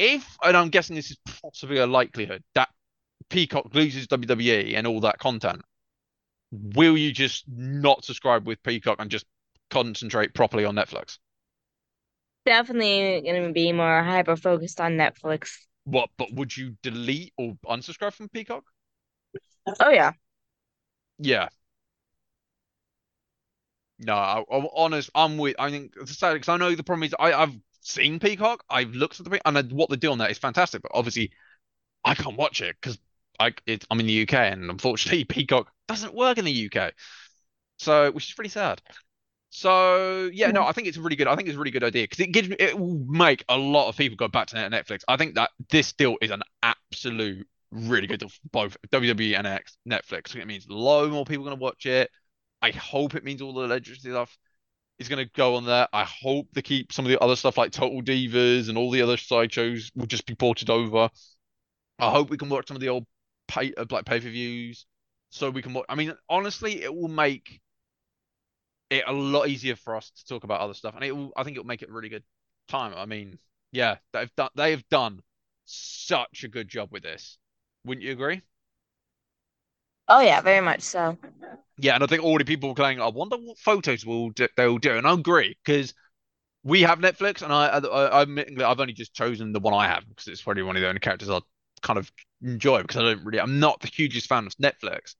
if, 0.00 0.36
and 0.42 0.56
I'm 0.56 0.70
guessing 0.70 0.96
this 0.96 1.12
is 1.12 1.18
possibly 1.40 1.78
a 1.78 1.86
likelihood, 1.86 2.42
that 2.56 2.70
Peacock 3.30 3.72
loses 3.72 4.08
WWE 4.08 4.76
and 4.76 4.84
all 4.84 5.00
that 5.00 5.20
content, 5.20 5.62
will 6.50 6.98
you 6.98 7.12
just 7.12 7.44
not 7.48 8.04
subscribe 8.04 8.48
with 8.48 8.60
Peacock 8.64 8.96
and 8.98 9.12
just 9.12 9.26
concentrate 9.70 10.34
properly 10.34 10.64
on 10.64 10.74
Netflix? 10.74 11.18
Definitely 12.44 13.22
gonna 13.24 13.52
be 13.52 13.72
more 13.72 14.02
hyper 14.02 14.34
focused 14.34 14.80
on 14.80 14.96
Netflix. 14.96 15.52
What, 15.84 16.10
but 16.18 16.32
would 16.32 16.54
you 16.54 16.76
delete 16.82 17.32
or 17.38 17.54
unsubscribe 17.64 18.12
from 18.12 18.28
Peacock? 18.28 18.64
Oh 19.80 19.90
yeah. 19.90 20.12
Yeah. 21.18 21.48
No, 23.98 24.14
I, 24.14 24.44
I'm 24.50 24.66
honest. 24.74 25.10
I'm 25.14 25.38
with. 25.38 25.56
I 25.58 25.70
think 25.70 25.94
because 25.94 26.48
I 26.48 26.56
know 26.56 26.74
the 26.74 26.82
problem 26.82 27.04
is 27.04 27.14
I, 27.18 27.32
I've 27.32 27.54
seen 27.80 28.18
Peacock. 28.18 28.64
I've 28.68 28.90
looked 28.94 29.20
at 29.20 29.26
the 29.30 29.40
and 29.46 29.58
I- 29.58 29.62
what 29.62 29.90
they 29.90 29.96
do 29.96 30.10
on 30.12 30.18
that 30.18 30.30
is 30.30 30.38
fantastic. 30.38 30.82
But 30.82 30.92
obviously, 30.94 31.32
I 32.04 32.14
can't 32.14 32.36
watch 32.36 32.62
it 32.62 32.76
because 32.80 32.98
I 33.40 33.54
it, 33.66 33.84
I'm 33.90 34.00
in 34.00 34.06
the 34.06 34.12
UK 34.14 34.50
and 34.52 34.70
unfortunately 34.70 35.24
Peacock 35.26 35.68
doesn't 35.88 36.14
work 36.14 36.38
in 36.38 36.44
the 36.46 36.52
UK. 36.52 36.94
So, 37.78 38.12
which 38.12 38.28
is 38.28 38.34
pretty 38.34 38.50
sad. 38.50 38.82
So 39.50 40.30
yeah, 40.32 40.50
no, 40.50 40.62
hmm. 40.62 40.66
I 40.66 40.72
think 40.72 40.88
it's 40.88 40.96
a 40.96 41.02
really 41.02 41.16
good. 41.16 41.28
I 41.28 41.36
think 41.36 41.48
it's 41.48 41.56
a 41.56 41.58
really 41.58 41.70
good 41.70 41.84
idea 41.84 42.04
because 42.04 42.20
it 42.20 42.32
gives 42.32 42.48
me. 42.48 42.56
It 42.58 42.78
will 42.78 43.04
make 43.08 43.44
a 43.48 43.56
lot 43.56 43.88
of 43.88 43.96
people 43.96 44.16
go 44.16 44.28
back 44.28 44.48
to 44.48 44.56
Netflix. 44.56 45.02
I 45.08 45.16
think 45.16 45.36
that 45.36 45.50
this 45.70 45.92
deal 45.92 46.16
is 46.20 46.30
an 46.32 46.42
absolute 46.62 47.46
really 47.70 48.06
good 48.06 48.20
deal 48.20 48.28
for 48.30 48.40
both 48.52 48.76
WWE 48.90 49.34
and 49.36 49.46
X 49.46 49.76
Netflix. 49.88 50.34
It 50.34 50.46
means 50.46 50.66
a 50.66 50.72
lot 50.74 51.08
more 51.10 51.24
people 51.24 51.44
are 51.44 51.50
going 51.50 51.58
to 51.58 51.62
watch 51.62 51.86
it. 51.86 52.10
I 52.64 52.70
hope 52.70 53.14
it 53.14 53.24
means 53.24 53.42
all 53.42 53.52
the 53.52 53.66
legacy 53.66 54.08
stuff 54.08 54.38
is 54.98 55.10
going 55.10 55.22
to 55.22 55.30
go 55.34 55.56
on 55.56 55.66
there. 55.66 55.86
I 55.92 56.04
hope 56.04 56.46
they 56.54 56.62
keep 56.62 56.94
some 56.94 57.04
of 57.04 57.10
the 57.10 57.20
other 57.20 57.36
stuff 57.36 57.58
like 57.58 57.72
Total 57.72 58.00
Divas 58.00 58.70
and 58.70 58.78
all 58.78 58.90
the 58.90 59.02
other 59.02 59.18
sideshows 59.18 59.90
will 59.94 60.06
just 60.06 60.24
be 60.24 60.34
ported 60.34 60.70
over. 60.70 61.10
I 61.98 62.10
hope 62.10 62.30
we 62.30 62.38
can 62.38 62.48
watch 62.48 62.68
some 62.68 62.76
of 62.76 62.80
the 62.80 62.88
old 62.88 63.04
pay 63.48 63.74
uh, 63.74 63.84
like 63.90 64.06
pay 64.06 64.18
per 64.18 64.30
views, 64.30 64.86
so 65.28 65.50
we 65.50 65.60
can 65.60 65.74
watch. 65.74 65.84
I 65.90 65.94
mean, 65.94 66.14
honestly, 66.30 66.82
it 66.82 66.94
will 66.94 67.08
make 67.08 67.60
it 68.88 69.04
a 69.06 69.12
lot 69.12 69.48
easier 69.48 69.76
for 69.76 69.94
us 69.94 70.10
to 70.10 70.26
talk 70.26 70.44
about 70.44 70.60
other 70.62 70.74
stuff, 70.74 70.94
and 70.94 71.04
it 71.04 71.12
will. 71.12 71.32
I 71.36 71.44
think 71.44 71.58
it 71.58 71.60
will 71.60 71.66
make 71.66 71.82
it 71.82 71.90
a 71.90 71.92
really 71.92 72.08
good 72.08 72.24
time. 72.68 72.94
I 72.96 73.04
mean, 73.04 73.38
yeah, 73.72 73.96
they've 74.14 74.34
done 74.36 74.48
they 74.54 74.70
have 74.70 74.88
done 74.88 75.20
such 75.66 76.44
a 76.44 76.48
good 76.48 76.68
job 76.68 76.88
with 76.92 77.02
this. 77.02 77.36
Wouldn't 77.84 78.06
you 78.06 78.12
agree? 78.12 78.40
Oh 80.08 80.20
yeah, 80.20 80.40
very 80.40 80.60
much 80.60 80.82
so. 80.82 81.16
Yeah, 81.76 81.94
and 81.94 82.04
I 82.04 82.06
think 82.06 82.22
already 82.22 82.44
people 82.44 82.68
were 82.68 82.74
going, 82.74 83.00
I 83.00 83.08
wonder 83.08 83.36
what 83.36 83.58
photos 83.58 84.06
will 84.06 84.30
do, 84.30 84.46
they'll 84.56 84.78
do, 84.78 84.92
and 84.96 85.06
I 85.06 85.12
agree 85.12 85.56
because 85.64 85.92
we 86.64 86.82
have 86.82 87.00
Netflix, 87.00 87.42
and 87.42 87.52
I, 87.52 87.68
I, 87.68 87.80
I 88.06 88.22
admit 88.22 88.56
that 88.58 88.66
I've 88.68 88.80
only 88.80 88.94
just 88.94 89.14
chosen 89.14 89.52
the 89.52 89.60
one 89.60 89.74
I 89.74 89.88
have 89.88 90.08
because 90.08 90.28
it's 90.28 90.42
probably 90.42 90.64
one 90.64 90.76
of 90.76 90.82
the 90.82 90.88
only 90.88 91.00
characters 91.00 91.30
I 91.30 91.40
kind 91.82 91.98
of 91.98 92.12
enjoy 92.42 92.82
because 92.82 92.98
I 92.98 93.02
don't 93.02 93.24
really, 93.24 93.40
I'm 93.40 93.60
not 93.60 93.80
the 93.80 93.88
hugest 93.88 94.28
fan 94.28 94.46
of 94.46 94.54
Netflix. 94.56 95.16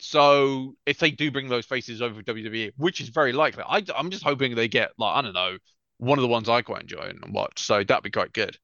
So 0.00 0.76
if 0.86 0.98
they 0.98 1.10
do 1.12 1.30
bring 1.30 1.48
those 1.48 1.66
faces 1.66 2.02
over 2.02 2.16
to 2.16 2.22
WWE, 2.24 2.72
which 2.76 3.00
is 3.00 3.10
very 3.10 3.32
likely, 3.32 3.64
I, 3.68 3.84
I'm 3.96 4.10
just 4.10 4.24
hoping 4.24 4.54
they 4.54 4.68
get 4.68 4.92
like 4.98 5.16
I 5.16 5.22
don't 5.22 5.34
know 5.34 5.58
one 5.98 6.18
of 6.18 6.22
the 6.22 6.28
ones 6.28 6.48
I 6.48 6.62
quite 6.62 6.82
enjoy 6.82 7.02
and 7.02 7.34
watch, 7.34 7.60
so 7.62 7.84
that'd 7.84 8.04
be 8.04 8.10
quite 8.10 8.32
good. 8.32 8.58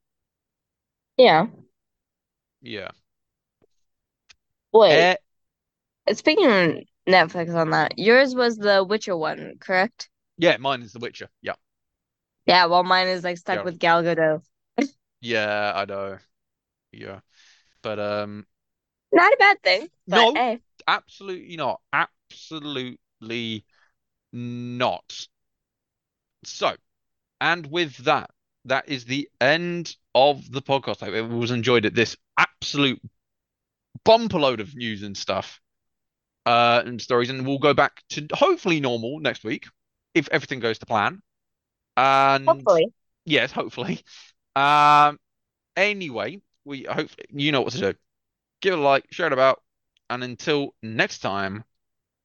Yeah. 1.16 1.46
Yeah. 2.62 2.90
Wait. 4.72 5.08
Eh, 5.08 5.16
Speaking 6.12 6.46
of 6.46 6.76
Netflix 7.08 7.54
on 7.54 7.70
that, 7.70 7.98
yours 7.98 8.34
was 8.34 8.56
the 8.56 8.84
Witcher 8.84 9.16
one, 9.16 9.54
correct? 9.60 10.08
yeah, 10.38 10.56
mine 10.58 10.82
is 10.82 10.92
The 10.92 10.98
Witcher. 10.98 11.28
Yeah. 11.42 11.54
Yeah, 12.46 12.66
well 12.66 12.82
mine 12.84 13.08
is 13.08 13.24
like 13.24 13.38
stuck 13.38 13.58
Yeah. 13.58 13.62
with 13.64 13.78
Gal 13.78 14.02
Gadot. 14.02 14.42
Yeah, 15.20 15.72
I 15.74 15.84
know. 15.86 16.18
Yeah. 16.92 17.20
But 17.82 17.98
um 17.98 18.46
Not 19.12 19.32
a 19.32 19.36
bad 19.38 19.62
thing, 19.62 19.88
No. 20.06 20.32
hey. 20.34 20.60
Absolutely 20.86 21.56
not. 21.56 21.80
Absolutely 21.92 23.64
not. 24.32 25.28
So, 26.44 26.76
and 27.40 27.66
with 27.70 27.96
that, 28.04 28.30
that 28.66 28.88
is 28.88 29.04
the 29.06 29.28
end 29.40 29.96
of 30.14 30.50
the 30.50 30.60
podcast. 30.60 31.02
I 31.02 31.06
hope 31.06 31.14
everyone's 31.14 31.50
enjoyed 31.50 31.86
it. 31.86 31.94
This 31.94 32.16
absolute 32.38 33.00
bumper 34.04 34.38
load 34.38 34.60
of 34.60 34.74
news 34.76 35.02
and 35.02 35.16
stuff, 35.16 35.60
uh, 36.46 36.82
and 36.84 37.00
stories, 37.00 37.30
and 37.30 37.46
we'll 37.46 37.58
go 37.58 37.74
back 37.74 38.02
to 38.10 38.26
hopefully 38.32 38.80
normal 38.80 39.20
next 39.20 39.44
week 39.44 39.66
if 40.14 40.28
everything 40.30 40.60
goes 40.60 40.78
to 40.78 40.86
plan. 40.86 41.22
And 41.96 42.68
Hopefully. 42.68 42.92
yes, 43.24 43.52
hopefully. 43.52 44.02
Um, 44.56 45.18
anyway, 45.76 46.40
we 46.64 46.84
hope 46.84 47.10
you 47.30 47.52
know 47.52 47.62
what 47.62 47.72
to 47.74 47.80
do. 47.80 47.94
Give 48.62 48.74
it 48.74 48.80
a 48.80 48.82
like, 48.82 49.06
share 49.12 49.28
it 49.28 49.32
about, 49.34 49.62
and 50.10 50.24
until 50.24 50.74
next 50.82 51.20
time, 51.20 51.64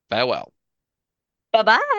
farewell. 0.10 0.54
Bye 1.52 1.64
bye. 1.64 1.99